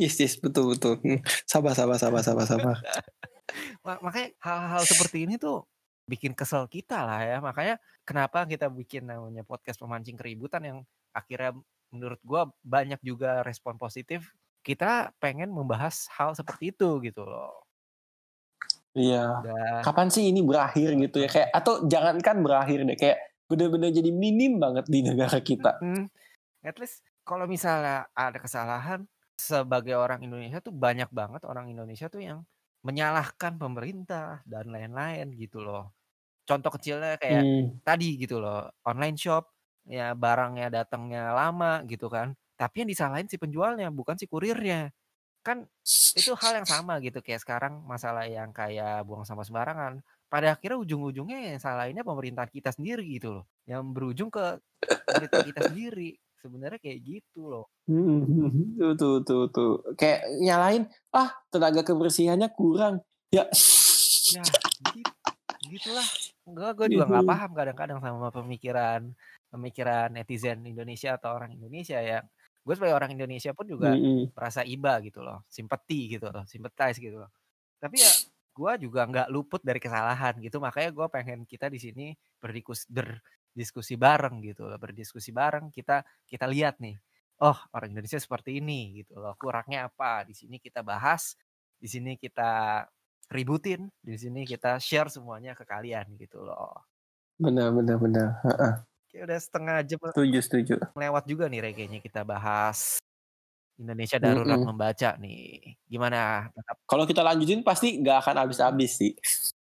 Yes, 0.00 0.16
yes, 0.16 0.40
betul, 0.40 0.72
betul. 0.72 0.96
Hmm, 1.04 1.20
Sabar, 1.44 1.76
sabar, 1.76 2.00
sabar, 2.00 2.24
sabar, 2.24 2.46
sabar. 2.48 2.76
Ma- 3.84 4.00
makanya 4.00 4.32
hal-hal 4.40 4.82
seperti 4.88 5.28
ini 5.28 5.36
tuh 5.36 5.68
bikin 6.08 6.32
kesel 6.32 6.64
kita 6.72 7.04
lah 7.04 7.20
ya. 7.20 7.36
Makanya 7.44 7.76
kenapa 8.08 8.48
kita 8.48 8.72
bikin 8.72 9.04
namanya 9.04 9.44
podcast 9.44 9.76
pemancing 9.76 10.16
keributan 10.16 10.62
yang 10.64 10.78
akhirnya 11.12 11.52
menurut 11.92 12.16
gua 12.24 12.48
banyak 12.64 12.96
juga 13.04 13.44
respon 13.44 13.76
positif. 13.76 14.24
Kita 14.64 15.12
pengen 15.20 15.52
membahas 15.52 16.08
hal 16.16 16.32
seperti 16.32 16.72
itu 16.72 16.88
gitu 17.04 17.28
loh. 17.28 17.52
Iya. 18.98 19.18
Dan 19.34 19.86
Kapan 19.86 20.08
sih 20.14 20.24
ini 20.30 20.40
berakhir 20.42 20.88
gitu 20.98 21.16
ya? 21.24 21.28
Kayak 21.30 21.48
atau 21.58 21.74
jangankan 21.86 22.36
berakhir 22.44 22.78
deh, 22.88 22.98
kayak 22.98 23.18
bener-bener 23.48 23.90
jadi 23.94 24.10
minim 24.14 24.58
banget 24.62 24.86
di 24.90 25.00
negara 25.06 25.38
kita. 25.42 25.70
mm, 25.80 26.08
at 26.66 26.76
least 26.80 27.04
kalau 27.26 27.46
misalnya 27.50 28.08
ada 28.16 28.38
kesalahan 28.40 29.06
sebagai 29.38 29.96
orang 29.98 30.22
Indonesia 30.26 30.60
tuh 30.64 30.74
banyak 30.74 31.10
banget 31.12 31.42
orang 31.48 31.70
Indonesia 31.72 32.08
tuh 32.12 32.22
yang 32.24 32.40
menyalahkan 32.86 33.56
pemerintah 33.60 34.42
dan 34.48 34.70
lain-lain 34.72 35.32
gitu 35.36 35.62
loh. 35.64 35.94
Contoh 36.48 36.70
kecilnya 36.74 37.16
kayak 37.20 37.46
Hmm. 37.50 37.80
tadi 37.86 38.16
gitu 38.20 38.38
loh, 38.42 38.70
online 38.86 39.16
shop 39.20 39.52
ya 39.88 40.14
barangnya 40.16 40.68
datangnya 40.72 41.32
lama 41.36 41.82
gitu 41.88 42.08
kan. 42.12 42.34
Tapi 42.58 42.84
yang 42.86 42.90
disalahin 42.92 43.28
si 43.30 43.36
penjualnya 43.40 43.88
bukan 43.94 44.16
si 44.20 44.26
kurirnya. 44.30 44.92
Kan 45.46 45.66
itu 46.16 46.32
hal 46.36 46.52
yang 46.62 46.68
sama 46.68 46.98
gitu 47.00 47.22
kayak 47.22 47.40
sekarang 47.40 47.80
masalah 47.86 48.26
yang 48.26 48.50
kayak 48.52 49.06
buang 49.06 49.24
sampah 49.24 49.46
sembarangan. 49.46 50.04
Pada 50.30 50.54
akhirnya 50.54 50.78
ujung-ujungnya 50.78 51.54
yang 51.54 51.60
salahinnya 51.62 52.06
pemerintah 52.06 52.46
kita 52.46 52.70
sendiri 52.70 53.02
gitu 53.18 53.42
loh. 53.42 53.44
Yang 53.66 53.82
berujung 53.94 54.30
ke 54.30 54.58
pemerintah 55.10 55.40
kita 55.42 55.60
sendiri. 55.66 56.14
Sebenarnya 56.40 56.78
kayak 56.78 56.98
gitu 57.02 57.50
loh. 57.50 57.66
Tuh, 57.86 58.94
tuh, 58.96 59.16
tuh, 59.26 59.42
tuh. 59.50 59.72
Kayak 59.98 60.20
nyalain, 60.40 60.82
ah 61.10 61.34
tenaga 61.50 61.82
kebersihannya 61.82 62.48
kurang. 62.54 63.02
Ya, 63.34 63.46
Ya, 64.30 64.42
gitu, 64.94 65.10
gitulah. 65.66 66.06
Enggak, 66.46 66.70
gue 66.78 66.86
juga 66.94 67.04
nggak 67.10 67.24
Mhm. 67.26 67.30
paham 67.30 67.50
kadang-kadang 67.54 67.98
sama 68.02 68.28
pemikiran 68.30 69.00
pemikiran 69.50 70.08
netizen 70.14 70.62
Indonesia 70.62 71.18
atau 71.18 71.34
orang 71.34 71.50
Indonesia 71.58 71.98
ya. 71.98 72.22
Gue 72.64 72.74
sebagai 72.76 72.96
orang 72.96 73.12
Indonesia 73.16 73.52
pun 73.56 73.66
juga 73.68 73.98
Mm-mm. 73.98 74.30
merasa 74.36 74.62
iba 74.66 74.98
gitu 75.04 75.20
loh, 75.24 75.42
simpati 75.50 76.16
gitu 76.18 76.28
loh, 76.32 76.44
sympathize 76.48 76.98
gitu 77.02 77.18
loh. 77.22 77.30
Tapi 77.80 78.04
ya 78.06 78.12
gue 78.56 78.72
juga 78.88 79.06
nggak 79.08 79.28
luput 79.32 79.62
dari 79.64 79.78
kesalahan 79.82 80.36
gitu, 80.42 80.58
makanya 80.62 80.90
gue 80.92 81.06
pengen 81.12 81.40
kita 81.48 81.70
di 81.72 81.78
sini 81.80 82.06
berdikus, 82.42 82.84
berdiskusi 82.90 83.94
bareng 83.96 84.42
gitu 84.44 84.66
loh, 84.68 84.76
berdiskusi 84.80 85.30
bareng 85.32 85.70
kita 85.72 86.02
kita 86.28 86.44
lihat 86.50 86.76
nih, 86.82 86.98
oh 87.42 87.56
orang 87.72 87.94
Indonesia 87.96 88.18
seperti 88.20 88.58
ini 88.60 89.00
gitu 89.04 89.16
loh, 89.22 89.32
kurangnya 89.40 89.88
apa 89.90 90.26
di 90.28 90.34
sini 90.36 90.58
kita 90.60 90.82
bahas, 90.84 91.34
di 91.80 91.88
sini 91.88 92.18
kita 92.20 92.84
ributin, 93.32 93.88
di 94.02 94.16
sini 94.18 94.42
kita 94.44 94.76
share 94.82 95.08
semuanya 95.08 95.52
ke 95.58 95.64
kalian 95.64 96.06
gitu 96.20 96.42
loh. 96.44 96.90
benar, 97.42 97.68
benar, 97.76 97.96
benar. 98.02 98.28
Heeh. 98.44 98.89
Kayak 99.10 99.22
udah 99.26 99.38
setengah 99.42 99.76
jam 99.82 99.98
Setuju, 100.14 100.38
setuju. 100.38 100.74
lewat 100.94 101.24
juga 101.26 101.44
nih 101.50 101.60
Re, 101.62 101.70
kayaknya 101.74 102.00
kita 102.02 102.22
bahas 102.22 103.02
Indonesia 103.80 104.18
darurat 104.22 104.60
Mm-mm. 104.60 104.70
membaca 104.70 105.10
nih. 105.18 105.74
Gimana? 105.90 106.46
Kalau 106.86 107.04
kita 107.08 107.24
lanjutin 107.26 107.66
pasti 107.66 107.98
nggak 107.98 108.16
akan 108.22 108.36
habis-habis 108.46 108.92
sih. 108.94 109.12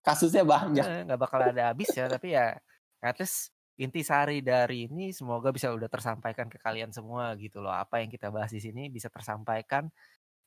Kasusnya 0.04 0.44
banyak. 0.46 0.86
eh, 0.86 1.02
nggak 1.08 1.20
bakal 1.20 1.40
ada 1.42 1.72
habis 1.72 1.90
ya, 1.96 2.06
tapi 2.12 2.36
ya 2.36 2.54
at 3.02 3.16
least 3.20 3.50
intisari 3.80 4.44
dari 4.44 4.86
ini 4.86 5.10
semoga 5.16 5.50
bisa 5.50 5.74
udah 5.74 5.90
tersampaikan 5.90 6.46
ke 6.52 6.60
kalian 6.62 6.92
semua 6.94 7.34
gitu 7.40 7.64
loh. 7.64 7.74
Apa 7.74 8.04
yang 8.04 8.12
kita 8.12 8.30
bahas 8.30 8.52
di 8.54 8.62
sini 8.62 8.92
bisa 8.92 9.08
tersampaikan, 9.10 9.88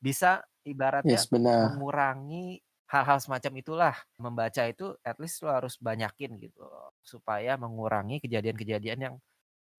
bisa 0.02 0.44
ibaratnya 0.66 1.24
Yes, 1.24 1.30
benar. 1.30 1.70
mengurangi 1.70 2.60
hal-hal 2.90 3.18
semacam 3.18 3.52
itulah. 3.58 3.94
Membaca 4.18 4.62
itu 4.66 4.94
at 5.02 5.18
least 5.18 5.42
lo 5.42 5.50
harus 5.50 5.74
banyakin 5.78 6.38
gitu 6.38 6.62
supaya 7.02 7.58
mengurangi 7.58 8.22
kejadian-kejadian 8.22 8.98
yang 8.98 9.14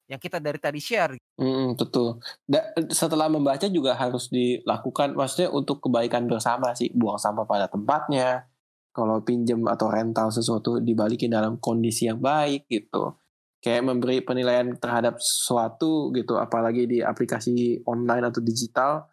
yang 0.07 0.19
kita 0.23 0.39
dari 0.39 0.55
tadi 0.55 0.79
share. 0.79 1.19
Mm, 1.35 1.75
betul. 1.75 2.23
Da- 2.47 2.71
setelah 2.89 3.27
membaca 3.27 3.67
juga 3.67 3.93
harus 3.93 4.31
dilakukan, 4.31 5.13
maksudnya 5.13 5.51
untuk 5.51 5.83
kebaikan 5.83 6.25
bersama 6.31 6.71
sih. 6.73 6.89
Buang 6.95 7.19
sampah 7.19 7.43
pada 7.43 7.67
tempatnya. 7.67 8.47
Kalau 8.95 9.21
pinjem 9.21 9.67
atau 9.69 9.93
rental 9.93 10.33
sesuatu 10.33 10.81
dibalikin 10.81 11.29
dalam 11.29 11.59
kondisi 11.61 12.09
yang 12.09 12.17
baik 12.17 12.65
gitu. 12.71 13.13
Kayak 13.61 13.85
memberi 13.93 14.23
penilaian 14.23 14.73
terhadap 14.79 15.19
sesuatu 15.21 16.09
gitu, 16.15 16.39
apalagi 16.39 16.89
di 16.89 16.97
aplikasi 17.03 17.83
online 17.85 18.31
atau 18.31 18.41
digital, 18.41 19.05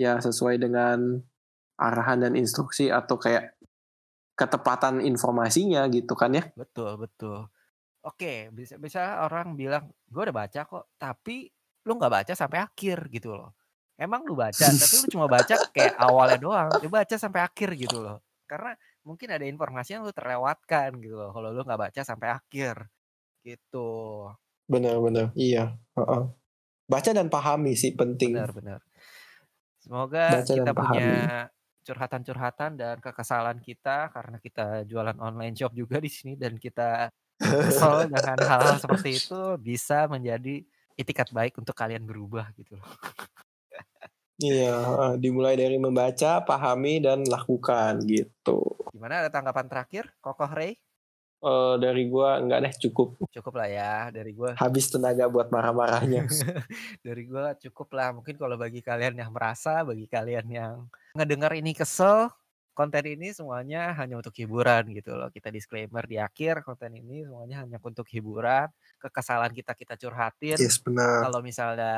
ya 0.00 0.16
sesuai 0.22 0.56
dengan 0.62 1.20
arahan 1.76 2.24
dan 2.24 2.32
instruksi 2.34 2.88
atau 2.88 3.20
kayak 3.20 3.56
ketepatan 4.36 5.00
informasinya 5.00 5.88
gitu 5.88 6.12
kan 6.12 6.36
ya. 6.36 6.44
Betul, 6.52 7.00
betul. 7.00 7.48
Oke, 8.04 8.52
bisa 8.52 8.76
bisa 8.76 9.24
orang 9.24 9.56
bilang, 9.56 9.90
gue 10.06 10.22
udah 10.22 10.36
baca 10.36 10.60
kok, 10.62 10.94
tapi 11.00 11.48
lu 11.88 11.96
nggak 11.96 12.12
baca 12.12 12.32
sampai 12.36 12.62
akhir 12.62 13.08
gitu 13.10 13.34
loh. 13.34 13.56
Emang 13.96 14.22
lu 14.28 14.36
baca, 14.36 14.52
tapi 14.82 14.94
lu 15.00 15.06
cuma 15.08 15.26
baca 15.26 15.54
kayak 15.72 15.96
awalnya 15.96 16.38
doang. 16.38 16.68
Lu 16.84 16.92
baca 16.92 17.16
sampai 17.16 17.42
akhir 17.42 17.74
gitu 17.80 18.04
loh. 18.04 18.20
Karena 18.46 18.76
mungkin 19.02 19.32
ada 19.32 19.42
informasi 19.48 19.96
yang 19.96 20.04
lu 20.04 20.12
terlewatkan 20.12 21.00
gitu 21.00 21.16
loh. 21.16 21.32
Kalau 21.32 21.48
lu 21.50 21.64
nggak 21.64 21.80
baca 21.80 22.00
sampai 22.04 22.28
akhir 22.30 22.86
gitu. 23.42 23.88
Benar-benar, 24.68 25.32
iya. 25.34 25.74
Heeh. 25.96 26.22
Baca 26.86 27.10
dan 27.10 27.26
pahami 27.26 27.74
sih 27.74 27.96
penting. 27.96 28.36
Benar, 28.36 28.52
benar. 28.54 28.80
Semoga 29.82 30.42
Baca 30.42 30.52
kita 30.54 30.72
punya 30.74 30.76
pahami. 30.76 31.55
Curhatan-curhatan 31.86 32.74
dan 32.74 32.98
kekesalan 32.98 33.62
kita 33.62 34.10
karena 34.10 34.42
kita 34.42 34.82
jualan 34.90 35.14
online 35.22 35.54
shop 35.54 35.70
juga 35.70 36.02
di 36.02 36.10
sini 36.10 36.34
dan 36.34 36.58
kita 36.58 37.06
kesel 37.38 38.10
dengan 38.10 38.38
hal-hal 38.42 38.76
seperti 38.82 39.22
itu 39.22 39.40
bisa 39.62 40.10
menjadi 40.10 40.66
itikat 40.98 41.30
baik 41.30 41.54
untuk 41.62 41.78
kalian 41.78 42.02
berubah 42.02 42.50
gitu 42.58 42.74
loh. 42.74 42.90
Iya, 44.36 45.16
dimulai 45.16 45.56
dari 45.56 45.80
membaca, 45.80 46.44
pahami 46.44 47.00
dan 47.00 47.24
lakukan 47.24 48.04
gitu. 48.04 48.60
Gimana 48.92 49.24
ada 49.24 49.30
tanggapan 49.32 49.64
terakhir, 49.64 50.12
Kokoh 50.20 50.52
Ray? 50.52 50.76
Eh 51.46 51.74
dari 51.78 52.08
gua 52.08 52.40
enggak 52.40 52.64
deh 52.64 52.74
cukup 52.88 53.20
Cukup 53.28 53.60
lah 53.60 53.68
ya 53.68 53.92
dari 54.08 54.32
gua. 54.32 54.56
habis 54.56 54.88
tenaga 54.88 55.28
buat 55.28 55.52
marah-marahnya. 55.52 56.24
dari 57.06 57.22
gua 57.28 57.52
cukup 57.60 57.92
lah. 57.92 58.16
Mungkin 58.16 58.40
kalau 58.40 58.56
bagi 58.56 58.80
kalian 58.80 59.20
yang 59.20 59.30
merasa, 59.30 59.84
bagi 59.84 60.08
kalian 60.08 60.46
yang 60.48 60.74
ngedengar 61.16 61.52
ini 61.56 61.72
kesel, 61.72 62.28
konten 62.76 63.04
ini 63.08 63.32
semuanya 63.32 63.96
hanya 63.96 64.20
untuk 64.20 64.36
hiburan 64.36 64.92
gitu 64.92 65.16
loh. 65.16 65.32
Kita 65.32 65.48
disclaimer 65.48 66.04
di 66.04 66.20
akhir, 66.20 66.60
konten 66.60 66.92
ini 66.92 67.24
semuanya 67.24 67.64
hanya 67.64 67.80
untuk 67.80 68.04
hiburan. 68.12 68.68
Kekesalan 69.00 69.56
kita 69.56 69.72
kita 69.72 69.96
curhatin. 69.96 70.60
yes, 70.60 70.76
benar. 70.84 71.24
Kalau 71.24 71.40
misalnya 71.40 71.96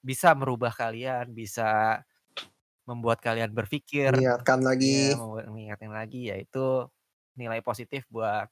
bisa 0.00 0.32
merubah 0.32 0.72
kalian, 0.72 1.36
bisa 1.36 2.00
membuat 2.88 3.20
kalian 3.20 3.52
berpikir, 3.52 4.14
Niatkan 4.16 4.64
lagi. 4.64 5.12
ya, 5.12 5.20
mengingatkan 5.50 5.92
lagi 5.92 6.32
yaitu 6.32 6.86
nilai 7.36 7.60
positif 7.60 8.08
buat 8.08 8.48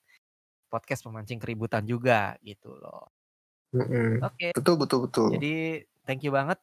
podcast 0.68 1.06
pemancing 1.06 1.40
keributan 1.40 1.86
juga 1.86 2.36
gitu 2.44 2.74
loh. 2.76 3.08
Mm-mm. 3.72 4.22
Oke, 4.22 4.54
Betul, 4.54 4.74
betul, 4.78 4.98
betul. 5.08 5.28
jadi 5.38 5.82
thank 6.06 6.22
you 6.22 6.30
banget 6.30 6.58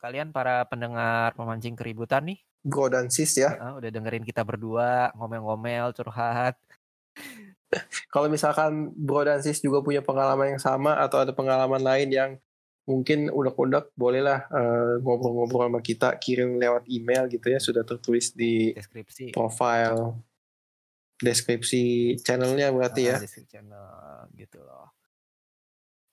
kalian 0.00 0.32
para 0.36 0.68
pendengar 0.68 1.32
pemancing 1.32 1.72
keributan 1.72 2.28
nih 2.28 2.40
Bro 2.66 2.90
dan 2.90 3.06
sis 3.06 3.38
ya. 3.38 3.54
Ah, 3.62 3.78
udah 3.78 3.86
dengerin 3.86 4.26
kita 4.26 4.42
berdua 4.42 5.14
ngomel-ngomel 5.14 5.94
curhat. 5.94 6.58
Kalau 8.12 8.26
misalkan 8.26 8.90
Bro 8.94 9.26
dan 9.26 9.42
Sis 9.42 9.62
juga 9.62 9.82
punya 9.82 10.02
pengalaman 10.02 10.54
yang 10.56 10.62
sama 10.62 10.98
atau 10.98 11.22
ada 11.22 11.34
pengalaman 11.34 11.82
lain 11.82 12.08
yang 12.10 12.30
mungkin 12.86 13.30
udak-udak 13.34 13.90
bolehlah 13.98 14.46
uh, 14.46 15.02
ngobrol-ngobrol 15.02 15.66
sama 15.66 15.80
kita 15.82 16.14
kirim 16.22 16.54
lewat 16.62 16.86
email 16.86 17.26
gitu 17.26 17.50
ya 17.50 17.58
sudah 17.58 17.82
tertulis 17.82 18.30
di 18.30 18.70
deskripsi. 18.78 19.34
profile 19.34 20.22
deskripsi 21.18 22.14
channelnya 22.22 22.70
berarti 22.70 23.10
ya. 23.10 23.18
Deskripsi 23.18 23.42
channel 23.50 24.30
gitu 24.38 24.62
loh. 24.62 24.94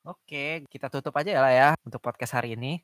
Oke 0.09 0.65
kita 0.65 0.89
tutup 0.89 1.13
aja 1.13 1.29
ya 1.29 1.41
lah 1.45 1.53
ya 1.53 1.69
untuk 1.85 2.01
podcast 2.01 2.41
hari 2.41 2.57
ini. 2.57 2.81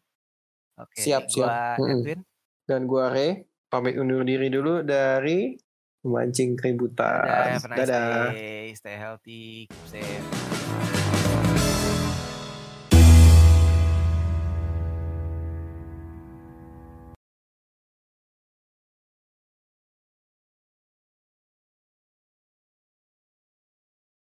Oke 0.78 1.02
siap 1.02 1.26
siap. 1.26 1.82
gua 1.82 1.90
Edwin. 1.90 2.22
Dan 2.70 2.86
gua 2.86 3.10
Re 3.10 3.50
pamit 3.70 3.96
undur 4.02 4.26
diri 4.26 4.50
dulu 4.50 4.82
dari 4.82 5.54
memancing 6.02 6.58
keributan. 6.58 7.22
Dadah, 7.24 7.86
dadah. 7.86 8.34
Stay, 8.34 8.66
stay 8.74 8.96
healthy 8.98 9.70
keep 9.70 9.86
safe 9.86 10.89